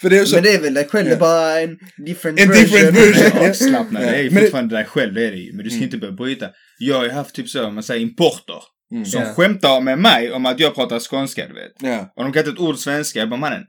För 0.01 0.09
det 0.09 0.17
är 0.19 0.25
så, 0.25 0.35
Men 0.35 0.43
det 0.43 0.53
är 0.53 0.59
väl 0.61 0.73
dig 0.73 0.87
själv, 0.87 1.05
det 1.05 1.11
Ja. 1.13 1.19
bara 1.19 1.61
en 1.61 1.77
different 2.05 2.39
En 2.39 2.49
version. 2.49 2.63
different 2.63 2.97
version. 2.97 3.49
Avslappnad, 3.49 4.03
Ja. 4.03 4.09
det 4.11 4.15
är 4.17 4.21
ju 4.23 4.29
det- 4.29 4.39
fortfarande 4.41 4.75
dig 4.75 4.85
själv, 4.85 5.13
det 5.13 5.27
är 5.27 5.31
det 5.31 5.37
ju. 5.37 5.53
Men 5.53 5.63
du 5.65 5.69
ska 5.71 5.83
inte 5.83 5.97
börja 5.97 6.13
bryta. 6.13 6.49
Jag 6.79 6.95
har 6.95 7.03
ju 7.03 7.09
haft 7.11 7.35
typ 7.35 7.49
så, 7.49 7.65
om 7.65 7.73
man 7.73 7.83
säger 7.83 8.01
importer. 8.01 8.61
Mm. 8.91 9.05
Som 9.05 9.21
Ja. 9.21 9.33
skämtar 9.33 9.81
med 9.81 9.99
mig 9.99 10.31
om 10.31 10.45
att 10.45 10.59
jag 10.59 10.75
pratar 10.75 10.99
skånska, 10.99 11.47
du 11.47 11.53
vet. 11.53 11.71
ja. 11.79 12.13
Och 12.15 12.23
de 12.23 12.33
kan 12.33 12.39
inte 12.39 12.51
ett 12.51 12.59
ord 12.59 12.77
svenska. 12.77 13.19
Jag 13.19 13.29
bara, 13.29 13.39
mannen. 13.39 13.63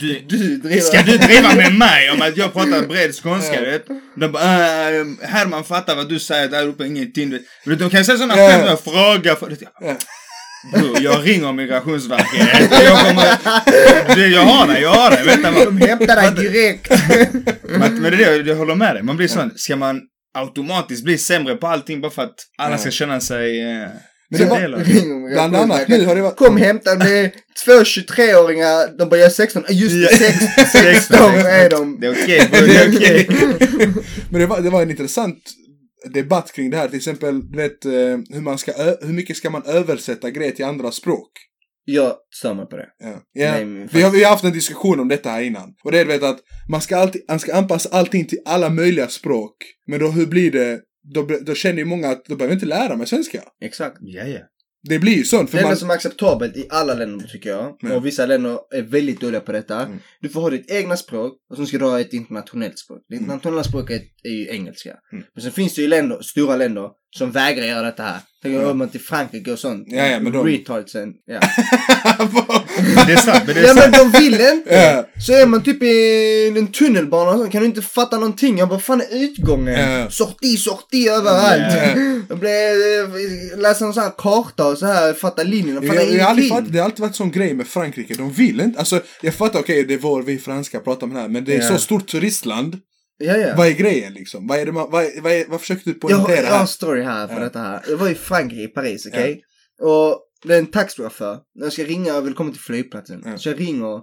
Du, 0.00 0.20
Du. 0.28 0.80
Ska 0.80 1.02
du 1.02 1.18
driva 1.18 1.54
med 1.54 1.74
mig 1.78 2.10
om 2.10 2.22
att 2.22 2.36
jag 2.36 2.52
pratar 2.52 2.86
bred 2.86 3.14
skånska, 3.14 3.60
du 3.60 3.70
vet? 3.70 3.86
De 4.16 4.32
bara, 4.32 4.90
äh, 4.90 5.04
Herman 5.22 5.64
fattar 5.64 5.96
vad 5.96 6.08
du 6.08 6.18
säger 6.18 6.48
där 6.48 6.66
uppe, 6.66 6.86
ingenting. 6.86 7.30
Du 7.30 7.44
vet. 7.70 7.78
De 7.78 7.90
kan 7.90 8.04
säga 8.04 8.18
sådana 8.18 8.36
Ja. 8.36 8.48
skämt, 8.50 8.70
och 8.72 8.84
fråga. 8.92 9.34
För, 9.36 9.56
Ja. 9.80 9.96
du, 10.74 11.02
jag 11.04 11.26
ringer 11.28 11.52
migrationsverket. 11.52 12.70
Jag 12.70 12.98
kommer, 13.06 14.14
du, 14.14 14.26
jag 14.34 14.42
har 14.44 14.66
det, 14.66 14.80
jag 14.80 14.90
har 14.90 15.10
det. 15.10 15.22
Vänta, 15.24 15.50
De 15.50 15.64
vad- 15.78 15.88
hämtar 15.88 16.16
dig 16.34 16.50
direkt. 16.50 16.90
men, 17.62 18.02
det 18.02 18.08
är 18.08 18.42
det, 18.42 18.48
jag, 18.50 18.56
håller 18.56 18.74
med 18.74 18.94
dig. 18.94 19.02
Man 19.02 19.16
blir 19.16 19.28
sån, 19.28 19.50
ska 19.56 19.76
man 19.76 20.00
automatiskt 20.38 21.04
bli 21.04 21.18
sämre 21.18 21.54
på 21.54 21.66
allting 21.66 22.00
bara 22.00 22.10
för 22.10 22.22
att 22.22 22.34
alla 22.58 22.78
ska 22.78 22.90
känna 22.90 23.20
sig... 23.20 23.60
Men 24.30 24.40
det 24.40 24.46
var- 24.46 25.32
Bland 25.32 25.56
annat 25.56 25.88
nu 25.88 26.04
har 26.06 26.14
det 26.16 26.22
varit... 26.22 26.36
Kom 26.36 26.56
hämta 26.56 26.94
med 26.94 27.30
två 27.64 27.72
23-åringar, 27.72 28.98
de 28.98 29.18
är 29.22 29.28
16, 29.28 29.62
Ah, 29.68 29.72
just 29.72 29.94
det, 30.10 30.16
sex, 30.16 30.72
16 30.72 31.18
är 31.34 31.70
de. 31.70 32.00
Det 32.00 32.06
är 32.06 32.12
okej, 32.12 32.48
bror, 32.52 32.66
det 32.66 32.76
är 32.76 32.96
okej. 32.96 33.28
Men 34.30 34.40
det 34.40 34.46
var, 34.46 34.60
det 34.60 34.70
var 34.70 34.82
en 34.82 34.90
intressant 34.90 35.38
debatt 36.14 36.52
kring 36.52 36.70
det 36.70 36.76
här. 36.76 36.88
Till 36.88 36.96
exempel, 36.96 37.50
du 37.50 37.56
vet, 37.56 37.84
eh, 37.84 37.92
hur, 38.34 38.40
man 38.40 38.58
ska, 38.58 38.72
hur 39.00 39.12
mycket 39.12 39.36
ska 39.36 39.50
man 39.50 39.62
översätta 39.66 40.30
grejer 40.30 40.52
till 40.52 40.64
andra 40.64 40.90
språk? 40.92 41.30
Jag 41.84 42.14
stör 42.34 42.54
mig 42.54 42.66
på 42.66 42.76
det. 42.76 42.86
Ja. 43.04 43.22
Ja. 43.32 43.52
Nej, 43.52 43.64
men 43.64 43.88
vi, 43.92 44.02
har, 44.02 44.10
vi 44.10 44.24
har 44.24 44.30
haft 44.30 44.44
en 44.44 44.52
diskussion 44.52 45.00
om 45.00 45.08
detta 45.08 45.30
här 45.30 45.42
innan. 45.42 45.68
Och 45.84 45.92
det 45.92 45.98
är 45.98 46.04
du 46.04 46.10
vet 46.12 46.22
att 46.22 46.38
man 46.70 46.80
ska, 46.80 46.96
alltid, 46.96 47.22
man 47.28 47.40
ska 47.40 47.54
anpassa 47.54 47.88
allting 47.92 48.24
till 48.26 48.38
alla 48.44 48.70
möjliga 48.70 49.08
språk. 49.08 49.54
Men 49.86 50.00
då 50.00 50.08
hur 50.08 50.26
blir 50.26 50.50
det? 50.50 50.80
Då, 51.14 51.28
då 51.46 51.54
känner 51.54 51.78
ju 51.78 51.84
många 51.84 52.08
att 52.08 52.24
då 52.24 52.36
behöver 52.36 52.54
jag 52.54 52.56
inte 52.56 52.66
lära 52.66 52.96
mig 52.96 53.06
svenska. 53.06 53.42
Exakt. 53.60 53.96
Ja, 54.00 54.24
ja. 54.24 54.38
Det 54.88 54.98
blir 54.98 55.12
ju 55.16 55.24
sånt. 55.24 55.50
Det 55.50 55.50
För 55.50 55.58
enda 55.58 55.68
man, 55.68 55.76
som 55.76 55.90
är 55.90 55.94
acceptabelt 55.94 56.56
i 56.56 56.66
alla 56.70 56.94
länder 56.94 57.26
tycker 57.26 57.50
jag, 57.50 57.76
Ja. 57.80 57.94
och 57.96 58.06
vissa 58.06 58.26
länder 58.26 58.58
är 58.74 58.82
väldigt 58.82 59.20
dåliga 59.20 59.40
på 59.40 59.52
detta. 59.52 59.86
Mm. 59.86 59.98
Du 60.20 60.28
får 60.28 60.40
ha 60.40 60.50
ditt 60.50 60.70
egna 60.70 60.96
språk 60.96 61.32
och 61.50 61.56
sen 61.56 61.66
ska 61.66 61.78
du 61.78 61.84
ha 61.84 62.00
ett 62.00 62.12
internationellt 62.12 62.78
språk. 62.78 62.98
Det 63.08 63.16
internationella 63.16 63.64
språket 63.64 64.02
är 64.22 64.30
ju 64.30 64.48
engelska. 64.48 64.96
Mm. 65.12 65.24
Men 65.34 65.42
sen 65.42 65.52
finns 65.52 65.74
det 65.74 65.82
ju 65.82 65.88
länder, 65.88 66.18
stora 66.22 66.56
länder, 66.56 66.90
som 67.16 67.30
vägrar 67.30 67.66
göra 67.66 67.82
detta 67.82 68.02
här. 68.02 68.18
Tänk 68.42 68.62
om 68.66 68.78
man 68.78 68.88
till 68.88 69.00
Frankrike 69.00 69.52
och 69.52 69.58
sånt. 69.58 69.84
Ja, 69.90 70.06
ja, 70.06 70.20
men 70.20 70.32
de- 70.32 70.46
Retardsen. 70.46 71.08
Ja. 71.26 71.40
Det 73.06 73.12
är 73.12 73.16
sant, 73.16 73.42
men 73.46 73.54
det 73.54 73.60
är 73.60 73.66
ja 73.66 73.74
men 73.74 73.92
sant. 73.92 74.12
de 74.12 74.18
vill 74.18 74.32
inte. 74.34 74.62
Ja. 74.74 75.06
Så 75.26 75.32
är 75.32 75.46
man 75.46 75.62
typ 75.62 75.82
i 75.82 76.52
en 76.58 76.66
tunnelbana 76.66 77.30
och 77.30 77.44
så 77.44 77.50
kan 77.50 77.60
du 77.60 77.66
inte 77.66 77.82
fatta 77.82 78.16
någonting. 78.18 78.58
Jag 78.58 78.68
bara, 78.68 78.78
fan 78.80 79.00
är 79.00 79.22
utgången? 79.24 79.80
Ja. 79.90 80.10
Sorti, 80.10 80.56
sorti 80.56 81.08
överallt. 81.08 81.74
Ja. 81.74 82.02
Jag 82.28 82.38
blev, 82.38 82.76
läsa 83.58 83.84
en 83.84 83.92
sån 83.92 84.02
här 84.02 84.12
karta 84.18 84.66
och 84.66 84.78
så 84.78 84.86
här, 84.86 85.12
fatta 85.14 85.42
linjerna, 85.42 85.80
jag, 85.82 85.86
fatta 85.94 86.02
jag, 86.06 86.14
jag 86.14 86.22
har 86.24 86.30
aldrig 86.30 86.48
fattat, 86.48 86.72
det 86.72 86.78
har 86.78 86.84
alltid 86.84 87.00
varit 87.00 87.16
sån 87.16 87.30
grej 87.30 87.54
med 87.54 87.66
Frankrike. 87.66 88.14
De 88.14 88.32
vill 88.32 88.60
inte. 88.60 88.78
Alltså, 88.78 89.00
jag 89.22 89.34
fattar, 89.34 89.58
okej, 89.60 89.84
det 89.84 89.94
är 89.94 89.98
vår, 89.98 90.22
vi 90.22 90.38
franska 90.38 90.80
pratar 90.80 91.06
om 91.06 91.14
det 91.14 91.20
här. 91.20 91.28
Men 91.28 91.44
det 91.44 91.54
är 91.54 91.60
Ja. 91.62 91.68
så 91.68 91.78
stort 91.78 92.06
turistland. 92.08 92.76
Ja, 93.18 93.36
ja. 93.36 93.54
Vad 93.56 93.66
är 93.66 93.72
grejen 93.72 94.12
liksom? 94.14 94.46
Vad 94.46 94.58
är 94.58 94.66
det 94.66 94.72
man, 94.72 94.90
vad, 94.90 95.04
är, 95.04 95.20
vad, 95.20 95.32
är, 95.32 95.44
vad 95.48 95.60
försöker 95.60 95.84
du 95.84 95.98
Jag, 96.02 96.08
har- 96.16 96.24
poängtera 96.24 96.36
jag 96.44 96.50
har 96.50 96.54
här? 96.56 96.60
en 96.62 96.66
story 96.68 97.02
här 97.02 97.26
för 97.28 97.34
Ja. 97.34 97.40
detta 97.40 97.58
här. 97.58 97.82
Jag 97.88 97.96
var 97.96 98.08
i 98.08 98.14
Frankrike, 98.14 98.62
i 98.62 98.68
Paris, 98.68 99.06
okej? 99.06 99.42
Och 99.82 100.20
det 100.44 100.54
är 100.54 100.58
en 100.58 100.66
taxichaufför. 100.66 101.38
Jag 101.54 101.72
ska 101.72 101.84
ringa 101.84 102.16
och 102.16 102.26
vill 102.26 102.34
komma 102.34 102.50
till 102.52 102.60
flygplatsen. 102.60 103.22
Ja. 103.24 103.38
Så 103.38 103.48
jag 103.48 103.60
ringer, 103.60 104.00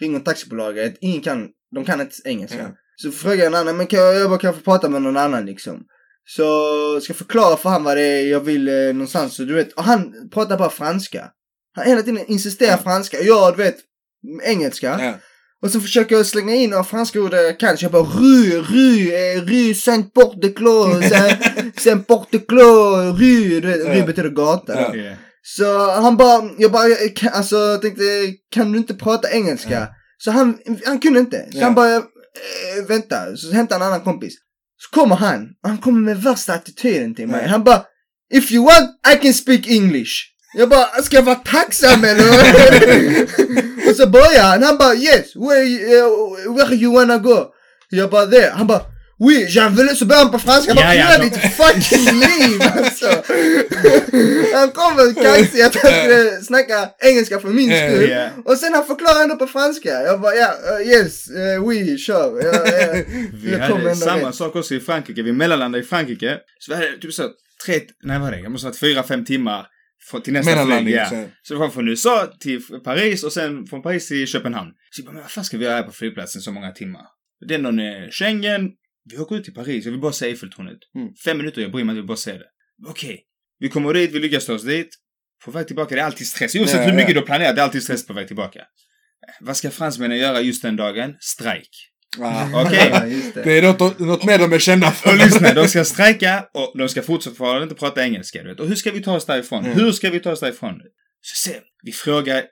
ringer 0.00 0.20
taxibolaget. 0.20 0.96
Ingen 1.00 1.20
kan, 1.20 1.48
de 1.74 1.84
kan 1.84 2.00
inte 2.00 2.14
engelska. 2.24 2.58
Ja. 2.58 2.68
Så 2.96 3.10
frågar 3.10 3.36
jag 3.36 3.46
en 3.46 3.54
annan, 3.54 3.76
men 3.76 3.86
kan 3.86 4.00
jag, 4.00 4.14
jag 4.14 4.30
bara 4.30 4.38
kan 4.38 4.48
jag 4.48 4.54
få 4.56 4.62
prata 4.62 4.88
med 4.88 5.02
någon 5.02 5.16
annan 5.16 5.46
liksom? 5.46 5.84
Så 6.28 7.00
ska 7.00 7.10
jag 7.10 7.16
förklara 7.16 7.56
för 7.56 7.68
han 7.70 7.84
vad 7.84 7.96
det 7.96 8.02
är 8.02 8.26
jag 8.30 8.40
vill 8.40 8.68
eh, 8.68 8.74
någonstans. 8.74 9.34
Så 9.36 9.42
du 9.42 9.54
vet, 9.54 9.72
och 9.72 9.84
han 9.84 10.14
pratar 10.32 10.58
bara 10.58 10.70
franska. 10.70 11.30
Han 11.76 11.86
hela 11.86 12.02
tiden 12.02 12.24
insisterar 12.28 12.70
Ja. 12.70 12.76
franska. 12.78 13.18
Och 13.18 13.24
jag, 13.24 13.56
du 13.56 13.62
vet, 13.62 13.76
engelska. 14.44 15.14
Och 15.66 15.72
så 15.72 15.80
försöker 15.80 16.16
jag 16.16 16.26
slänga 16.26 16.54
in 16.54 16.70
några 16.70 16.84
franska 16.84 17.20
ord 17.20 17.32
jag 17.34 17.60
kan. 17.60 17.76
Så 17.78 17.84
jag 17.84 17.92
bara 17.92 18.02
rue, 18.02 18.60
rue, 18.62 19.32
eh, 19.36 19.42
rue 19.42 19.74
Saint-Porte-Clos, 19.74 21.04
Saint-Porte-Clos, 21.82 23.18
rue. 23.18 23.60
Du 23.60 23.66
vet, 23.66 23.86
Ja. 23.86 23.94
rue 23.94 24.02
betyder 24.06 24.28
gata. 24.30 24.72
Så 25.42 25.90
han 25.90 26.16
bara, 26.16 26.50
jag 26.58 26.72
bara, 26.72 26.88
jag 26.88 27.16
kan- 27.16 27.32
alltså 27.32 27.78
tänkte, 27.82 28.02
kan 28.50 28.72
du 28.72 28.78
inte 28.78 28.94
prata 28.94 29.30
engelska? 29.32 29.88
Så 30.18 30.30
han, 30.30 30.58
han 30.86 30.98
kunde 30.98 31.20
inte. 31.20 31.46
Så 31.52 31.60
han 31.60 31.74
bara, 31.74 31.96
eh, 31.96 32.02
vänta. 32.88 33.36
Så 33.36 33.52
hämtade 33.52 33.84
han 33.84 33.88
en 33.88 33.94
annan 33.94 34.04
kompis. 34.04 34.34
Så 34.78 35.00
kommer 35.00 35.16
han, 35.16 35.48
han 35.62 35.78
kommer 35.78 36.00
med 36.00 36.22
värsta 36.22 36.52
attityden 36.54 37.14
till 37.14 37.26
mig. 37.28 37.48
Han 37.48 37.64
bara, 37.64 37.82
if 38.34 38.52
you 38.52 38.64
want 38.64 38.90
I 39.14 39.22
can 39.22 39.34
speak 39.34 39.66
English. 39.68 40.12
Jag 40.58 40.68
bara, 40.68 40.86
ska 41.02 41.16
jag 41.16 41.22
vara 41.22 41.34
tacksam 41.36 42.04
eller? 42.04 42.28
och 43.90 43.96
så 43.96 44.06
börjar 44.06 44.42
han, 44.42 44.62
han 44.62 44.78
bara 44.78 44.94
yes, 44.94 45.36
where, 45.36 45.64
uh, 46.02 46.56
where 46.56 46.74
you 46.74 46.94
wanna 46.94 47.18
go? 47.18 47.44
Jag 47.88 48.10
bara 48.10 48.26
there. 48.26 48.50
Han 48.50 48.66
bara 48.66 48.80
Oui, 49.18 49.46
veux, 49.70 49.94
så 49.96 50.04
börjar 50.04 50.22
han 50.22 50.30
på 50.32 50.38
franska. 50.38 50.70
Jag 50.70 50.76
bara, 50.76 50.94
Ja, 50.94 51.00
ja, 51.00 51.12
ja, 51.12 51.16
så- 51.16 51.22
ditt 51.22 51.54
fucking 51.56 52.20
liv 52.20 52.62
alltså. 52.76 53.06
han 54.54 54.70
kommer 54.70 55.14
kaxig 55.22 55.60
att 55.62 55.74
han 55.76 55.92
skulle 55.92 56.30
snacka 56.42 56.88
engelska 56.98 57.40
för 57.40 57.48
min 57.48 57.70
Ja, 57.70 57.88
skull. 57.90 58.10
ja. 58.10 58.28
Och 58.44 58.58
sen 58.58 58.74
han 58.74 58.86
förklarar 58.86 59.22
ändå 59.22 59.36
på 59.36 59.46
franska. 59.46 59.88
Jag 60.02 60.20
bara, 60.20 60.34
ja, 60.34 60.54
uh, 60.80 60.88
yes, 60.88 61.30
uh, 61.30 61.64
oui, 61.64 61.98
sure. 61.98 62.42
Ja, 62.44 62.52
ja. 62.52 62.92
Vi 63.42 63.52
Jag 63.52 63.68
kom 63.70 63.80
hade 63.80 63.96
samma 63.96 64.32
sak 64.32 64.56
också 64.56 64.74
i 64.74 64.80
Frankrike. 64.80 65.22
Vi 65.22 65.32
mellanlandade 65.32 65.84
i 65.84 65.86
Frankrike. 65.86 66.38
Så 66.58 66.70
vi 66.72 66.74
hade 66.76 66.98
typ 67.00 67.12
så 67.14 67.22
tre, 67.66 67.80
nej 68.02 68.18
vad 68.18 68.28
är 68.28 68.36
det? 68.36 68.42
Det 68.42 68.48
måste 68.48 68.66
ha 68.66 68.70
varit 68.70 68.78
fyra, 68.80 69.02
fem 69.02 69.24
timmar 69.24 69.66
för, 70.10 70.20
till 70.20 70.32
nästa 70.32 70.66
flyg. 70.80 70.94
Ja. 70.94 71.08
så- 71.10 71.28
Så 71.42 71.58
var 71.58 71.68
från 71.68 71.88
USA 71.88 72.32
till 72.40 72.62
Paris 72.84 73.24
och 73.24 73.32
sen 73.32 73.66
från 73.66 73.82
Paris 73.82 74.08
till 74.08 74.26
Köpenhamn. 74.26 74.70
Så 74.90 75.00
jag 75.00 75.06
bara, 75.06 75.12
men 75.12 75.22
vad 75.22 75.30
fan 75.30 75.44
ska 75.44 75.58
vi 75.58 75.64
göra 75.64 75.74
här 75.74 75.82
på 75.82 75.92
flygplatsen 75.92 76.42
så 76.42 76.52
många 76.52 76.70
timmar? 76.70 77.02
Det 77.48 77.54
är 77.54 77.58
någon 77.58 77.78
eh, 77.80 78.08
Schengen. 78.10 78.70
Vi 79.10 79.18
åker 79.18 79.36
ut 79.36 79.44
till 79.44 79.54
Paris, 79.54 79.84
jag 79.84 79.92
vill 79.92 80.00
bara 80.00 80.12
se 80.12 80.26
Eiffeltornet. 80.26 80.78
Mm. 80.96 81.08
Fem 81.24 81.36
minuter, 81.38 81.62
jag 81.62 81.72
bryr 81.72 81.84
mig, 81.84 81.92
jag 81.94 82.02
vill 82.02 82.06
bara 82.06 82.16
se 82.16 82.32
det. 82.32 82.46
Okej. 82.88 83.22
Vi 83.58 83.68
kommer 83.68 83.94
dit, 83.94 84.12
vi 84.12 84.18
lyckas 84.18 84.46
ta 84.46 84.54
oss 84.54 84.62
dit. 84.64 84.88
På 85.44 85.50
väg 85.50 85.66
tillbaka, 85.66 85.94
det 85.94 86.00
är 86.00 86.04
alltid 86.04 86.26
stress. 86.26 86.54
Oavsett 86.56 86.76
Ja, 86.76 86.82
hur 86.82 86.92
mycket 86.92 87.08
ja. 87.08 87.14
du 87.14 87.20
har 87.20 87.26
planerat, 87.26 87.56
det 87.56 87.60
är 87.62 87.64
alltid 87.64 87.82
stress 87.82 88.06
på 88.06 88.12
väg 88.12 88.26
tillbaka. 88.26 88.60
Vad 89.40 89.56
ska 89.56 89.70
fransmännen 89.70 90.18
göra 90.18 90.40
just 90.40 90.62
den 90.62 90.76
dagen? 90.76 91.14
Strejk. 91.20 91.68
Ah. 92.20 92.62
Okej. 92.66 92.88
Ja, 92.92 93.06
just 93.06 93.34
det. 93.34 93.42
Det 93.42 93.58
är 93.58 93.62
något, 93.62 93.98
något 93.98 94.24
mer 94.24 94.38
de 94.38 94.52
är 94.52 94.58
kända 94.58 94.90
för. 94.90 95.10
Och 95.10 95.16
lyssna, 95.16 95.52
de 95.54 95.68
ska 95.68 95.84
strejka 95.84 96.44
och 96.54 96.78
de 96.78 96.88
ska 96.88 97.02
fortfarande 97.02 97.62
inte 97.62 97.74
prata 97.74 98.02
engelska. 98.04 98.42
Du 98.42 98.48
vet. 98.48 98.60
Och 98.60 98.68
hur 98.68 98.74
ska 98.74 98.90
vi 98.90 99.02
ta 99.02 99.16
oss 99.16 99.26
därifrån? 99.26 99.64
Mm. 99.64 99.78
Hur 99.78 99.92
ska 99.92 100.10
vi 100.10 100.20
ta 100.20 100.32
oss 100.32 100.40
därifrån? 100.40 100.74
Så 101.20 101.48
se, 101.50 101.56
vi 101.82 101.92
frågar, 101.92 102.42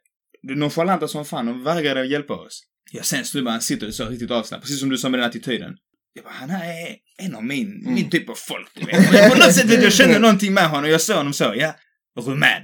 de 0.48 0.54
nonchalanta 0.54 1.08
som 1.08 1.24
fan, 1.24 1.46
de 1.46 1.64
vägrade 1.64 2.00
att 2.00 2.08
hjälpa 2.10 2.34
oss. 2.34 2.62
Ja, 2.92 3.02
sen 3.02 3.24
snubben 3.24 3.52
han 3.52 3.62
sitter 3.62 3.90
så 3.90 4.08
riktigt 4.08 4.30
avslappnad, 4.30 4.62
precis 4.62 4.80
som 4.80 4.88
du 4.88 4.98
sa 4.98 5.08
med 5.08 5.20
den 5.20 5.28
attityden. 5.28 5.72
Jag 6.14 6.24
bara, 6.24 6.34
han 6.34 6.50
är 6.50 6.96
en 7.22 7.34
av 7.34 7.44
min, 7.44 7.80
Mm. 7.80 7.94
min 7.94 8.10
typ 8.10 8.28
av 8.30 8.34
folk, 8.34 8.68
du 8.74 8.86
vet. 8.86 9.12
Men 9.12 9.30
På 9.30 9.36
något 9.36 9.52
sätt 9.54 9.64
vet 9.64 9.74
jag, 9.74 9.82
jag 9.84 9.92
kände 9.92 10.18
någonting 10.18 10.54
med 10.54 10.68
honom, 10.70 10.90
jag 10.90 11.00
såg 11.00 11.16
honom 11.16 11.32
så, 11.32 11.54
ja. 11.56 11.74
Rumän. 12.20 12.62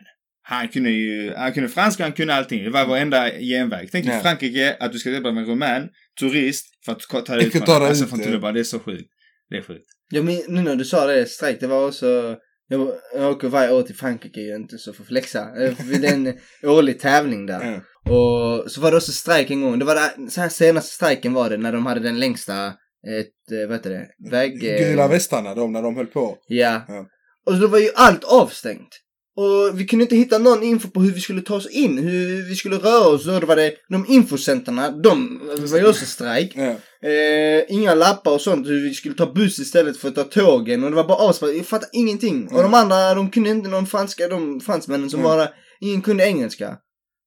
Han 0.50 0.68
kunde 0.68 0.90
ju, 0.90 1.34
han 1.36 1.52
kunde 1.52 1.68
franska, 1.68 2.02
han 2.02 2.12
kunde 2.12 2.34
allting. 2.34 2.64
Det 2.64 2.70
var 2.70 2.86
vår 2.86 2.96
enda 2.96 3.30
genväg. 3.30 3.88
Tänk 3.92 4.06
i 4.06 4.08
Ja. 4.08 4.20
Frankrike 4.20 4.76
att 4.80 4.92
du 4.92 4.98
ska 4.98 5.10
hjälpa 5.10 5.32
med 5.32 5.42
en 5.42 5.50
rumän, 5.50 5.88
turist, 6.20 6.66
för 6.84 6.92
att 6.92 7.26
ta 7.26 7.36
dig 7.36 7.46
ut 7.46 7.52
från, 7.52 7.80
dig 7.80 7.88
alltså, 7.88 8.06
från 8.06 8.20
tunnelbanan. 8.20 8.54
Det 8.54 8.60
är 8.60 8.64
så 8.64 8.78
sjukt. 8.78 9.10
Det 9.50 9.56
är 9.56 9.62
sjukt. 9.62 9.84
Ja, 10.10 10.22
men 10.22 10.38
nu 10.48 10.62
när 10.62 10.76
du 10.76 10.84
sa 10.84 11.06
det, 11.06 11.26
strejk, 11.26 11.60
det 11.60 11.66
var 11.66 11.86
också... 11.86 12.36
Jag, 12.68 12.92
jag 13.14 13.30
åker 13.30 13.48
varje 13.48 13.72
år 13.72 13.82
till 13.82 13.94
Frankrike, 13.94 14.40
ju 14.40 14.54
inte 14.54 14.78
så 14.78 14.92
för 14.92 15.04
flexa. 15.04 15.48
Det 15.54 16.06
är 16.06 16.14
en 16.14 16.34
årlig 16.62 17.00
tävling 17.00 17.46
där. 17.46 17.60
Ja. 18.04 18.12
Och 18.12 18.70
så 18.70 18.80
var 18.80 18.90
det 18.90 18.96
också 18.96 19.12
strejk 19.12 19.50
en 19.50 19.60
gång. 19.62 19.78
Det 19.78 19.84
var 19.84 20.28
så 20.30 20.40
här 20.40 20.48
senaste 20.48 20.94
strejken 20.94 21.32
var 21.32 21.50
det 21.50 21.56
när 21.56 21.72
de 21.72 21.86
hade 21.86 22.00
den 22.00 22.20
längsta, 22.20 22.66
ett, 22.66 23.52
eh, 23.62 23.68
vad 23.68 23.76
heter 23.76 23.90
det, 23.90 24.30
väg... 24.30 24.60
Gula 24.60 25.08
västarna, 25.08 25.54
de 25.54 25.72
när 25.72 25.82
de 25.82 25.96
höll 25.96 26.06
på. 26.06 26.38
Ja. 26.48 26.84
Ja. 26.88 27.06
Och 27.46 27.52
så 27.52 27.58
då 27.58 27.66
var 27.66 27.78
ju 27.78 27.90
allt 27.94 28.24
avstängt. 28.24 29.00
Och 29.40 29.80
vi 29.80 29.86
kunde 29.86 30.02
inte 30.02 30.16
hitta 30.16 30.38
någon 30.38 30.62
info 30.62 30.88
på 30.88 31.00
hur 31.00 31.12
vi 31.12 31.20
skulle 31.20 31.42
ta 31.42 31.54
oss 31.54 31.66
in, 31.70 31.98
hur 31.98 32.48
vi 32.48 32.54
skulle 32.54 32.76
röra 32.76 33.08
oss. 33.08 33.24
Då 33.24 33.40
var 33.46 33.56
det 33.56 33.72
de 33.88 34.06
infocenterna, 34.08 34.90
de 34.90 35.40
var 35.72 35.78
ju 35.78 35.88
också 35.88 36.04
strejk. 36.06 36.52
Ja. 36.54 36.76
Eh, 37.08 37.64
inga 37.68 37.94
lappar 37.94 38.30
och 38.32 38.40
sånt, 38.40 38.66
hur 38.66 38.88
vi 38.88 38.94
skulle 38.94 39.14
ta 39.14 39.32
buss 39.32 39.58
istället 39.58 39.96
för 39.96 40.08
att 40.08 40.14
ta 40.14 40.24
tågen. 40.24 40.84
Och 40.84 40.90
det 40.90 40.96
var 40.96 41.04
bara 41.08 41.18
avspärrat, 41.18 41.56
jag 41.56 41.66
fattade 41.66 41.90
ingenting. 41.92 42.48
Och 42.52 42.62
de 42.62 42.74
andra, 42.74 43.14
de 43.14 43.30
kunde 43.30 43.50
inte 43.50 43.68
någon 43.68 43.86
franska, 43.86 44.28
de 44.28 44.60
fransmännen 44.60 45.10
som 45.10 45.20
Mm. 45.20 45.30
var 45.30 45.38
där, 45.38 45.48
ingen 45.80 46.02
kunde 46.02 46.24
engelska. 46.24 46.76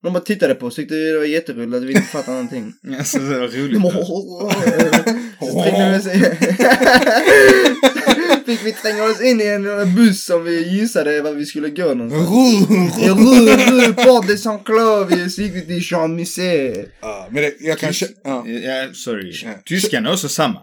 De 0.04 0.14
bara 0.14 0.24
tittade 0.24 0.56
på 0.56 0.66
oss, 0.66 0.76
tyckte 0.76 0.96
det 0.96 1.18
var 1.18 1.26
jätteroligt 1.26 1.76
att 1.76 1.84
vi 1.84 1.92
inte 1.92 2.04
fattade 2.08 2.32
någonting. 2.32 2.74
Alltså, 2.98 3.20
det 3.20 3.40
var 3.40 3.48
roligt. 3.48 3.82
Så 6.04 6.10
Fick 8.58 8.66
vi 8.66 8.72
tränga 8.74 9.04
oss 9.04 9.22
in 9.22 9.42
i 9.42 9.46
en 9.48 9.96
buss 9.96 10.26
som 10.26 10.44
vi 10.44 10.70
gissade 10.80 11.22
var 11.22 11.34
vi 11.34 11.46
skulle 11.46 11.70
gå 11.70 11.94
någonstans. 11.94 12.30
I 13.00 13.10
Rue, 13.10 13.56
Rue, 13.72 13.94
Port 13.94 14.28
de 14.28 14.38
Saint-Claude, 14.38 15.30
så 15.30 15.42
gick 15.42 15.56
vi 15.56 15.62
till 15.62 15.92
Jean 15.92 16.16
Musée. 16.16 16.86
Ja, 17.02 17.28
men 17.32 17.42
det, 17.44 17.54
jag 17.60 17.80
kan 17.80 17.94
ja. 18.24 18.48
Ja, 18.48 18.88
sorry. 18.94 19.32
Ja. 19.46 19.50
Tyskarna 19.66 20.10
är 20.10 20.14
också 20.14 20.30
samma. 20.30 20.60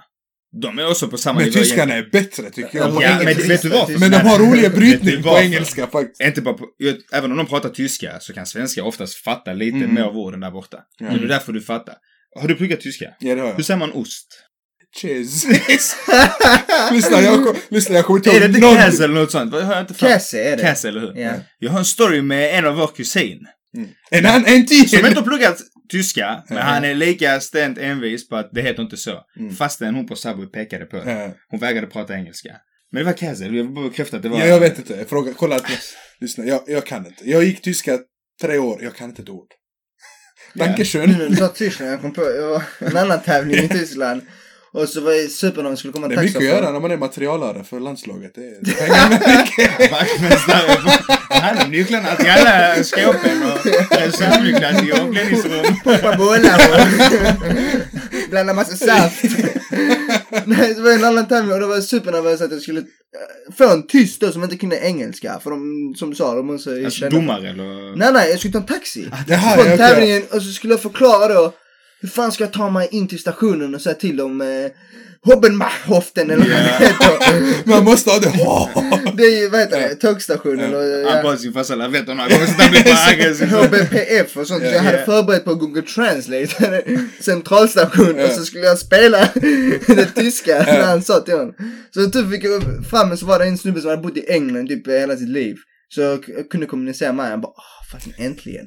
De 0.62 0.78
är 0.78 0.90
också 0.90 1.08
på 1.08 1.16
samma 1.18 1.38
Men 1.40 1.44
nivå 1.48 1.58
tyskarna 1.58 1.94
är 1.94 2.08
bättre 2.12 2.50
tycker 2.50 2.78
jag. 2.78 3.02
Ja, 3.02 3.18
men 3.24 3.26
vet 3.48 3.62
du 3.62 3.68
varför? 3.68 3.98
men 3.98 4.10
de 4.10 4.16
har 4.16 4.38
roliga 4.38 4.70
brytning 4.70 5.22
på 5.22 5.38
engelska 5.38 5.86
faktiskt. 5.86 6.20
Inte 6.20 6.40
bara 6.42 6.54
på, 6.54 6.66
även 7.12 7.30
om 7.30 7.36
de 7.36 7.46
pratar 7.46 7.68
tyska 7.68 8.20
så 8.20 8.32
kan 8.32 8.46
svenskar 8.46 8.82
oftast 8.82 9.14
fatta 9.14 9.52
lite 9.52 9.76
Mm. 9.76 9.94
mer 9.94 10.02
av 10.02 10.16
orden 10.16 10.40
där 10.40 10.50
borta. 10.50 10.78
Ja. 10.98 11.06
Men 11.06 11.18
det 11.18 11.24
är 11.24 11.28
därför 11.28 11.52
du 11.52 11.60
fattar. 11.60 11.94
Har 12.40 12.48
du 12.48 12.54
pluggat 12.54 12.80
tyska? 12.80 13.04
Ja, 13.20 13.34
det 13.34 13.40
har 13.40 13.48
Hur 13.48 13.54
jag. 13.56 13.64
säger 13.64 13.78
man 13.78 13.92
ost? 13.92 14.26
Cheers. 14.96 15.44
lyssna, 16.92 17.20
jag, 17.22 17.56
lyssna, 17.68 17.94
jag 17.94 18.04
kommer 18.04 18.18
inte 18.18 18.30
Är 18.30 18.32
det 18.32 18.38
ihåg 18.46 18.54
inte 18.54 18.60
någon... 18.60 18.76
Cass 18.76 19.00
eller 19.00 19.14
något 19.14 19.30
sånt? 19.30 19.52
Har 19.52 19.60
jag 19.60 19.80
inte? 19.80 19.94
Casse 19.94 20.42
är 20.42 20.56
det. 20.56 20.62
Cass, 20.62 20.84
eller 20.84 21.00
hur? 21.00 21.22
Ja. 21.22 21.32
Jag 21.58 21.70
har 21.70 21.78
en 21.78 21.84
story 21.84 22.22
med 22.22 22.58
en 22.58 22.66
av 22.66 22.74
vår 22.76 22.86
kusin. 22.86 23.38
En, 24.10 24.26
en, 24.26 24.46
en 24.46 24.66
till! 24.66 24.90
Som 24.90 24.98
inte 24.98 25.20
har 25.20 25.22
pluggat 25.22 25.58
tyska, 25.90 26.42
men 26.48 26.58
han 26.58 26.84
är 26.84 26.94
lika 26.94 27.40
stänt 27.40 27.78
envis 27.78 28.28
på 28.28 28.36
att 28.36 28.50
det 28.52 28.62
heter 28.62 28.82
inte 28.82 28.96
så. 28.96 29.20
Mm. 29.38 29.54
Fastän 29.56 29.94
hon 29.94 30.06
på 30.06 30.16
Subway 30.16 30.46
pekade 30.46 30.84
på 30.84 30.96
det. 30.96 31.32
Hon 31.48 31.60
vägrade 31.60 31.86
prata 31.86 32.14
engelska. 32.14 32.56
Men 32.92 33.00
det 33.00 33.04
var 33.06 33.12
Cass, 33.12 33.40
jag 33.40 33.48
vill 33.48 33.68
bara 33.68 33.88
bekräfta 33.88 34.16
att 34.16 34.22
det 34.22 34.28
var... 34.28 34.38
Ja, 34.40 34.46
jag 34.46 34.60
vet 34.60 34.78
inte. 34.78 34.94
Jag 34.94 35.08
frågar, 35.08 35.32
kolla. 35.32 35.56
att- 35.56 35.70
Lyssna, 36.20 36.44
jag, 36.44 36.62
jag 36.66 36.86
kan 36.86 37.06
inte. 37.06 37.30
Jag 37.30 37.44
gick 37.44 37.62
tyska 37.62 37.98
tre 38.42 38.58
år, 38.58 38.82
jag 38.82 38.94
kan 38.96 39.08
inte 39.10 39.22
ett 39.22 39.28
ord. 39.28 39.48
Dankeschön. 40.54 41.10
När 41.10 41.28
du 41.28 41.36
sa 41.36 41.48
Tyskland, 41.48 41.92
jag 41.92 42.00
kom 42.00 42.12
på, 42.12 42.22
jag 42.22 42.48
var 42.48 42.62
en 42.78 42.96
annan 42.96 43.20
tävling 43.22 43.64
i 43.64 43.68
Tyskland. 43.68 44.22
Och 44.72 44.88
så 44.88 45.00
var 45.00 45.12
det 45.12 45.28
super 45.28 45.62
när 45.62 45.70
vi 45.70 45.76
skulle 45.76 45.92
komma 45.92 46.08
Det 46.08 46.14
är 46.14 46.22
mycket 46.22 46.36
att 46.36 46.44
göra 46.44 46.70
när 46.72 46.80
man 46.80 46.90
är 46.90 46.96
materialare 46.96 47.64
för 47.64 47.80
landslaget. 47.80 48.34
Det 48.34 48.40
är, 48.40 48.58
det. 48.60 49.90
Vaktmästare. 49.90 51.00
Han 51.28 51.58
har 51.58 51.68
nycklarna 51.68 52.16
till 52.16 52.30
alla 52.30 52.84
skåpen 52.84 53.42
och 53.42 53.66
reservnycklar 53.98 54.72
till 54.72 54.92
omklädningsrum. 54.92 55.74
Poppa 55.84 56.16
bollar 56.16 56.60
och 56.70 58.30
blanda 58.30 58.54
massa 58.54 58.76
saft. 58.76 59.24
Nej, 60.44 60.74
det 60.74 60.80
var 60.80 60.92
en 60.92 61.04
annan 61.04 61.28
tävling 61.28 61.52
och 61.52 61.60
då 61.60 61.66
var 61.66 61.74
jag 61.74 61.84
supernervös 61.84 62.40
att 62.40 62.52
jag 62.52 62.62
skulle 62.62 62.80
eh, 62.80 63.54
få 63.58 63.72
en 63.72 63.86
tyst 63.86 64.20
då 64.20 64.32
som 64.32 64.44
inte 64.44 64.56
kunde 64.56 64.76
engelska. 64.76 65.40
För 65.42 65.50
de, 65.50 65.94
som 65.96 66.10
du 66.10 66.16
sa, 66.16 66.34
de 66.34 66.46
måste 66.46 66.70
ju 66.70 66.84
Alltså 66.84 67.08
domare 67.08 67.48
eller? 67.48 67.96
Nej, 67.96 68.12
nej, 68.12 68.30
jag 68.30 68.38
skulle 68.38 68.52
ta 68.52 68.58
en 68.58 68.66
taxi. 68.66 69.08
Jaha, 69.28 69.54
Från 69.54 69.66
ja, 69.66 69.74
okej. 69.74 69.76
tävlingen 69.76 70.22
och 70.30 70.42
så 70.42 70.52
skulle 70.52 70.72
jag 70.72 70.82
förklara 70.82 71.34
då 71.34 71.52
hur 72.00 72.08
fan 72.08 72.32
ska 72.32 72.44
jag 72.44 72.52
ta 72.52 72.70
mig 72.70 72.88
in 72.90 73.08
till 73.08 73.18
stationen 73.18 73.74
och 73.74 73.80
säga 73.80 73.94
till 73.94 74.16
dem 74.16 74.40
eh, 74.40 74.46
Hobbenmachhoften 75.22 76.30
eller 76.30 76.42
vad 76.44 76.48
det 76.48 76.86
heter. 76.86 77.68
Man 77.68 77.84
måste 77.84 78.10
ha 78.10 78.18
det. 78.18 78.30
Det 79.16 79.22
är 79.22 79.40
ju, 79.42 79.48
vad 79.48 79.60
heter 79.60 79.80
det, 79.80 79.94
tågstationen 79.94 80.74
och 80.74 81.10
Han 81.12 81.22
bad 81.22 81.40
sin 81.40 81.52
farsa 81.52 81.74
lavett 81.74 82.06
några 82.06 82.28
gånger 82.28 82.46
så 82.46 82.52
han 82.62 82.70
blev 82.70 82.84
bara 82.84 83.06
aggressiv. 83.10 83.48
HBPF 83.50 84.36
och 84.36 84.46
sånt. 84.46 84.62
Så 84.62 84.66
jag 84.70 84.80
hade 84.82 84.98
Ja. 84.98 85.04
förberett 85.04 85.44
på 85.44 85.54
Google 85.54 85.82
Translate, 85.82 86.72
centralstation, 87.20 88.14
Ja. 88.18 88.24
och 88.26 88.30
så 88.32 88.44
skulle 88.44 88.64
jag 88.66 88.78
spela 88.78 89.28
det 89.86 90.06
tyska 90.14 90.58
när 90.66 90.82
han 90.86 91.02
sa 91.02 91.20
till 91.20 91.34
honom. 91.34 91.54
Så 91.94 92.10
typ 92.10 92.30
fick 92.30 92.44
jag 92.44 92.62
fram 92.90 93.16
så 93.16 93.26
var 93.26 93.38
det 93.38 93.44
en 93.44 93.58
snubbe 93.58 93.80
som 93.80 93.90
hade 93.90 94.02
bott 94.02 94.16
i 94.16 94.24
England 94.32 94.68
typ 94.68 94.88
hela 94.88 95.16
sitt 95.16 95.28
liv. 95.28 95.56
Så 95.88 96.00
jag 96.00 96.24
kunde 96.50 96.66
kommunicera 96.66 97.12
med 97.12 97.24
honom. 97.24 97.30
Jag 97.30 97.40
bara, 97.40 97.52
åh, 97.56 97.98
fucking 97.98 98.14
äntligen. 98.26 98.66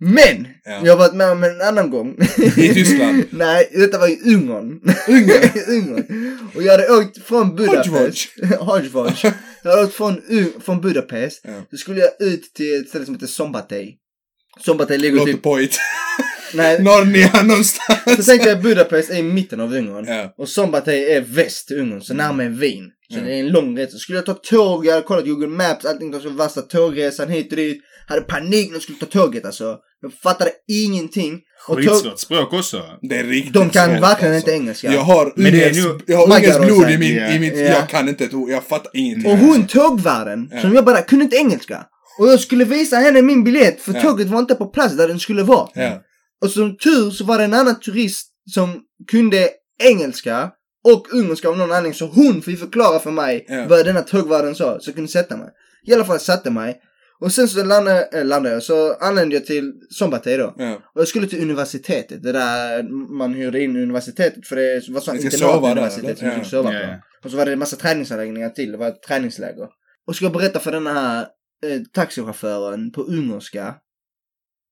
Men! 0.00 0.46
Ja. 0.64 0.80
Jag 0.84 0.92
har 0.92 0.96
varit 0.98 1.14
med 1.14 1.30
om 1.30 1.44
en 1.44 1.60
annan 1.60 1.90
gång. 1.90 2.16
I 2.56 2.74
Tyskland. 2.74 3.24
Nej, 3.30 3.68
detta 3.72 3.98
var 3.98 4.08
i 4.08 4.34
Ungern. 4.34 4.80
Ungern? 5.08 5.50
Ungern. 5.68 6.38
Och 6.54 6.62
jag 6.62 6.70
hade 6.72 6.90
åkt 6.92 7.22
från 7.22 7.56
Budapest. 7.56 8.28
Hodgepodge. 8.58 9.24
Jag 9.62 9.70
hade 9.70 9.84
åkt 9.84 9.94
från, 9.94 10.20
från 10.64 10.80
Budapest. 10.80 11.40
Ja. 11.44 11.62
Så 11.70 11.76
skulle 11.76 12.00
jag 12.00 12.28
ut 12.28 12.54
till 12.54 12.80
ett 12.80 12.88
ställe 12.88 13.04
som 13.04 13.14
heter 13.14 13.26
Sombatej. 13.26 13.96
Sombatej 14.60 14.98
ligger 14.98 15.16
Låter 15.16 15.32
typ... 15.32 15.42
pojigt. 15.42 15.76
Nej, 16.54 16.82
Norrnia 16.82 17.42
någonstans. 17.42 18.00
så 18.16 18.22
tänkte 18.22 18.48
jag 18.48 18.62
Budapest 18.62 19.10
är 19.10 19.16
i 19.18 19.22
mitten 19.22 19.60
av 19.60 19.74
Ungern. 19.74 20.04
Ja. 20.08 20.34
Och 20.38 20.48
Sombatej 20.48 21.12
är 21.12 21.20
väst 21.20 21.70
i 21.70 21.74
Ungern, 21.74 22.00
så 22.00 22.14
närmare 22.14 22.48
Wien. 22.48 22.90
Så 23.08 23.14
Mm. 23.18 23.26
det 23.26 23.34
är 23.34 23.40
en 23.40 23.48
lång 23.48 23.78
resa. 23.78 23.98
Skulle 23.98 24.18
jag 24.18 24.26
ta 24.26 24.34
tåg, 24.34 24.86
jag 24.86 24.92
hade 24.92 25.06
kollat 25.06 25.24
Google 25.26 25.46
Maps, 25.48 25.84
allting. 25.84 26.10
De 26.10 26.20
skulle 26.20 26.34
värsta 26.36 26.60
tågresan 26.62 27.28
hit 27.28 27.50
och 27.52 27.56
dit. 27.56 27.82
Hade 28.06 28.20
panik 28.20 28.68
när 28.68 28.74
jag 28.74 28.82
skulle 28.82 28.98
ta 28.98 29.06
tåget 29.06 29.44
alltså. 29.44 29.78
Jag 30.00 30.12
fattade 30.12 30.50
ingenting. 30.68 31.40
Skitsvårt 31.66 32.18
språk 32.18 32.52
också. 32.52 32.82
Det 33.02 33.16
är 33.16 33.24
riktigt 33.24 33.54
de 33.54 33.70
kan 33.70 33.90
verkligen 33.90 34.34
alltså. 34.34 34.50
inte 34.50 34.50
engelska. 34.50 34.92
Jag 34.92 35.00
har 35.00 35.32
ungersk, 35.36 35.80
jag 36.06 36.66
blod 36.66 36.90
i 36.90 36.98
min, 36.98 37.18
i 37.18 37.38
mitt, 37.38 37.54
Ja. 37.56 37.60
jag 37.64 37.88
kan 37.88 38.08
inte 38.08 38.24
ett 38.24 38.34
ord, 38.34 38.50
jag 38.50 38.64
fattar 38.64 38.90
ingenting. 38.94 39.32
Och 39.32 39.38
hon 39.38 39.66
tågvärden 39.66 40.50
som 40.60 40.74
jobbade 40.74 40.98
där 40.98 41.04
kunde 41.04 41.24
inte 41.24 41.36
engelska. 41.36 41.86
Och 42.18 42.28
jag 42.28 42.40
skulle 42.40 42.64
visa 42.64 42.96
henne 42.96 43.22
min 43.22 43.44
biljett 43.44 43.80
för 43.80 43.92
tåget 43.92 44.28
var 44.28 44.38
inte 44.38 44.54
på 44.54 44.66
plats 44.66 44.96
där 44.96 45.08
den 45.08 45.20
skulle 45.20 45.42
vara. 45.42 45.68
Och 46.42 46.50
som 46.50 46.76
tur 46.76 47.10
så 47.10 47.24
var 47.24 47.38
det 47.38 47.44
en 47.44 47.54
annan 47.54 47.80
turist 47.80 48.28
som 48.54 48.80
kunde 49.10 49.48
engelska 49.82 50.50
och 50.84 51.06
ungerska 51.12 51.48
av 51.48 51.56
någon 51.58 51.72
anledning. 51.72 51.94
Så 51.94 52.06
hon 52.06 52.42
fick 52.42 52.58
förklara 52.58 52.98
för 52.98 53.10
mig 53.10 53.46
vad 53.68 53.86
denna 53.86 54.00
tågvärden 54.02 54.54
sa. 54.54 54.78
Så 54.80 54.88
jag 54.88 54.94
kunde 54.94 55.10
sätta 55.10 55.36
mig. 55.36 55.48
I 55.86 55.94
alla 55.94 56.04
fall 56.04 56.20
satte 56.20 56.50
mig. 56.50 56.76
Och 57.24 57.32
sen 57.32 57.48
så 57.48 57.64
landade, 57.64 58.08
äh, 58.12 58.24
landade 58.24 58.54
jag, 58.54 58.62
så 58.62 58.94
anlände 58.94 59.34
jag 59.34 59.46
till 59.46 59.72
Sombatej 59.90 60.36
då. 60.36 60.54
Ja. 60.58 60.74
Och 60.94 61.00
jag 61.00 61.08
skulle 61.08 61.26
till 61.26 61.42
universitetet. 61.42 62.22
Det 62.22 62.32
där 62.32 62.82
man 63.18 63.34
hyrde 63.34 63.62
in 63.62 63.76
universitetet 63.76 64.46
för 64.46 64.56
det 64.56 64.88
var 64.88 65.00
så 65.00 65.12
Ni 65.12 65.18
ska 65.18 65.26
internat 65.26 65.54
sova 65.54 65.68
där, 65.68 65.76
universitet 65.76 66.18
som 66.18 66.28
vi 66.28 66.34
fick 66.34 66.46
sova 66.46 66.72
Ja, 66.72 66.80
på. 66.80 66.86
ja. 66.86 66.96
Och 67.24 67.30
så 67.30 67.36
var 67.36 67.46
det 67.46 67.52
en 67.52 67.58
massa 67.58 67.76
träningsanläggningar 67.76 68.50
till. 68.50 68.72
Det 68.72 68.78
var 68.78 68.88
ett 68.88 69.02
träningsläger. 69.02 69.68
Och 70.06 70.16
ska 70.16 70.24
jag 70.24 70.32
berätta 70.32 70.60
för 70.60 70.72
den 70.72 70.86
här 70.86 71.20
eh, 71.66 71.80
taxichauffören 71.92 72.92
på 72.92 73.02
ungerska 73.02 73.74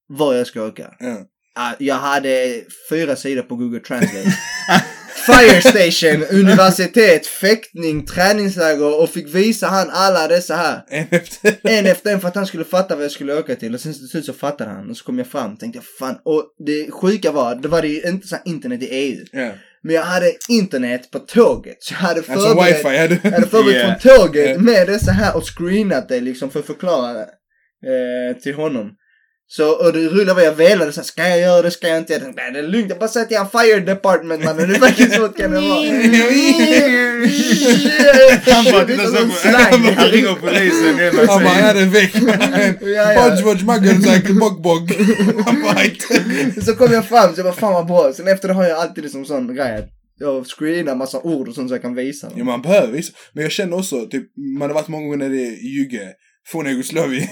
var 0.09 0.35
jag 0.35 0.47
ska 0.47 0.63
åka. 0.63 0.95
Ja. 0.99 1.17
Ah, 1.55 1.73
jag 1.79 1.95
hade 1.95 2.63
fyra 2.91 3.17
sidor 3.17 3.43
på 3.43 3.57
Google 3.57 3.81
Translate. 3.81 4.29
Fire 5.27 5.61
Station, 5.61 6.23
universitet, 6.41 7.27
fäktning, 7.27 8.07
träningsläger 8.07 9.01
och 9.03 9.11
fick 9.11 9.35
visa 9.35 9.67
han 9.67 9.89
alla 9.93 10.29
dessa 10.29 10.55
här. 10.57 10.85
En 10.89 11.07
efter 11.11 11.57
En 11.63 11.87
efter 11.87 12.13
en 12.13 12.21
för 12.21 12.29
att 12.29 12.35
han 12.35 12.47
skulle 12.47 12.65
fatta 12.65 12.95
vad 12.97 13.05
jag 13.05 13.11
skulle 13.13 13.35
åka 13.39 13.55
till 13.57 13.75
och 13.75 13.81
sen 13.81 13.93
till 13.93 14.09
slut 14.09 14.25
så 14.25 14.33
fattade 14.33 14.71
han 14.71 14.91
och 14.91 14.97
så 14.97 15.05
kom 15.05 15.19
jag 15.19 15.27
fram 15.27 15.53
och 15.53 15.61
tänkte 15.61 15.81
fan 15.99 16.17
och 16.25 16.45
det 16.67 16.91
sjuka 16.91 17.33
var, 17.33 17.55
det 17.55 17.69
var 17.69 17.83
det 17.83 17.89
ju 17.89 18.03
inte 18.09 18.27
så 18.29 18.37
internet 18.45 18.83
i 18.83 18.87
EU. 18.87 19.25
Ja. 19.33 19.51
Men 19.85 19.95
jag 19.95 20.03
hade 20.03 20.33
internet 20.49 21.11
på 21.11 21.19
tåget 21.19 21.77
så 21.81 21.95
jag 21.95 21.99
hade 21.99 22.19
Alltså 22.21 22.33
förberett, 22.33 22.79
wifi, 22.85 22.97
ja, 22.97 23.09
du. 23.09 23.19
jag 23.23 23.31
hade 23.31 23.47
förberett 23.47 23.75
Yeah. 23.77 23.99
från 24.01 24.17
tåget 24.19 24.47
Yeah. 24.47 24.61
med 24.63 24.87
dessa 24.87 25.13
här 25.13 25.37
och 25.37 25.45
screenat 25.59 26.09
det 26.09 26.21
liksom 26.21 26.51
för 26.51 26.61
att 26.61 26.67
förklara 26.67 27.21
eh, 27.21 28.37
till 28.43 28.55
honom. 28.55 28.91
Så, 29.57 29.69
och 29.71 29.93
det 29.93 29.99
rullade 29.99 30.35
vad 30.35 30.45
jag 30.45 30.55
velade, 30.55 30.93
så 30.93 31.03
ska 31.03 31.29
jag 31.29 31.41
göra 31.41 31.63
det, 31.63 31.71
ska 31.71 31.89
jag 31.89 31.99
inte? 31.99 32.13
Jag 32.13 32.23
tänkte, 32.23 32.43
nej 32.43 32.53
det 32.53 32.59
är 32.59 32.63
lugnt, 32.63 32.87
jag 32.89 32.99
bara 32.99 33.09
säger 33.09 33.27
till 33.27 33.37
han 33.37 33.51
fire 33.51 33.81
department 33.81 34.45
mannen, 34.45 34.73
det 34.73 34.79
verkar 34.79 35.07
så 35.07 35.29
kan 35.29 35.51
det 35.51 35.61
vara. 35.61 35.81
Han 38.55 38.65
bara 38.73 38.85
Det 38.85 38.93
är 38.93 38.97
tittar 38.97 39.29
så. 39.43 39.49
Han 40.01 40.09
ringer 40.11 40.35
polisen. 40.35 40.97
det 40.97 41.05
är 41.07 41.27
Han 41.27 41.43
bara, 41.45 41.49
här 41.49 41.75
är 41.75 41.87
väck. 41.87 42.15
Ja. 42.97 43.21
Hodge, 43.23 43.43
Hodge, 43.43 43.65
Maggersäker, 43.65 44.33
Bog, 44.33 44.63
Bog. 44.63 44.93
Så 46.65 46.75
kom 46.75 46.93
jag 46.93 47.09
fram 47.09 47.35
så 47.35 47.39
jag 47.41 47.45
bara 47.47 47.55
fan 47.55 47.73
vad 47.73 47.87
bra. 47.87 48.13
Sen 48.13 48.29
efter 48.29 48.49
det 48.49 48.55
har 48.55 48.65
jag 48.65 48.79
alltid 48.79 49.05
liksom 49.05 49.25
sån 49.25 49.55
grej 49.55 49.77
att 49.77 49.89
jag 50.19 50.47
screenar 50.47 50.95
massa 50.95 51.21
ord 51.21 51.49
och 51.49 51.55
sånt 51.55 51.69
så 51.69 51.75
jag 51.75 51.83
kan 51.83 51.95
visa 51.95 52.29
dem. 52.29 52.39
Ja, 52.39 52.45
man 52.45 52.63
behöver 52.63 52.93
visa. 52.93 53.13
Men 53.33 53.43
jag 53.43 53.53
känner 53.53 53.77
också, 53.79 54.07
typ, 54.07 54.25
man 54.59 54.69
har 54.71 54.75
varit 54.75 54.89
många 54.89 55.05
gånger 55.05 55.17
nere 55.29 55.37
i 55.37 55.77
Jugge. 55.79 56.09
Forna 56.47 56.71
Jugoslavien. 56.71 57.29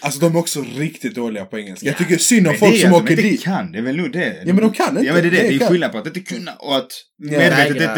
Alltså 0.00 0.20
de 0.20 0.34
är 0.36 0.38
också 0.38 0.64
riktigt 0.76 1.14
dåliga 1.14 1.44
på 1.44 1.58
engelska. 1.58 1.86
Jag 1.86 1.98
tycker 1.98 2.16
synd 2.18 2.46
om 2.48 2.54
folk 2.54 2.72
det 2.72 2.78
är 2.78 2.82
som 2.82 2.92
åker 2.92 3.06
de 3.06 3.12
inte 3.12 3.22
dit. 3.22 3.42
kan, 3.42 3.72
det 3.72 3.78
är 3.78 3.82
väl 3.82 3.96
nog 3.96 4.12
det. 4.12 4.36
Ja, 4.44 4.54
men 4.54 4.56
de 4.56 4.72
kan 4.72 4.88
inte. 4.96 5.06
Ja 5.06 5.12
men 5.12 5.22
det 5.22 5.28
är 5.28 5.30
det, 5.30 5.36
Det 5.42 5.58
det 5.58 5.64
är 5.64 5.68
skillnad 5.68 5.92
på 5.92 5.98
att 5.98 6.06
inte 6.06 6.20
kunna 6.20 6.54
och 6.54 6.76
att 6.76 6.90
Ja. 7.24 7.38
medvetet 7.38 7.70
inte... 7.76 7.94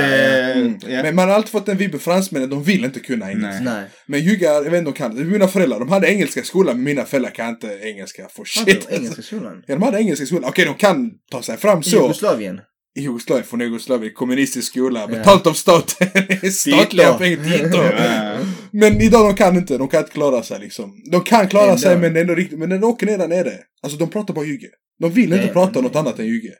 nej, 0.86 0.94
Ja. 0.94 1.02
Men 1.02 1.14
man 1.14 1.28
har 1.28 1.34
alltid 1.34 1.50
fått 1.50 1.68
en 1.68 1.76
vibb 1.76 2.00
fransmännen, 2.00 2.50
de 2.50 2.62
vill 2.64 2.84
inte 2.84 3.00
kunna 3.00 3.30
engelska. 3.30 3.64
Nej. 3.64 3.74
Nej. 3.74 3.84
Men 4.06 4.20
juggar, 4.20 4.52
jag 4.52 4.62
vet 4.62 4.66
inte 4.74 4.78
om 4.78 4.84
de 4.84 4.92
kan 4.92 5.14
det. 5.16 5.24
Mina 5.24 5.48
föräldrar, 5.48 5.78
de 5.78 5.88
hade 5.88 6.08
engelska 6.08 6.40
i 6.40 6.44
skolan, 6.44 6.76
men 6.76 6.84
mina 6.84 7.04
föräldrar 7.04 7.30
kan 7.30 7.48
inte 7.48 7.78
engelska 7.82 8.28
for 8.30 8.44
Hade 8.58 8.70
shit. 8.72 8.88
de 8.88 8.96
engelska 8.96 9.22
skolan? 9.22 9.62
Ja, 9.66 9.74
de 9.74 9.82
hade 9.82 9.98
engelska 9.98 10.22
i 10.24 10.26
skolan. 10.26 10.44
Okej, 10.48 10.64
de 10.64 10.74
kan 10.74 11.10
ta 11.30 11.42
sig 11.42 11.56
fram 11.56 11.80
I 11.80 11.82
så. 11.82 11.96
Jugoslavien? 11.96 12.60
I 12.96 13.00
Jugoslavien, 13.00 13.46
från 13.46 13.60
Jugoslavien, 13.60 14.12
kommunistisk 14.14 14.72
skola, 14.72 15.06
betalt 15.06 15.46
av 15.46 15.52
staten. 15.52 16.08
Statliga 16.52 17.14
pengar. 17.14 17.70
Ja. 17.72 18.38
Men 18.70 19.00
idag 19.00 19.28
de 19.28 19.34
kan 19.36 19.56
inte, 19.56 19.78
de 19.78 19.88
kan 19.88 20.00
inte 20.00 20.12
klara 20.12 20.42
sig 20.42 20.60
liksom. 20.60 21.02
De 21.10 21.20
kan 21.20 21.48
klara 21.48 21.64
Ändå. 21.66 21.78
sig 21.78 21.98
men 21.98 22.16
ändå 22.16 22.34
riktigt, 22.34 22.58
men 22.58 22.68
när 22.68 22.78
de 22.78 22.86
åker 22.86 23.06
ner 23.06 23.18
där 23.18 23.28
nere, 23.28 23.52
alltså 23.82 23.98
de 23.98 24.10
pratar 24.10 24.34
bara 24.34 24.44
jugge. 24.44 24.68
De 25.00 25.10
vill 25.12 25.24
inte 25.32 25.36
Nej, 25.44 25.52
prata 25.52 25.72
men- 25.74 25.82
något 25.82 25.96
annat 25.96 26.18
än 26.18 26.26
jugge. 26.26 26.52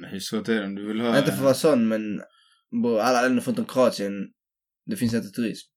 Men 0.00 0.10
hur 0.10 0.20
svårt 0.20 0.48
är 0.48 0.54
det 0.54 0.64
om 0.66 0.74
du 0.74 0.88
vill 0.88 1.00
ha... 1.00 1.18
Inte 1.18 1.30
för 1.30 1.36
att 1.36 1.42
vara 1.44 1.54
sån 1.54 1.88
men 1.88 2.00
bro, 2.82 2.98
alla 2.98 3.22
länder 3.22 3.42
förutom 3.42 3.64
Kroatien, 3.64 4.12
det 4.86 4.96
finns 4.96 5.14
inte 5.14 5.28
turism. 5.28 5.68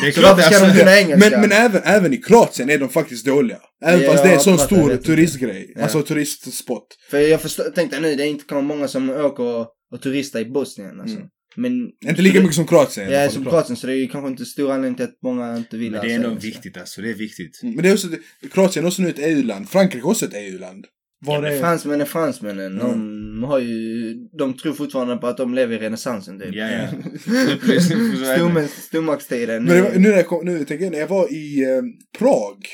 Det 0.00 0.08
är 0.08 0.10
klart, 0.10 0.40
ska 0.42 0.64
alltså, 0.64 0.84
de? 0.84 1.16
Men, 1.16 1.40
men 1.40 1.52
även, 1.52 1.82
även 1.84 2.12
i 2.12 2.16
Kroatien 2.16 2.70
är 2.70 2.78
de 2.78 2.88
faktiskt 2.88 3.26
dåliga. 3.26 3.58
Även 3.84 4.02
Ja, 4.02 4.10
fast 4.10 4.24
det 4.24 4.30
är 4.30 4.34
en 4.34 4.40
sån 4.40 4.58
stor 4.58 4.96
turistgrej. 4.96 5.72
Ja. 5.76 5.82
Alltså 5.82 6.02
turistspot. 6.02 6.86
För 7.10 7.18
jag 7.18 7.40
förstår, 7.40 7.64
tänkte 7.64 8.00
nu, 8.00 8.14
det 8.14 8.22
är 8.22 8.26
inte 8.26 8.44
kommer 8.44 8.62
många 8.62 8.88
som 8.88 9.10
åker 9.10 9.42
och, 9.42 9.66
och 9.92 10.02
turistar 10.02 10.40
i 10.40 10.44
Bosnien 10.44 11.00
alltså. 11.00 11.16
Mm. 11.16 11.28
Men... 11.56 11.72
Inte 12.06 12.22
lika 12.22 12.40
mycket 12.40 12.54
som 12.54 12.66
Kroatien. 12.66 13.10
Ja, 13.10 13.30
som. 13.30 13.44
Kroatien 13.44 13.76
så 13.76 13.86
det 13.86 13.92
är 13.92 13.96
ju 13.96 14.08
kanske 14.08 14.28
inte 14.28 14.44
stor 14.44 14.72
anledning 14.72 14.96
till 14.96 15.04
att 15.04 15.22
många 15.22 15.56
inte 15.56 15.76
vill 15.76 15.90
Men 15.90 16.00
det 16.00 16.12
är 16.12 16.14
ändå 16.14 16.30
viktigt 16.30 16.76
alltså, 16.76 17.02
det 17.02 17.10
är 17.10 17.14
viktigt. 17.14 17.62
Mm, 17.62 17.74
Men 17.74 17.82
det 17.82 17.90
är 17.90 17.94
också, 17.94 18.08
Kroatien 18.52 18.84
är 18.84 18.88
också 18.88 19.02
nu 19.02 19.08
ett 19.08 19.18
EU-land. 19.18 19.68
Frankrike 19.68 20.06
är 20.06 20.10
också 20.10 20.26
ett 20.26 20.34
EU-land. 20.34 20.86
Var 21.26 21.42
Men 21.42 21.52
är... 21.52 21.58
Fransmännen 21.60 22.06
fransmännen. 22.06 22.78
De 22.78 23.44
har 23.44 23.58
ju, 23.58 24.14
de 24.38 24.56
tror 24.56 24.72
fortfarande 24.72 25.16
på 25.16 25.26
att 25.26 25.36
de 25.36 25.54
lever 25.54 25.76
i 25.76 25.78
renässansen 25.78 26.40
typ. 26.40 26.54
Ja, 26.54 26.68
ja. 26.70 26.88
Stormaktstiden. 28.68 29.64
Men 29.64 29.76
det 29.76 29.82
var, 29.82 29.90
nu 29.90 30.08
när 30.08 30.16
jag 30.16 30.26
kom, 30.26 30.44
nu 30.44 30.64
tänker 30.64 30.84
jag, 30.84 30.92
när 30.92 30.98
jag 30.98 31.08
var 31.08 31.32
i 31.32 31.62
eh, 31.62 31.82
Prag 32.18 32.66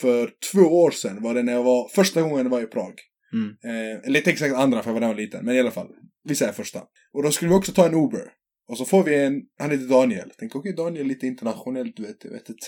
för 0.00 0.30
två 0.52 0.60
år 0.60 0.90
sedan 0.90 1.22
var 1.22 1.34
det 1.34 1.42
när 1.42 1.52
jag 1.52 1.62
var, 1.62 1.88
första 1.88 2.22
gången 2.22 2.38
jag 2.38 2.50
var 2.50 2.60
i 2.60 2.66
Prag. 2.66 2.94
Mm. 3.32 3.48
Eh, 3.64 4.06
eller 4.06 4.20
inte 4.20 4.30
exakt 4.30 4.54
andra 4.54 4.82
för 4.82 4.90
jag 4.90 4.94
var 4.94 5.00
där 5.00 5.08
var 5.08 5.14
liten, 5.14 5.44
men 5.44 5.56
i 5.56 5.60
alla 5.60 5.70
fall. 5.70 5.88
Vi 6.24 6.34
säger 6.34 6.52
första. 6.52 6.80
Och 7.12 7.22
då 7.22 7.30
skulle 7.30 7.48
vi 7.48 7.54
också 7.54 7.72
ta 7.72 7.86
en 7.86 7.94
Uber. 7.94 8.32
Och 8.68 8.78
så 8.78 8.84
får 8.84 9.04
vi 9.04 9.14
en, 9.14 9.42
han 9.58 9.70
heter 9.70 9.88
Daniel. 9.88 10.32
Tänk 10.38 10.56
okej 10.56 10.74
Daniel 10.76 11.04
är 11.04 11.08
lite 11.08 11.26
internationellt, 11.26 11.96
du 11.96 12.02
vet, 12.02 12.24
jag 12.24 12.30
vet 12.30 12.48
inte. 12.48 12.66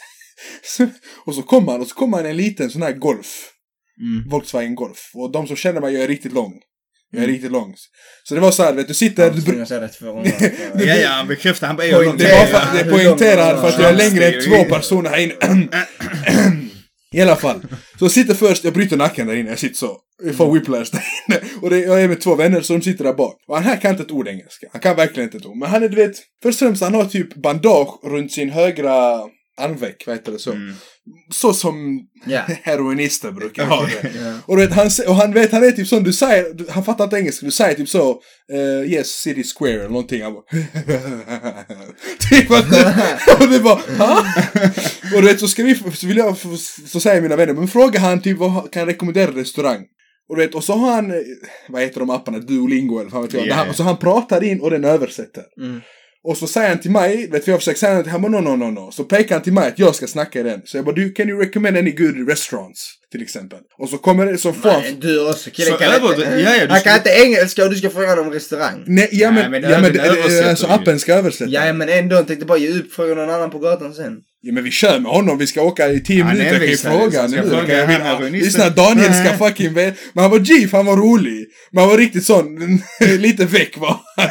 Och 1.24 1.34
så 1.34 1.42
kommer 1.42 1.72
han, 1.72 1.80
och 1.80 1.86
så 1.86 1.94
kommer 1.94 2.16
han 2.16 2.26
i 2.26 2.30
en 2.30 2.36
liten 2.36 2.70
sån 2.70 2.82
här 2.82 2.92
Golf. 2.92 3.52
Mm. 4.00 4.28
Volkswagen 4.28 4.74
Golf. 4.74 5.10
Och 5.14 5.32
de 5.32 5.46
som 5.46 5.56
känner 5.56 5.80
mig, 5.80 5.94
jag 5.94 6.02
är 6.02 6.08
riktigt 6.08 6.32
lång. 6.32 6.52
Jag 7.10 7.18
är 7.18 7.24
Mm. 7.24 7.34
riktigt 7.34 7.52
lång. 7.52 7.74
Så 8.24 8.34
det 8.34 8.40
var 8.40 8.50
så 8.50 8.62
här, 8.62 8.72
vet 8.72 8.88
du, 8.88 8.94
sitter... 8.94 9.22
Ja, 9.22 9.30
du, 9.30 9.66
säga 9.66 9.80
det 9.86 9.88
två 9.88 10.12
gånger. 10.12 10.52
Ja, 10.74 10.94
ja, 10.94 11.08
han 11.08 11.28
bekräftar. 11.28 11.66
Han 11.66 11.76
bara, 11.76 11.86
är. 11.86 11.90
Det 11.90 12.04
var 12.04 12.46
för, 12.46 12.74
det 12.74 12.80
är 12.80 12.90
poängterat 12.90 13.60
för 13.60 13.68
att 13.68 13.80
jag 13.80 13.90
är 13.90 13.96
längre 13.96 14.24
än 14.32 14.44
två 14.44 14.64
personer 14.74 15.10
här 15.10 15.18
inne. 15.18 15.68
I 17.12 17.20
alla 17.20 17.36
fall. 17.36 17.60
Så 17.98 18.04
jag 18.04 18.10
sitter 18.12 18.34
först, 18.34 18.64
jag 18.64 18.72
bryter 18.74 18.96
nacken 18.96 19.26
där 19.26 19.34
inne, 19.34 19.50
jag 19.50 19.58
sitter 19.58 19.76
så. 19.76 19.96
Jag 20.22 20.34
får 20.34 20.52
whiplash 20.54 20.84
där 20.92 21.04
inne. 21.28 21.40
Och 21.62 21.70
det, 21.70 21.78
jag 21.78 22.02
är 22.02 22.08
med 22.08 22.20
två 22.20 22.34
vänner 22.34 22.60
så 22.60 22.72
de 22.72 22.82
sitter 22.82 23.04
där 23.04 23.12
bak. 23.12 23.34
Och 23.48 23.54
han 23.54 23.64
här 23.64 23.76
kan 23.80 23.90
inte 23.90 24.02
ett 24.02 24.10
ord 24.10 24.28
engelska. 24.28 24.66
Han 24.72 24.80
kan 24.80 24.96
verkligen 24.96 25.28
inte 25.28 25.38
ett 25.38 25.46
ord. 25.46 25.56
Men 25.56 25.70
han 25.70 25.82
är 25.82 25.88
du 25.88 25.96
vet, 25.96 26.16
först 26.42 26.62
och 26.62 26.66
främst 26.68 26.82
han 26.82 26.94
har 26.94 27.04
typ 27.04 27.34
bandage 27.34 28.00
runt 28.04 28.32
sin 28.32 28.50
högra 28.50 29.20
armveck, 29.60 30.02
vad 30.06 30.16
heter 30.16 30.32
det 30.32 30.38
så? 30.38 30.52
Mm. 30.52 30.74
Så 31.30 31.52
som 31.52 32.00
Ja. 32.26 32.40
heroinister 32.62 33.32
brukar 33.32 33.66
det. 33.66 34.10
Ja. 34.24 34.34
Och, 34.46 34.58
vet, 34.58 34.72
han, 34.72 34.90
och 35.08 35.14
han 35.14 35.32
vet, 35.32 35.52
han 35.52 35.64
är 35.64 35.70
typ 35.70 35.88
sån, 35.88 36.02
du 36.02 36.12
säger, 36.12 36.70
han 36.70 36.84
fattar 36.84 37.04
inte 37.04 37.16
engelska, 37.16 37.46
du 37.46 37.52
säger 37.52 37.74
typ 37.74 37.88
så, 37.88 38.20
eh, 38.52 38.92
yes, 38.92 39.08
city 39.08 39.44
square 39.44 39.72
eller 39.72 39.88
någonting. 39.88 40.22
Han 40.22 40.34
bara, 40.34 40.44
typ 42.30 42.50
att, 42.50 43.40
och 43.40 43.48
det 43.48 43.60
bara, 43.60 43.80
ha? 43.98 44.24
Och 45.14 45.22
du 45.22 45.28
vet, 45.28 45.40
så 45.40 45.48
ska 45.48 45.62
vi, 45.62 45.74
så 45.74 46.06
vill 46.06 46.16
jag, 46.16 46.36
så 46.86 47.00
säger 47.00 47.22
mina 47.22 47.36
vänner, 47.36 47.52
men 47.54 47.68
fråga 47.68 48.00
han 48.00 48.22
typ, 48.22 48.38
vad 48.38 48.72
kan 48.72 48.80
jag 48.80 48.88
rekommendera 48.88 49.30
restaurang? 49.30 49.84
Och 50.28 50.36
du 50.36 50.42
vet, 50.42 50.54
och 50.54 50.64
så 50.64 50.72
har 50.72 50.92
han, 50.94 51.10
eh, 51.10 51.16
vad 51.68 51.82
heter 51.82 52.00
de 52.00 52.10
apparna, 52.10 52.38
Duolingo 52.38 52.98
eller 53.00 53.10
vad 53.10 53.22
vet 53.22 53.32
jag. 53.32 53.42
Ja, 53.42 53.46
Där 53.46 53.54
han, 53.54 53.68
och 53.68 53.76
så 53.76 53.82
han 53.82 53.96
pratar 53.96 54.44
in 54.44 54.60
och 54.60 54.70
den 54.70 54.84
översätter. 54.84 55.44
Mm. 55.60 55.80
Och 56.28 56.36
så 56.36 56.46
säger 56.46 56.68
han 56.68 56.80
till 56.80 56.90
mig, 56.90 57.26
vet 57.26 57.44
du, 57.44 57.50
jag 57.50 57.60
försöker 57.60 57.78
säga 57.78 57.92
någonting, 57.92 58.12
han 58.12 58.22
bara 58.22 58.40
no, 58.40 58.40
no, 58.40 58.56
no, 58.56 58.70
no. 58.70 58.90
Så 58.92 59.04
pekar 59.04 59.34
han 59.34 59.42
till 59.42 59.52
mig 59.52 59.68
att 59.68 59.78
jag 59.78 59.94
ska 59.94 60.06
snacka 60.06 60.40
i 60.40 60.42
den. 60.42 60.62
Så 60.64 60.76
jag 60.76 60.84
bara, 60.84 60.94
du, 60.94 61.12
can 61.12 61.28
you 61.28 61.40
recommend 61.40 61.76
any 61.76 61.90
good 61.90 62.28
restaurants? 62.28 62.94
Till 63.12 63.22
exempel. 63.22 63.58
Och 63.78 63.88
så 63.88 63.98
kommer 63.98 64.26
det, 64.26 64.38
så 64.38 64.52
får 64.52 64.68
han... 64.70 64.80
Nej, 64.80 64.96
du 65.00 65.28
också 65.30 65.50
killen 65.50 65.78
kan 65.78 65.92
över- 65.92 66.08
inte. 66.08 66.22
ja, 66.40 66.56
ja, 66.56 66.66
han 66.68 66.80
ska- 66.80 66.88
kan 66.90 66.98
inte 66.98 67.10
engelska 67.10 67.64
och 67.64 67.70
du 67.70 67.76
ska 67.76 67.90
fråga 67.90 68.08
honom 68.08 68.32
restaurang. 68.32 68.82
Nej, 68.86 69.08
ja 69.12 69.30
men, 69.30 69.50
Nej, 69.50 69.60
men 69.60 69.70
ja, 69.70 69.80
men 69.80 69.92
det- 69.92 70.00
översätter 70.00 70.48
alltså 70.50 70.66
appen 70.66 70.98
ska 71.00 71.14
översätta. 71.14 71.50
Ja, 71.50 71.72
men 71.72 71.88
ändå. 71.88 72.16
Jag 72.16 72.26
tänkte 72.26 72.46
bara 72.46 72.58
ge 72.58 72.68
upp 72.68 72.92
fråga 72.92 73.14
någon 73.14 73.30
annan 73.30 73.50
på 73.50 73.58
gatan 73.58 73.94
sen. 73.94 74.16
Ja 74.40 74.52
men 74.52 74.64
vi 74.64 74.70
kör 74.70 74.98
med 74.98 75.12
honom, 75.12 75.38
vi 75.38 75.46
ska 75.46 75.62
åka 75.62 75.88
i 75.88 76.00
10 76.00 76.22
Han 76.22 76.32
minuter, 76.36 76.52
jag 76.52 76.60
kan 76.62 76.70
ju 76.70 76.76
fråga 76.76 77.26
nu. 78.20 78.30
Lyssna, 78.30 78.70
Daniel 78.70 79.14
ska 79.14 79.48
fucking 79.48 79.74
veta. 79.74 79.96
Men 80.12 80.22
han 80.22 80.30
var 80.30 80.66
för 80.68 80.76
han 80.76 80.86
var 80.86 80.96
rolig. 80.96 81.46
Men 81.72 81.80
han 81.80 81.90
var 81.90 81.98
riktigt 81.98 82.24
sån, 82.24 82.46
lite 83.18 83.44
väck 83.44 83.78
var 83.78 83.96
han. 84.16 84.28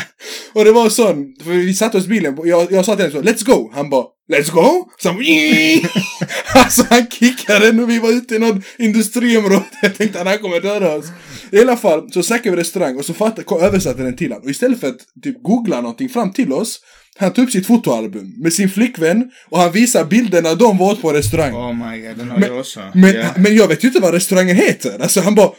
Och 0.53 0.65
det 0.65 0.71
var 0.71 0.89
sån, 0.89 1.35
för 1.43 1.49
vi 1.51 1.73
satte 1.73 1.97
oss 1.97 2.05
i 2.05 2.07
bilen, 2.07 2.37
jag, 2.43 2.71
jag 2.71 2.85
sa 2.85 2.95
till 2.95 3.05
honom 3.05 3.23
så, 3.23 3.29
let's 3.31 3.45
go. 3.45 3.71
Han 3.73 3.89
bara, 3.89 4.05
let's 4.33 4.51
go? 4.51 4.89
Så 4.99 5.09
han, 5.09 5.17
alltså 6.53 6.83
han 6.89 7.07
kickade 7.07 7.71
när 7.71 7.85
vi 7.85 7.99
var 7.99 8.09
ute 8.11 8.35
i 8.35 8.39
något 8.39 8.63
industriområde. 8.77 9.63
Jag 9.81 9.95
tänkte 9.95 10.17
han 10.17 10.27
här 10.27 10.37
kommer 10.37 10.59
döda 10.61 10.95
oss. 10.95 11.05
I 11.51 11.59
alla 11.61 11.77
fall, 11.77 12.11
så 12.11 12.23
snackade 12.23 12.55
vi 12.55 12.61
restaurang 12.61 12.97
och 12.97 13.05
så 13.05 13.13
fattade, 13.13 13.65
översatte 13.65 14.03
den 14.03 14.15
till 14.15 14.31
honom. 14.31 14.43
Och 14.45 14.49
istället 14.51 14.79
för 14.79 14.87
att 14.87 14.97
typ 15.23 15.43
googla 15.43 15.81
någonting 15.81 16.09
fram 16.09 16.33
till 16.33 16.53
oss, 16.53 16.79
han 17.19 17.33
tog 17.33 17.43
upp 17.45 17.51
sitt 17.51 17.67
fotoalbum 17.67 18.33
med 18.43 18.53
sin 18.53 18.69
flickvän 18.69 19.31
och 19.49 19.59
han 19.59 19.71
visar 19.71 20.05
bilderna 20.05 20.55
de 20.55 20.77
var 20.77 20.95
på 20.95 21.13
restaurang. 21.13 21.53
Oh 21.55 21.73
my 21.91 22.01
god, 22.01 22.17
den 22.17 22.29
har 22.31 22.37
Men- 22.37 22.49
jag 22.49 22.59
också. 22.59 22.79
Men, 22.93 23.13
Ja. 23.15 23.27
men 23.37 23.55
jag 23.55 23.67
vet 23.67 23.83
ju 23.83 23.87
inte 23.87 23.99
vad 23.99 24.13
restaurangen 24.13 24.55
heter. 24.55 24.99
Alltså 25.01 25.21
han 25.21 25.35
bara 25.35 25.49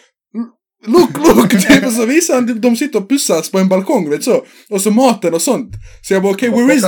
Look, 0.87 1.18
look! 1.18 1.51
Typ, 1.68 1.93
så 1.93 2.07
visar 2.07 2.35
han, 2.35 2.47
typ, 2.47 2.62
de 2.62 2.76
sitter 2.76 2.99
och 2.99 3.09
pussas 3.09 3.51
på 3.51 3.59
en 3.59 3.68
balkong, 3.68 4.11
vet 4.11 4.24
så. 4.24 4.47
Och 4.70 4.81
så 4.81 4.91
maten 4.91 5.35
och 5.35 5.43
sånt. 5.43 5.70
Så 6.03 6.14
jag 6.14 6.22
bara, 6.22 6.33
okej, 6.33 6.51
where 6.51 6.74
is... 6.74 6.83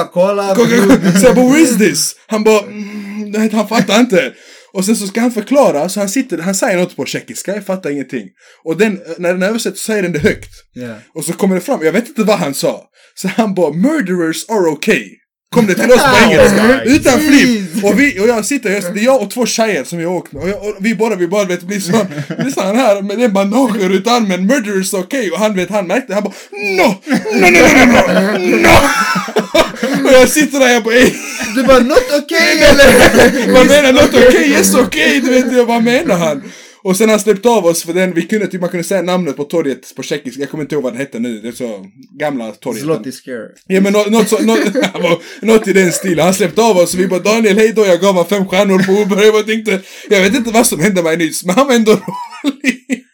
Så 1.20 1.26
jag 1.26 1.36
bara, 1.36 1.48
where 1.48 1.60
is 1.60 1.78
this? 1.78 2.16
Han 2.26 2.44
bara, 2.44 2.60
mm, 2.60 3.50
han 3.52 3.68
fattar 3.68 4.00
inte. 4.00 4.32
Och 4.72 4.84
sen 4.84 4.96
så 4.96 5.06
ska 5.06 5.20
han 5.20 5.32
förklara, 5.32 5.88
så 5.88 6.00
han 6.00 6.08
sitter, 6.08 6.38
han 6.38 6.54
säger 6.54 6.78
något 6.78 6.96
på 6.96 7.04
tjeckiska, 7.04 7.54
jag 7.54 7.66
fattar 7.66 7.90
ingenting. 7.90 8.28
Och 8.64 8.76
den, 8.76 9.00
när 9.18 9.32
den 9.32 9.42
översätts 9.42 9.80
så 9.80 9.84
säger 9.84 10.02
den 10.02 10.12
det 10.12 10.18
högt. 10.18 10.50
Ja. 10.72 10.94
Och 11.14 11.24
så 11.24 11.32
kommer 11.32 11.54
det 11.54 11.60
fram, 11.60 11.80
jag 11.82 11.92
vet 11.92 12.08
inte 12.08 12.22
vad 12.22 12.38
han 12.38 12.54
sa. 12.54 12.82
Så 13.14 13.28
han 13.28 13.54
bara, 13.54 13.72
murderers 13.72 14.48
are 14.48 14.70
okay. 14.70 15.08
Kom 15.54 15.66
det 15.66 15.74
till 15.74 15.92
oss 15.92 16.02
på 16.02 16.16
engelska. 16.24 16.82
Utan 16.84 17.20
flipp. 17.20 17.84
Och, 17.84 18.00
vi, 18.00 18.20
och 18.20 18.28
jag 18.28 18.44
sitter, 18.44 18.70
jag, 18.70 18.94
det 18.94 19.00
är 19.00 19.04
jag 19.04 19.22
och 19.22 19.30
två 19.30 19.46
tjejer 19.46 19.84
som 19.84 20.00
jag 20.00 20.12
åkt 20.12 20.32
med. 20.32 20.42
Och, 20.42 20.48
jag, 20.48 20.56
och 20.56 20.76
vi 20.80 20.94
båda, 20.94 21.16
vi 21.16 21.28
bara 21.28 21.44
vet, 21.44 21.62
blir 21.62 21.80
så. 21.80 22.06
Lyssnar 22.38 22.64
han 22.64 22.76
här 22.76 23.02
med 23.02 23.18
den 23.18 23.32
bandagen 23.32 23.88
runt 23.88 24.06
armen, 24.06 24.46
murderers 24.46 24.94
are 24.94 25.00
okay. 25.00 25.30
Och 25.30 25.38
han 25.38 25.54
vet, 25.54 25.70
han 25.70 25.86
märkte, 25.86 26.14
han 26.14 26.22
bara, 26.22 26.32
no! 26.52 26.94
No, 27.32 27.46
no, 27.46 27.60
no, 27.60 27.86
no, 27.86 28.38
no! 28.38 28.56
no. 28.56 30.08
och 30.08 30.12
jag 30.12 30.28
sitter 30.28 30.58
där, 30.58 30.68
jag 30.68 30.84
bara, 30.84 30.94
ey. 30.94 31.12
Du 31.56 31.62
bara, 31.62 31.78
not 31.78 32.22
okay 32.22 32.58
eller? 32.70 33.52
Vad 33.52 33.66
menar 33.66 33.92
något 33.92 34.14
okej? 34.14 34.50
Yes 34.50 34.74
okej, 34.74 35.20
du 35.20 35.30
vet 35.30 35.66
vad 35.66 35.82
menar 35.82 36.16
han? 36.16 36.42
Och 36.82 36.96
sen 36.96 37.08
han 37.08 37.20
släppt 37.20 37.46
av 37.46 37.66
oss 37.66 37.82
för 37.82 37.92
den, 37.92 38.14
vi 38.14 38.22
kunde 38.22 38.46
typ, 38.46 38.60
man 38.60 38.70
kunde 38.70 38.84
säga 38.84 39.02
namnet 39.02 39.36
på 39.36 39.44
torget 39.44 39.94
på 39.96 40.02
tjeckiska, 40.02 40.40
jag 40.40 40.50
kommer 40.50 40.64
inte 40.64 40.74
ihåg 40.74 40.84
vad 40.84 40.92
det 40.92 40.98
hette 40.98 41.18
nu, 41.18 41.40
det 41.40 41.48
är 41.48 41.52
så 41.52 41.86
gamla 42.18 42.52
torget. 42.52 42.82
Zloty 42.82 43.12
Scare. 43.12 43.48
Ja 43.66 43.80
men 43.80 43.92
något, 43.92 44.28
så, 44.28 44.38
något 45.42 45.68
i 45.68 45.72
den 45.72 45.92
stilen. 45.92 46.24
Han 46.24 46.34
släppte 46.34 46.62
av 46.62 46.76
oss 46.76 46.94
och 46.94 47.00
vi 47.00 47.08
bara 47.08 47.20
Daniel 47.20 47.58
hej 47.58 47.72
då, 47.72 47.86
jag 47.86 48.00
gav 48.00 48.14
honom 48.14 48.28
fem 48.28 48.46
stjärnor 48.46 48.78
på 48.78 48.92
Uber. 48.92 49.24
Jag 49.24 49.34
bara 49.34 49.42
tänkte, 49.42 49.80
jag 50.08 50.20
vet 50.20 50.34
inte 50.34 50.50
vad 50.50 50.66
som 50.66 50.80
hände 50.80 51.02
mig 51.02 51.16
nyss, 51.16 51.44
men 51.44 51.54
han 51.54 51.66
var 51.66 51.74
ändå 51.74 51.92
rolig. 52.44 53.04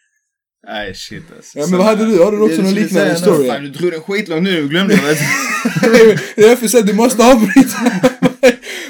Nej 0.69 0.95
shit 0.95 1.23
alltså. 1.37 1.59
Ja 1.59 1.67
men 1.67 1.79
vad 1.79 1.87
hade 1.87 2.07
du? 2.07 2.19
Har 2.25 2.33
du 2.33 2.39
också 2.41 2.57
Det 2.57 2.63
någon 2.63 2.75
liknande 2.75 3.11
historia? 3.13 3.53
Fan 3.53 3.63
du 3.63 3.69
drog 3.71 3.91
den 3.93 4.01
skitlångt 4.01 4.43
nu, 4.43 4.63
du 4.63 4.69
glömde 4.69 4.97
vad 4.97 5.17
Det 5.93 6.43
är 6.43 6.49
därför 6.49 6.63
jag 6.65 6.71
säger 6.71 6.85
du 6.85 6.93
måste 6.93 7.25
avbryta. 7.27 7.77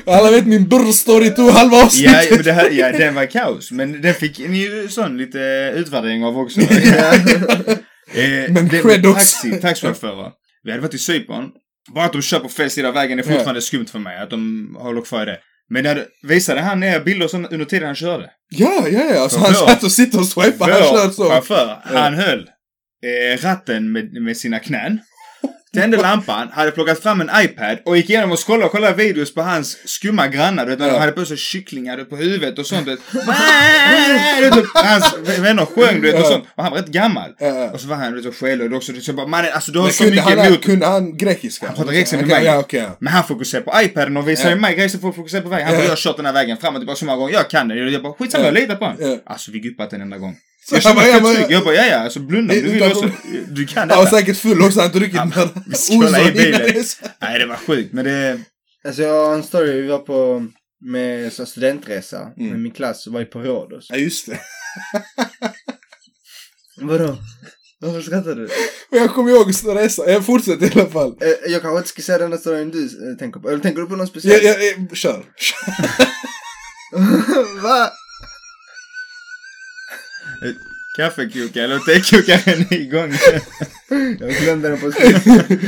Alla 0.06 0.30
vet 0.30 0.46
min 0.46 0.66
brr-story 0.68 1.34
tog 1.34 1.50
halva 1.50 1.76
Ja, 1.76 1.84
avsnittet. 1.84 2.30
men 2.30 2.42
det 2.42 2.52
här, 2.52 2.70
ja, 2.70 2.92
den 2.92 3.14
var 3.14 3.26
kaos. 3.26 3.70
Men 3.70 4.02
den 4.02 4.14
fick 4.14 4.38
ni 4.38 4.58
ju 4.58 4.88
sån 4.88 5.16
lite 5.18 5.38
utvärdering 5.76 6.24
av 6.24 6.38
också. 6.38 6.60
eh, 6.60 6.66
Men 8.50 8.68
det- 8.68 8.82
cred 8.82 9.06
också. 9.06 9.18
Taxi, 9.42 9.60
taxichaufförer. 9.60 10.30
Vi 10.64 10.70
hade 10.70 10.82
varit 10.82 10.94
i 10.94 10.98
Cypern. 10.98 11.44
Bara 11.94 12.04
att 12.04 12.12
de 12.12 12.22
kör 12.22 12.40
på 12.40 12.48
fel 12.48 12.70
sida 12.70 12.88
av 12.88 12.94
vägen 12.94 13.18
är 13.18 13.22
fortfarande 13.22 13.60
skumt 13.62 13.86
för 13.86 13.98
mig. 13.98 14.18
Att 14.18 14.30
de 14.30 14.68
håller 14.80 15.00
kvar 15.02 15.22
i 15.22 15.24
det. 15.24 15.38
Men 15.70 15.84
när, 15.84 16.06
visade 16.22 16.60
han 16.60 16.82
er 16.82 17.00
bilder 17.00 17.28
sånt 17.28 17.52
under 17.52 17.66
tiden 17.66 17.86
han 17.86 17.94
körde? 17.96 18.30
Ja, 18.48 18.88
ja, 18.88 19.04
ja. 19.14 19.20
Alltså 19.22 19.38
han 19.38 19.52
vår- 19.52 19.66
satt 19.68 19.82
och 19.82 19.92
sitter 19.92 20.18
och 20.18 20.26
swipar, 20.26 20.70
han 20.70 20.82
kör 20.82 21.04
Vår 21.06 21.10
så. 21.12 21.30
chaufför, 21.30 21.78
han 21.84 22.14
höll 22.14 22.40
eh, 23.04 23.42
ratten 23.42 23.92
med, 23.92 24.12
med 24.22 24.36
sina 24.36 24.58
knän. 24.58 25.00
Tände 25.80 25.96
lampan, 25.96 26.48
hade 26.52 26.70
plockat 26.70 27.02
fram 27.02 27.20
en 27.20 27.30
iPad 27.44 27.78
och 27.84 27.96
gick 27.96 28.10
igenom 28.10 28.32
och 28.32 28.38
kollade 28.38 28.68
kollade 28.70 28.94
videos 28.94 29.34
på 29.34 29.42
hans 29.42 29.78
skumma 29.84 30.28
grannar. 30.28 30.64
Du 30.64 30.70
vet, 30.70 30.78
när 30.78 30.92
de 30.92 30.98
hade 30.98 31.12
på 31.12 31.24
sig 31.24 31.36
kycklingar 31.36 32.04
på 32.04 32.16
huvudet 32.16 32.58
och 32.58 32.66
sånt. 32.66 32.84
Du 32.86 32.90
vet. 32.90 33.00
Hans 34.74 35.14
vänner 35.38 35.66
sjöng 35.66 36.00
du 36.00 36.12
vet, 36.12 36.20
och 36.20 36.26
sånt. 36.26 36.44
Och 36.54 36.62
han 36.62 36.72
var 36.72 36.78
rätt 36.78 36.86
gammal. 36.86 37.30
Och 37.72 37.80
så 37.80 37.88
var 37.88 37.96
han 37.96 38.12
du 38.12 38.22
vet, 38.22 38.72
också. 38.72 38.92
Så 39.00 39.12
bara, 39.12 39.26
mannen 39.26 39.50
alltså 39.54 39.72
du 39.72 39.78
har 39.78 39.90
så 39.90 40.04
mycket 40.04 40.20
han, 40.24 40.38
emot. 40.38 40.64
kunde 40.64 40.86
han 40.86 41.16
grekiska? 41.16 41.66
Han 41.66 41.76
pratar 41.76 41.92
grekiska 41.92 42.16
med 42.16 42.26
mig. 42.28 42.58
Okej. 42.58 42.80
ja. 42.80 42.96
Men 42.98 43.12
han 43.12 43.24
fokuserar 43.24 43.62
på 43.62 43.82
iPaden 43.82 44.16
och 44.16 44.26
Ja. 44.48 44.50
ju 44.50 44.56
mig 44.60 44.74
grejer 44.74 44.88
så 44.88 44.98
får 44.98 45.12
fokusera 45.12 45.42
på 45.42 45.48
vägen. 45.48 45.66
Han 45.66 45.74
bara, 45.76 45.78
Ja. 45.80 45.84
jag 45.84 45.90
har 45.90 45.96
kört 45.96 46.16
den 46.16 46.26
här 46.26 46.32
vägen 46.32 46.56
fram 46.56 46.74
och 46.74 46.80
tillbaka 46.80 46.96
så 46.96 47.04
många 47.04 47.18
gånger. 47.18 47.32
Jag 47.34 47.50
kan 47.50 47.68
den. 47.68 47.92
Jag 47.92 48.02
bara, 48.02 48.12
skitsamma 48.12 48.44
Ja. 48.44 48.46
jag 48.48 48.54
litar 48.54 48.76
på 48.76 48.84
honom. 48.84 49.20
Alltså 49.26 49.50
vi 49.52 49.58
guppat 49.58 49.92
en 49.92 50.00
enda 50.00 50.18
gång. 50.18 50.36
Så 50.68 50.74
Jag 50.74 50.82
bara, 50.82 50.94
mig 50.94 51.10
ja, 51.10 51.20
men- 51.20 51.34
trygg. 51.34 51.46
Jag 51.50 51.64
bara, 51.64 51.74
ja 51.74 51.86
ja, 51.86 51.96
alltså 51.98 52.20
blunda 52.20 52.54
om 52.54 52.60
du 52.60 52.68
vill 52.72 52.82
också. 52.82 53.10
Du 53.50 53.66
kan 53.66 53.90
Han 53.90 53.98
var 53.98 54.04
detta. 54.04 54.16
säkert 54.16 54.36
full 54.36 54.62
också, 54.62 54.80
han 54.80 54.90
druckit 54.90 55.14
Ja, 55.14 55.24
några 55.24 55.48
vi 55.66 55.74
skålade 55.76 56.28
i 56.28 56.32
bilen. 56.32 56.84
Nej 57.22 57.38
det 57.38 57.46
var 57.46 57.56
sjukt 57.56 57.92
men 57.92 58.04
det... 58.04 58.40
Alltså 58.86 59.02
jag 59.02 59.26
har 59.26 59.34
en 59.34 59.42
story, 59.42 59.82
vi 59.82 59.88
var 59.88 59.98
på 59.98 60.46
med 60.84 61.32
så 61.32 61.46
studentresa 61.46 62.20
Mm. 62.20 62.50
med 62.50 62.60
min 62.60 62.72
klass 62.72 63.06
och 63.06 63.12
var 63.12 63.20
ju 63.20 63.26
på 63.26 63.38
Rhodos. 63.40 63.86
Ja, 63.90 63.96
just 63.96 64.26
det. 64.26 64.38
Vadå? 66.80 67.16
Varför 67.80 68.00
skrattar 68.00 68.34
du? 68.34 68.48
Men 68.90 69.00
jag 69.00 69.14
kommer 69.14 69.30
ihåg 69.30 69.54
stora 69.54 69.80
resa. 69.82 70.10
Jag 70.10 70.26
fortsätter 70.26 70.66
i 70.76 70.80
alla 70.80 70.90
fall. 70.90 71.16
Eh, 71.20 71.52
jag 71.52 71.62
kanske 71.62 71.76
inte 71.78 71.88
ska 71.88 72.02
säga 72.02 72.18
den 72.18 72.30
där 72.30 72.38
storyn 72.38 72.70
du 72.70 72.84
eh, 72.84 73.16
tänker 73.18 73.40
på. 73.40 73.48
Eller 73.48 73.58
tänker 73.58 73.80
du 73.80 73.86
på 73.88 73.96
någon 73.96 74.06
speciell? 74.06 74.44
Jag, 74.44 74.62
jag, 74.64 74.86
jag, 74.90 74.96
kör. 74.96 75.24
Va? 77.62 77.90
Kaffekokare 80.96 81.64
eller 81.64 81.78
tekokaren 81.94 82.66
är 82.70 82.80
igång. 82.80 83.12
Jag 84.20 84.30
glömde 84.30 84.68
den 84.68 84.80
på 84.80 84.92
slutet. 84.92 85.60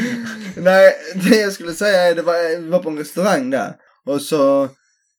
Nej, 0.57 0.93
det 1.15 1.37
jag 1.37 1.53
skulle 1.53 1.73
säga 1.73 2.03
är 2.03 2.15
det 2.15 2.23
var, 2.23 2.71
var 2.71 2.79
på 2.79 2.91
en 2.91 2.99
restaurang 2.99 3.51
där. 3.51 3.75
Och 4.07 4.23
så, 4.23 4.69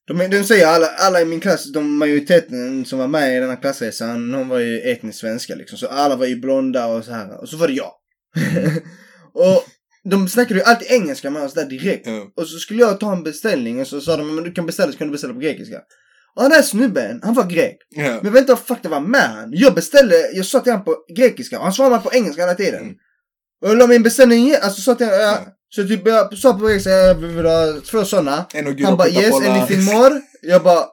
de, 0.06 0.28
de 0.30 0.44
säger 0.44 0.66
alla, 0.66 0.86
alla 0.86 1.20
i 1.20 1.24
min 1.24 1.40
klass, 1.40 1.72
de 1.72 1.96
majoriteten 1.96 2.84
som 2.84 2.98
var 2.98 3.08
med 3.08 3.36
i 3.36 3.40
den 3.40 3.48
här 3.48 3.60
klassresan, 3.60 4.32
de 4.32 4.48
var 4.48 4.58
ju 4.58 4.80
etniskt 4.80 5.18
svenska 5.18 5.54
liksom. 5.54 5.78
Så 5.78 5.86
alla 5.86 6.16
var 6.16 6.26
ju 6.26 6.36
blonda 6.36 6.86
och 6.86 7.04
så 7.04 7.12
här. 7.12 7.40
Och 7.40 7.48
så 7.48 7.56
var 7.56 7.68
det 7.68 7.74
jag. 7.74 7.92
och 9.34 9.64
de 10.04 10.28
snackade 10.28 10.60
ju 10.60 10.66
alltid 10.66 10.90
engelska 10.90 11.30
med 11.30 11.42
oss 11.42 11.54
där 11.54 11.66
direkt. 11.66 12.06
Ja. 12.06 12.32
Och 12.36 12.46
så 12.46 12.58
skulle 12.58 12.80
jag 12.80 13.00
ta 13.00 13.12
en 13.12 13.22
beställning 13.22 13.80
och 13.80 13.86
så 13.86 14.00
sa 14.00 14.16
de, 14.16 14.34
men 14.34 14.44
du 14.44 14.52
kan 14.52 14.66
beställa 14.66 14.92
så 14.92 14.98
kan 14.98 15.06
du 15.06 15.12
beställa 15.12 15.34
på 15.34 15.40
grekiska. 15.40 15.80
Och 16.36 16.42
den 16.42 16.52
här 16.52 16.62
snubben, 16.62 17.20
han 17.22 17.34
var 17.34 17.44
grek. 17.44 17.76
Ja. 17.88 18.02
Men 18.02 18.20
jag 18.24 18.30
vet 18.30 18.40
inte 18.40 18.52
vad 18.52 18.66
fuck 18.66 18.78
det 18.82 18.88
var 18.88 19.00
med 19.00 19.30
han. 19.30 19.50
Jag 19.52 19.74
beställde, 19.74 20.30
jag 20.32 20.46
sa 20.46 20.60
till 20.60 20.72
honom 20.72 20.84
på 20.84 20.96
grekiska 21.16 21.58
och 21.58 21.64
han 21.64 21.72
svarade 21.72 22.02
på 22.02 22.12
engelska 22.12 22.42
hela 22.42 22.54
tiden. 22.54 22.82
Mm. 22.82 22.94
Och 23.62 23.68
jag 23.70 23.78
la 23.78 23.86
min 23.86 24.02
beställning 24.02 24.54
alltså 24.62 24.80
sa 24.80 24.94
till 24.94 25.06
honom. 25.06 25.20
Ja. 25.20 25.38
Så 25.74 25.88
typ 25.88 26.06
jag 26.06 26.38
sa 26.38 26.52
på 26.52 26.66
grekiska, 26.66 26.90
jag 26.90 27.14
vill 27.14 27.46
ha 27.46 27.80
två 27.90 28.04
sådana. 28.04 28.46
Han 28.84 28.96
bara 28.96 29.08
yes, 29.08 29.34
anything 29.34 29.84
more? 29.84 30.20
Jag 30.42 30.62
bara, 30.62 30.84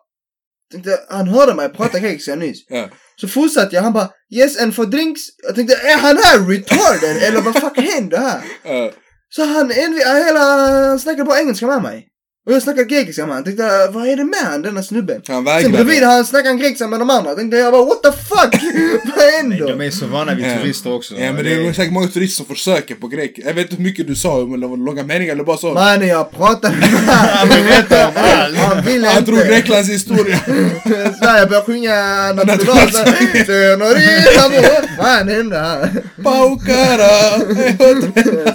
tänkte, 0.72 1.00
han 1.10 1.28
hörde 1.28 1.54
mig 1.54 1.70
prata 1.70 2.00
grekiska 2.00 2.36
nyss. 2.36 2.66
Ja. 2.70 2.90
Så 3.22 3.28
fortsatte 3.28 3.76
jag, 3.76 3.84
han 3.84 3.94
bara 3.94 4.10
yes 4.36 4.62
and 4.62 4.76
for 4.76 4.86
drinks. 4.86 5.22
Jag 5.46 5.56
tänkte, 5.56 5.76
är 5.76 5.98
han 5.98 6.18
här 6.18 6.50
retarded? 6.50 7.24
Eller 7.24 7.42
vad 7.42 7.56
fuck 7.56 7.78
händer 7.78 8.18
här? 8.18 8.42
Ja. 8.64 8.92
Så 9.30 9.44
han, 9.44 9.72
hela, 9.72 10.40
han 10.40 11.00
snackade 11.00 11.24
bara 11.24 11.40
engelska 11.40 11.68
med 11.68 11.82
mig. 11.82 12.08
Och 12.48 12.54
jag 12.54 12.62
snackade 12.64 12.86
grekiska 12.86 13.22
med 13.22 13.30
honom. 13.30 13.43
Tänkte, 13.43 13.88
vad 13.91 14.08
är 14.08 14.16
det 14.18 14.24
med 14.24 14.39
han, 14.43 14.62
denna 14.62 14.84
snubben? 14.84 15.22
Han 15.28 15.45
Sen 15.45 15.72
bredvid 15.72 15.86
vägrade. 15.88 16.06
han 16.14 16.26
snackade 16.26 16.50
han 16.50 16.58
grekiska 16.58 16.88
med 16.88 17.00
de 17.00 17.10
andra. 17.10 17.36
Tänkte 17.36 17.58
jag 17.58 17.72
bara 17.74 17.86
what 17.86 18.04
the 18.04 18.12
fuck? 18.12 18.62
vad 19.16 19.34
händer? 19.34 19.68
De 19.78 19.82
är 19.86 19.91
så 19.91 20.06
vana 20.08 20.34
vid 20.36 20.45
Ja. 20.45 20.58
turister 20.62 20.93
också. 20.93 21.16
Ja 21.16 21.34
men 21.34 21.43
det 21.43 21.54
är 21.54 21.74
säkert 21.74 21.93
många 21.93 22.08
turister 22.08 22.43
som 22.45 22.56
försöker 22.56 22.95
på 22.95 23.08
grek. 23.08 23.39
Jag 23.45 23.54
vet 23.54 23.64
inte 23.64 23.76
hur 23.76 23.84
mycket 23.84 24.08
du 24.08 24.16
sa, 24.16 24.45
men 24.45 24.60
det 24.60 24.68
var 24.68 24.78
långa 24.78 25.04
meningar 25.04 25.34
eller 25.34 25.43
bara 25.43 25.58
så. 25.58 25.74
Mannen 25.74 26.08
jag 26.08 26.32
pratade 26.32 26.76
med 26.76 26.89
Han 27.08 27.50
berättar 27.50 28.08
om 28.08 28.14
allt. 28.16 28.58
Han 28.58 28.86
ville 28.86 29.08
Han 29.08 29.18
inte. 29.20 29.32
drog 29.32 29.39
Greklands 29.48 29.89
historia. 29.89 30.38
Sverige 31.20 31.45
började 31.45 31.66
sjunga 31.66 31.95
nationalsången. 32.34 33.45
Senorita, 33.45 34.50
vad 34.50 35.06
fan 35.06 35.28
hände 35.28 35.58
här? 35.60 35.89
Paukara! 36.24 37.39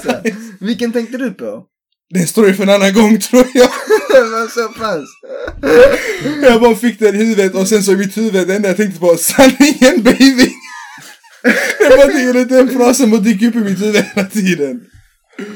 Så. 0.03 0.13
Vilken 0.61 0.93
tänkte 0.93 1.19
du 1.19 1.31
på? 1.31 1.65
Det 2.15 2.27
står 2.27 2.47
ju 2.47 2.55
för 2.55 2.63
en 2.63 2.71
annan 2.71 2.95
gång 2.95 3.21
tror 3.21 3.47
jag. 3.55 3.69
Vad 4.31 4.51
så 4.51 4.69
pass? 4.69 5.09
Jag 6.43 6.61
bara 6.61 6.77
fick 6.77 6.99
den 6.99 7.15
i 7.15 7.19
huvudet 7.19 7.55
och 7.55 7.69
sen 7.69 7.83
så 7.83 7.93
i 7.93 7.97
mitt 7.97 8.17
huvud, 8.17 8.49
det 8.49 8.57
enda 8.57 8.69
jag 8.69 8.77
tänkte 8.77 9.01
på, 9.01 9.17
sanningen 9.17 10.03
baby! 10.03 10.51
Jag 11.81 11.99
bara 11.99 12.41
att 12.43 12.49
den 12.49 12.71
frasen 12.71 13.11
bara 13.11 13.21
dyker 13.21 13.47
upp 13.47 13.55
i 13.55 13.59
mitt 13.59 13.83
huvud 13.83 14.05
hela 14.15 14.29
tiden. 14.29 14.81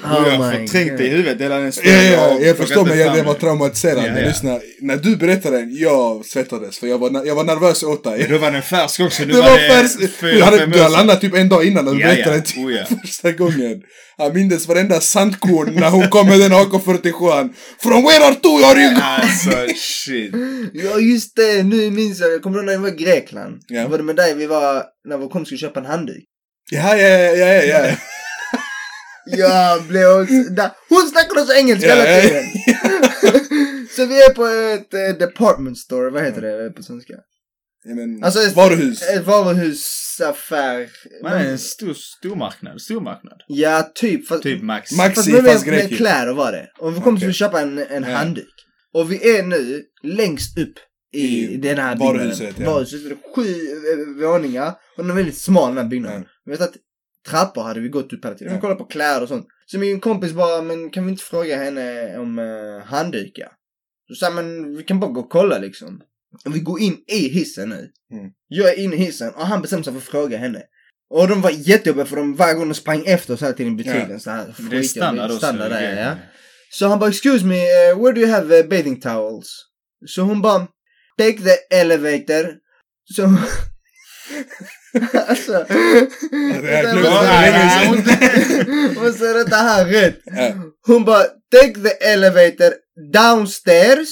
Och 0.03 0.27
jag 0.33 0.37
har 0.39 0.53
förträngt 0.53 0.99
det 0.99 1.05
i 1.05 1.09
huvudet 1.09 1.41
hela 1.41 1.55
den 1.57 1.65
Ja, 1.65 1.73
stunden. 1.73 2.13
ja, 2.13 2.35
och 2.35 2.43
jag 2.43 2.57
förstår 2.57 2.85
men 2.85 2.97
det 2.97 3.05
jag, 3.05 3.17
fram. 3.17 3.27
var 3.27 3.35
traumatiserande. 3.35 4.09
Ja, 4.09 4.19
ja. 4.21 4.27
Lyssna, 4.29 4.61
när 4.81 4.97
du 4.97 5.17
berättade 5.17 5.57
den, 5.57 5.77
jag 5.77 6.25
svettades 6.27 6.79
för 6.79 6.87
jag 6.87 6.99
var, 6.99 7.27
jag 7.27 7.35
var 7.35 7.45
nervös 7.45 7.83
åt 7.83 8.05
dig. 8.05 8.27
Då 8.31 8.39
var 8.39 8.51
den 8.51 8.63
färsk 8.63 9.01
också. 9.01 9.23
Nu 9.25 9.33
Det 9.33 9.41
var 9.41 9.69
färskt. 9.69 10.11
fyra, 10.21 10.33
Du 10.33 10.43
hade, 10.43 10.67
du 10.67 10.79
hade 10.83 10.93
landat 10.97 11.21
typ 11.21 11.35
en 11.35 11.49
dag 11.49 11.65
innan 11.65 11.85
när 11.85 11.93
du 11.93 12.01
Ja, 12.01 12.07
berättade 12.07 12.37
ja. 12.37 12.43
den 12.55 12.65
Oh, 12.67 12.73
ja. 12.73 12.85
första 13.03 13.33
gången. 13.33 13.83
Jag 14.19 14.35
mindes 14.35 14.69
varenda 14.69 15.01
sandkorn 15.01 15.75
när 15.75 15.91
hon 15.91 16.09
kom 16.09 16.27
med 16.29 16.41
den 16.41 16.53
AK47. 16.53 17.51
From 17.83 18.03
where 18.05 18.25
are 18.25 18.37
you? 18.45 18.65
Are 18.65 18.81
you? 18.81 18.95
Alltså 19.03 19.51
shit. 19.77 20.33
Ja 20.75 20.99
just 20.99 21.37
det, 21.37 21.63
nu 21.63 21.91
minns 21.91 22.21
jag. 22.21 22.43
Kommer 22.43 22.59
du 22.59 22.63
ihåg 22.63 22.67
när 22.67 22.79
vi 22.79 22.91
var 22.91 23.01
i 23.01 23.05
Grekland? 23.05 23.61
Ja. 23.69 23.89
Var 23.89 23.99
det 23.99 24.05
med 24.05 24.17
dig 24.17 24.35
vi 24.35 24.47
var, 24.47 24.83
när 25.09 25.17
vår 25.19 25.29
kompis 25.29 25.49
skulle 25.49 25.59
köpa 25.59 25.81
en 25.81 25.87
handduk. 25.87 26.25
Ja, 26.71 26.97
ja, 26.97 27.09
ja, 27.09 27.47
ja, 27.47 27.63
ja. 27.63 27.85
Jag 29.27 29.83
blev 29.85 30.07
också, 30.09 30.35
där. 30.51 30.71
Hon 30.89 31.09
snackade 31.11 31.41
också 31.41 31.55
engelska 31.55 31.87
Ja, 31.89 31.95
hela 31.95 32.11
ja, 32.11 32.21
tiden. 32.23 32.45
Så 33.91 34.07
vi 34.07 34.23
är 34.23 34.35
på 34.35 34.47
ett 34.47 34.95
eh, 34.95 35.19
department 35.27 35.79
store, 35.79 36.11
vad 36.11 36.23
heter 36.25 36.41
det 36.43 36.71
på 36.71 36.83
svenska? 36.83 37.15
ja 37.85 37.95
men, 37.95 38.25
Alltså 38.25 38.41
ett, 38.43 38.57
varuhus. 38.57 39.03
Ett 39.03 39.27
varuhusaffär. 39.27 40.89
Man 41.23 41.33
är 41.33 41.45
en 41.51 41.59
stor 41.59 41.95
stormarknad. 41.95 42.81
Stormarknad. 42.81 43.41
Ja, 43.47 43.91
typ. 43.95 44.29
Fast, 44.29 44.43
Typ 44.43 44.63
Max. 44.63 44.93
Maxi, 44.93 45.15
fast 45.15 45.29
med, 45.29 45.45
fast 45.53 45.67
med, 45.67 45.75
med 45.75 45.97
kläder 45.97 46.33
var 46.35 46.53
det. 46.53 46.71
Och 46.79 46.97
vi 46.97 47.01
kommer 47.01 47.19
Okej. 47.19 47.29
att 47.29 47.35
köpa 47.35 47.61
en, 47.61 47.79
en 47.79 48.03
Ja. 48.03 48.17
handduk. 48.17 48.49
Och 48.95 49.13
vi 49.13 49.37
är 49.39 49.43
nu 49.43 49.83
längst 50.03 50.59
upp 50.59 50.75
i, 51.15 51.53
I 51.53 51.57
den 51.57 51.79
här 51.79 51.97
varuhuset, 51.97 52.39
byggnaden. 52.39 52.65
ja. 52.65 52.73
Varuhuset. 52.73 53.01
Det 53.05 53.11
är 53.11 53.35
sju 53.35 54.23
eh, 54.23 54.29
våningar. 54.29 54.69
Och 54.97 55.03
den 55.05 55.11
är 55.11 55.15
väldigt 55.15 55.39
smal 55.39 55.75
den 55.75 55.85
här 55.85 55.91
byggnaden. 55.91 56.23
Ja. 56.27 56.31
Jag 56.45 56.53
vet 56.59 56.69
att 56.69 56.75
trappor 57.27 57.63
hade 57.63 57.81
vi 57.81 57.89
gått 57.89 58.13
upp 58.13 58.25
hela 58.25 58.35
tiden. 58.35 58.53
Vi 58.53 58.57
Ja. 58.57 58.61
kollade 58.61 58.79
på 58.79 58.85
kläder 58.85 59.23
och 59.23 59.29
sånt. 59.29 59.47
Så 59.67 59.79
min 59.79 60.01
kompis 60.01 60.33
bara, 60.33 60.63
men 60.63 60.91
kan 60.91 61.05
vi 61.07 61.11
inte 61.11 61.25
fråga 61.25 61.57
henne 61.57 62.19
om 62.19 62.39
uh, 62.39 62.83
handdukar? 62.85 63.49
Så 64.09 64.15
sa 64.15 64.31
men 64.31 64.77
vi 64.77 64.83
kan 64.83 65.01
bara 65.01 65.11
gå 65.11 65.21
och 65.21 65.31
kolla 65.31 65.59
liksom. 65.59 66.01
Och 66.45 66.57
vi 66.57 66.61
går 66.61 66.81
in 66.81 66.97
i 67.07 67.29
hissen 67.29 67.69
nu. 67.69 67.91
Mm. 68.13 68.31
Jag 68.49 68.69
är 68.71 68.79
inne 68.79 68.97
i 68.97 68.99
hissen 68.99 69.35
och 69.35 69.47
han 69.47 69.63
bestämde 69.63 69.85
sig 69.85 69.93
för 69.93 70.01
att 70.01 70.05
fråga 70.05 70.39
henne. 70.39 70.63
Och 71.11 71.29
de 71.29 71.41
var 71.41 71.51
jättejobbiga 71.51 72.05
för 72.07 72.17
de 72.17 72.35
varje 72.37 72.55
gång 72.55 72.69
de 72.69 72.75
sprang 72.75 73.03
efter 73.07 73.35
oss 73.35 73.43
hela 73.43 73.53
tiden 73.53 73.73
i 73.73 73.77
butiken. 73.77 74.11
Ja. 74.11 74.19
Så 74.19 74.31
här, 74.31 74.55
Det 74.71 74.77
är 74.77 74.83
standard 74.83 75.31
standard 75.31 75.71
där, 75.71 75.81
grejer. 75.81 76.07
ja. 76.07 76.17
Så 76.71 76.87
han 76.89 76.99
bara, 76.99 77.11
excuse 77.11 77.45
me, 77.47 77.55
uh, 77.93 78.03
where 78.03 78.13
do 78.15 78.21
you 78.21 78.31
have 78.31 78.61
uh, 78.63 78.69
bathing 78.69 79.01
towels? 79.01 79.49
Så 80.07 80.23
hon 80.23 80.43
bara, 80.43 80.67
take 81.19 81.39
the 81.43 81.77
elevator. 81.77 82.55
Så... 83.15 83.23
alltså... 85.29 85.53
det 85.53 86.71
här 86.71 86.83
Vänta, 86.83 86.93
glömde 86.93 87.11
måste- 87.11 87.27
jag 87.27 87.53
länge 87.53 87.71
sedan. 87.71 89.05
Måste 89.05 89.25
jag 89.25 89.37
rätta 89.37 89.57
här 89.57 89.85
rätt? 89.85 90.19
Hon 90.87 91.05
bara, 91.05 91.25
take 91.55 91.75
the 91.83 92.05
elevator 92.13 92.73
downstairs 93.13 94.09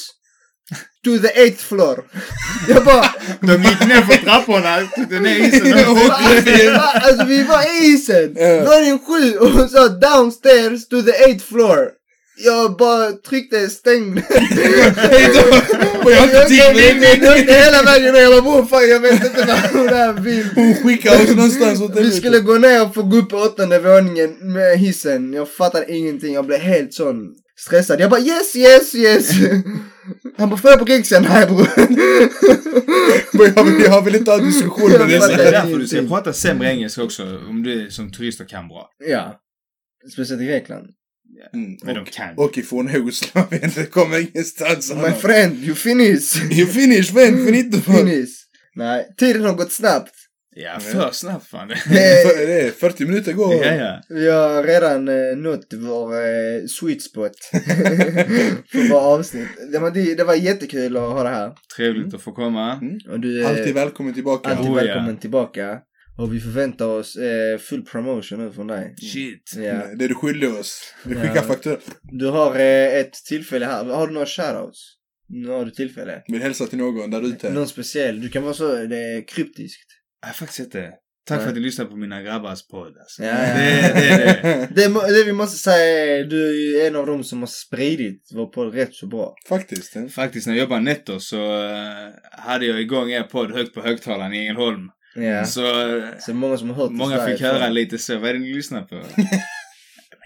To 1.04 1.18
the 1.18 1.40
eighth 1.40 1.62
floor. 1.64 2.04
Jag 2.68 2.84
bara... 2.84 3.04
De 3.40 3.62
gick 3.62 3.80
ner 3.80 4.02
för 4.02 4.24
trapporna, 4.24 4.80
tog 4.96 5.22
ner 5.22 5.36
isen 5.38 5.94
Va? 6.74 6.92
alltså 7.02 7.24
vi 7.24 7.42
var 7.42 7.62
i 7.62 7.86
isen! 7.86 8.34
Våning 8.64 8.98
sju 8.98 9.38
och 9.38 9.50
hon 9.50 9.68
sa 9.68 9.88
downstairs 9.88 10.88
to 10.88 11.02
the 11.02 11.10
eighth 11.10 11.44
floor. 11.44 11.88
Jag 12.36 12.76
bara 12.76 13.12
tryckte 13.12 13.68
stäng. 13.68 14.12
Och 16.04 16.10
jag 16.12 16.16
har 16.16 16.26
inte 16.26 16.44
tid 16.48 16.58
Jag 16.58 16.76
med 16.76 17.20
det. 17.20 17.30
åkte 17.40 17.52
hela 17.52 17.82
vägen 17.82 18.14
ner. 18.14 18.20
Jag 18.20 18.44
bara, 18.44 18.60
"Oh, 18.60 18.66
fan 18.66 18.88
jag 18.90 19.00
vet 19.00 19.12
inte 19.24 19.44
vad 19.46 19.58
hon 19.80 19.88
här 19.88 20.12
vill. 20.12 20.48
Hon 20.54 20.74
skickar 20.74 21.22
oss 21.22 21.28
någonstans 21.28 21.80
åt 21.80 21.96
Vi 21.96 22.10
skulle 22.10 22.40
gå 22.40 22.54
ner 22.58 22.82
och 22.82 22.94
få 22.94 23.02
gå 23.02 23.16
upp 23.16 23.28
på 23.30 23.36
åttonde 23.36 23.78
våningen 23.78 24.52
med 24.52 24.78
hissen. 24.78 25.32
Jag 25.32 25.48
fattade 25.48 25.92
ingenting. 25.92 26.34
Jag 26.34 26.46
blev 26.46 26.60
helt 26.60 26.94
sån 26.94 27.16
stressad. 27.58 28.00
Jag 28.00 28.10
bara 28.10 28.20
yes, 28.20 28.56
yes, 28.56 28.94
yes. 28.94 29.30
Han 30.38 30.50
bara, 30.50 30.56
får 30.56 30.70
jag 30.70 30.78
på 30.78 30.84
Riksen? 30.84 31.22
Nej 31.28 31.46
bror. 31.46 31.68
Jag 33.56 33.64
vill, 33.64 33.82
jag 33.84 34.02
vill 34.02 34.14
inte 34.14 34.30
ha 34.30 34.38
diskussion 34.38 34.90
med 34.90 35.00
Jag 35.00 35.08
Det 35.08 35.14
är 35.16 35.52
därför 35.52 35.78
du 35.78 35.86
ska 35.86 36.02
prata 36.02 36.32
sämre 36.32 36.68
engelska 36.70 37.02
också, 37.02 37.22
om 37.48 37.62
du 37.62 37.90
som 37.90 38.12
turister 38.12 38.44
kan 38.44 38.68
bra. 38.68 38.88
Ja. 39.08 39.40
Speciellt 40.12 40.42
i 40.42 40.44
Grekland. 40.46 40.86
Mm, 41.54 41.76
Men 41.82 41.94
de 41.94 42.00
och, 42.00 42.06
kan. 42.06 42.34
och 42.36 42.58
ifrån 42.58 42.88
Jugoslavien, 42.92 43.70
det 43.74 43.86
kommer 43.90 44.18
ingenstans 44.18 44.92
My 44.94 44.98
annars. 45.00 45.20
friend, 45.20 45.64
you 45.64 45.74
finish. 45.74 46.52
You 46.58 46.66
finish, 46.66 47.14
man, 47.14 47.46
finito. 47.46 47.80
finish. 47.98 48.30
Nej, 48.74 49.14
tiden 49.18 49.44
har 49.44 49.54
gått 49.54 49.72
snabbt. 49.72 50.12
Ja, 50.56 50.78
för 50.80 51.10
snabbt 51.12 51.46
fan. 51.46 51.68
Det, 51.68 51.74
Det 52.46 52.60
är 52.60 52.70
40 52.70 53.04
minuter 53.06 53.32
går. 53.32 53.54
Ja, 53.54 53.74
ja. 53.74 54.00
vi 54.08 54.30
har 54.30 54.62
redan 54.62 55.08
eh, 55.08 55.36
nått 55.36 55.66
vår 55.74 56.14
eh, 56.14 56.64
sweet 56.68 57.02
spot. 57.02 57.32
för 58.72 58.88
våra 58.88 59.00
avsnitt. 59.00 59.48
Det 59.72 59.78
var, 59.78 59.90
det, 59.90 60.14
det 60.14 60.24
var 60.24 60.34
jättekul 60.34 60.96
att 60.96 61.02
ha 61.02 61.22
det 61.22 61.28
här. 61.28 61.52
Trevligt 61.76 62.14
att 62.14 62.22
få 62.22 62.32
komma. 62.32 62.80
Och 63.10 63.20
du 63.20 63.44
Alltid 63.46 63.74
välkommen 63.74 64.14
tillbaka. 64.14 64.48
alltid 64.48 64.70
Oh, 64.70 64.78
ja. 64.78 64.84
välkommen 64.84 65.16
tillbaka. 65.16 65.78
Och 66.18 66.34
vi 66.34 66.40
förväntar 66.40 66.86
oss 66.86 67.16
eh, 67.16 67.58
full 67.58 67.82
promotion 67.84 68.38
nu 68.46 68.52
från 68.52 68.66
dig. 68.66 68.94
Shit. 69.12 69.52
Ja. 69.56 69.62
Det 69.98 70.04
är 70.04 70.08
du 70.08 70.14
skyldig 70.14 70.50
oss. 70.54 70.94
Vi 71.04 71.14
Ja. 71.14 71.20
skickar 71.20 71.42
faktura. 71.42 71.76
Du 72.02 72.26
har 72.26 72.54
eh, 72.56 72.94
ett 73.00 73.12
tillfälle 73.28 73.66
här. 73.66 73.84
Har 73.84 74.06
du 74.06 74.12
några 74.14 74.26
shoutouts? 74.26 74.78
Nu 75.28 75.48
har 75.48 75.64
du 75.64 75.70
tillfälle. 75.70 76.22
Vill 76.28 76.42
hälsa 76.42 76.66
till 76.66 76.78
någon 76.78 77.10
där 77.10 77.22
ute. 77.28 77.50
Någon 77.52 77.68
speciell. 77.68 78.20
Du 78.20 78.28
kan 78.28 78.42
vara 78.42 78.54
så 78.54 78.74
det 78.74 78.96
är 78.98 79.28
kryptiskt. 79.28 79.86
Jag 80.26 80.36
faktiskt 80.36 80.60
inte. 80.60 80.90
Tack 81.26 81.40
för 81.42 81.48
att 81.48 81.54
ni 81.54 81.60
lyssnar 81.60 81.84
på 81.84 81.96
mina 81.96 82.22
grabbars 82.22 82.66
podd 82.68 82.96
alltså. 83.00 83.22
Ja, 83.24 83.28
ja. 83.48 83.54
Det, 83.54 83.92
det 83.94 84.68
det. 84.74 84.88
Det, 84.88 85.14
det 85.18 85.24
vi 85.24 85.32
måste 85.32 85.58
säga 85.58 86.16
är 86.16 86.24
du 86.24 86.76
är 86.80 86.86
en 86.86 86.96
av 86.96 87.06
dem 87.06 87.24
som 87.24 87.38
har 87.40 87.46
spridit 87.46 88.30
vår 88.34 88.46
podd 88.46 88.74
rätt 88.74 88.94
så 88.94 89.06
bra. 89.06 89.34
Faktiskt. 89.48 89.96
eh. 89.96 90.06
Faktiskt 90.06 90.46
när 90.46 90.54
jag 90.54 90.60
jobbade 90.60 90.80
netto 90.80 91.20
så 91.20 91.64
eh, 91.64 92.10
hade 92.32 92.66
jag 92.66 92.80
igång 92.80 93.10
er 93.10 93.22
podd 93.22 93.52
högt 93.52 93.74
på 93.74 93.80
högtalaren 93.82 94.34
i 94.34 94.38
Ängelholm. 94.38 94.88
Ja. 95.14 95.44
Så 95.44 95.62
Så 96.20 96.34
många 96.34 96.56
som 96.56 96.70
har 96.70 96.76
hört 96.76 96.90
många 96.90 97.26
fick 97.26 97.40
höra 97.40 97.68
lite 97.68 97.98
så. 97.98 98.18
Vad 98.18 98.30
är 98.30 98.32
det 98.32 98.38
ni 98.38 98.54
lyssnar 98.54 98.82
på? 98.82 98.94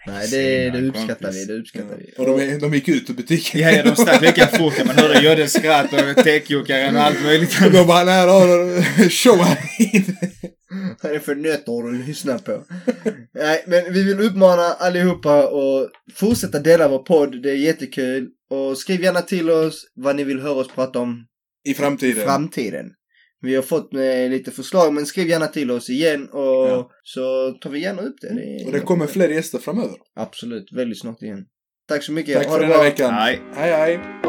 Nej, 0.06 0.28
det, 0.30 0.70
det 0.70 0.88
uppskattar 0.88 1.14
kompis. 1.14 1.36
vi. 1.36 1.44
Det 1.44 1.60
uppskattar 1.60 1.96
vi. 1.96 2.12
Och 2.18 2.26
de, 2.26 2.40
är, 2.40 2.60
de 2.60 2.74
gick 2.74 2.88
ut 2.88 3.10
ur 3.10 3.14
butiken. 3.14 3.60
Ja, 3.60 3.70
ja, 3.70 3.82
de 3.82 3.96
stack 3.96 4.22
lika 4.22 4.46
fort. 4.46 4.84
Man 4.86 4.96
hörde 4.96 5.20
Jöddes 5.20 5.52
skratt 5.52 5.92
och 5.92 6.24
täckjockaren 6.24 6.96
och 6.96 7.02
allt 7.02 7.22
möjligt. 7.22 7.58
Och 7.64 7.72
de 7.72 7.86
bara, 7.86 8.04
nej, 8.04 8.26
då 8.26 9.08
show 9.08 9.38
här 9.38 9.58
Vad 11.02 11.10
är 11.10 11.14
det 11.14 11.20
för 11.20 11.34
nötter 11.34 11.92
du 11.92 12.04
lyssnar 12.06 12.38
på? 12.38 12.64
Nej, 13.34 13.64
men 13.66 13.92
vi 13.92 14.02
vill 14.04 14.20
uppmana 14.20 14.62
allihopa 14.62 15.38
att 15.38 15.90
fortsätta 16.14 16.58
dela 16.58 16.88
vår 16.88 16.98
podd. 16.98 17.42
Det 17.42 17.50
är 17.50 17.54
jättekul. 17.54 18.28
Och 18.50 18.78
skriv 18.78 19.02
gärna 19.02 19.22
till 19.22 19.50
oss 19.50 19.84
vad 19.94 20.16
ni 20.16 20.24
vill 20.24 20.40
höra 20.40 20.54
oss 20.54 20.68
prata 20.74 20.98
om 20.98 21.26
i 21.64 21.74
framtiden. 21.74 22.24
framtiden. 22.24 22.90
Vi 23.40 23.54
har 23.54 23.62
fått 23.62 23.94
eh, 23.94 24.30
lite 24.30 24.50
förslag, 24.50 24.94
men 24.94 25.06
skriv 25.06 25.28
gärna 25.28 25.46
till 25.46 25.70
oss 25.70 25.90
igen 25.90 26.28
och 26.32 26.40
Ja. 26.68 26.90
så 27.02 27.52
tar 27.60 27.70
vi 27.70 27.78
gärna 27.82 28.02
upp 28.02 28.16
det. 28.20 28.34
det 28.34 28.42
är 28.62 28.66
Och 28.66 28.72
det 28.72 28.80
kommer 28.80 29.06
fler 29.06 29.28
gäster 29.28 29.58
framöver. 29.58 29.96
Absolut, 30.16 30.72
väldigt 30.72 31.00
snart 31.00 31.22
igen. 31.22 31.44
Tack 31.88 32.02
så 32.04 32.12
mycket. 32.12 32.34
Tack 32.36 32.46
Ha 32.46 32.54
för 32.54 32.60
det 32.60 32.66
den 32.68 32.76
här 32.76 32.84
veckan. 32.84 33.14
Nej. 33.14 33.40
Hej, 33.54 33.72
hej. 33.72 34.27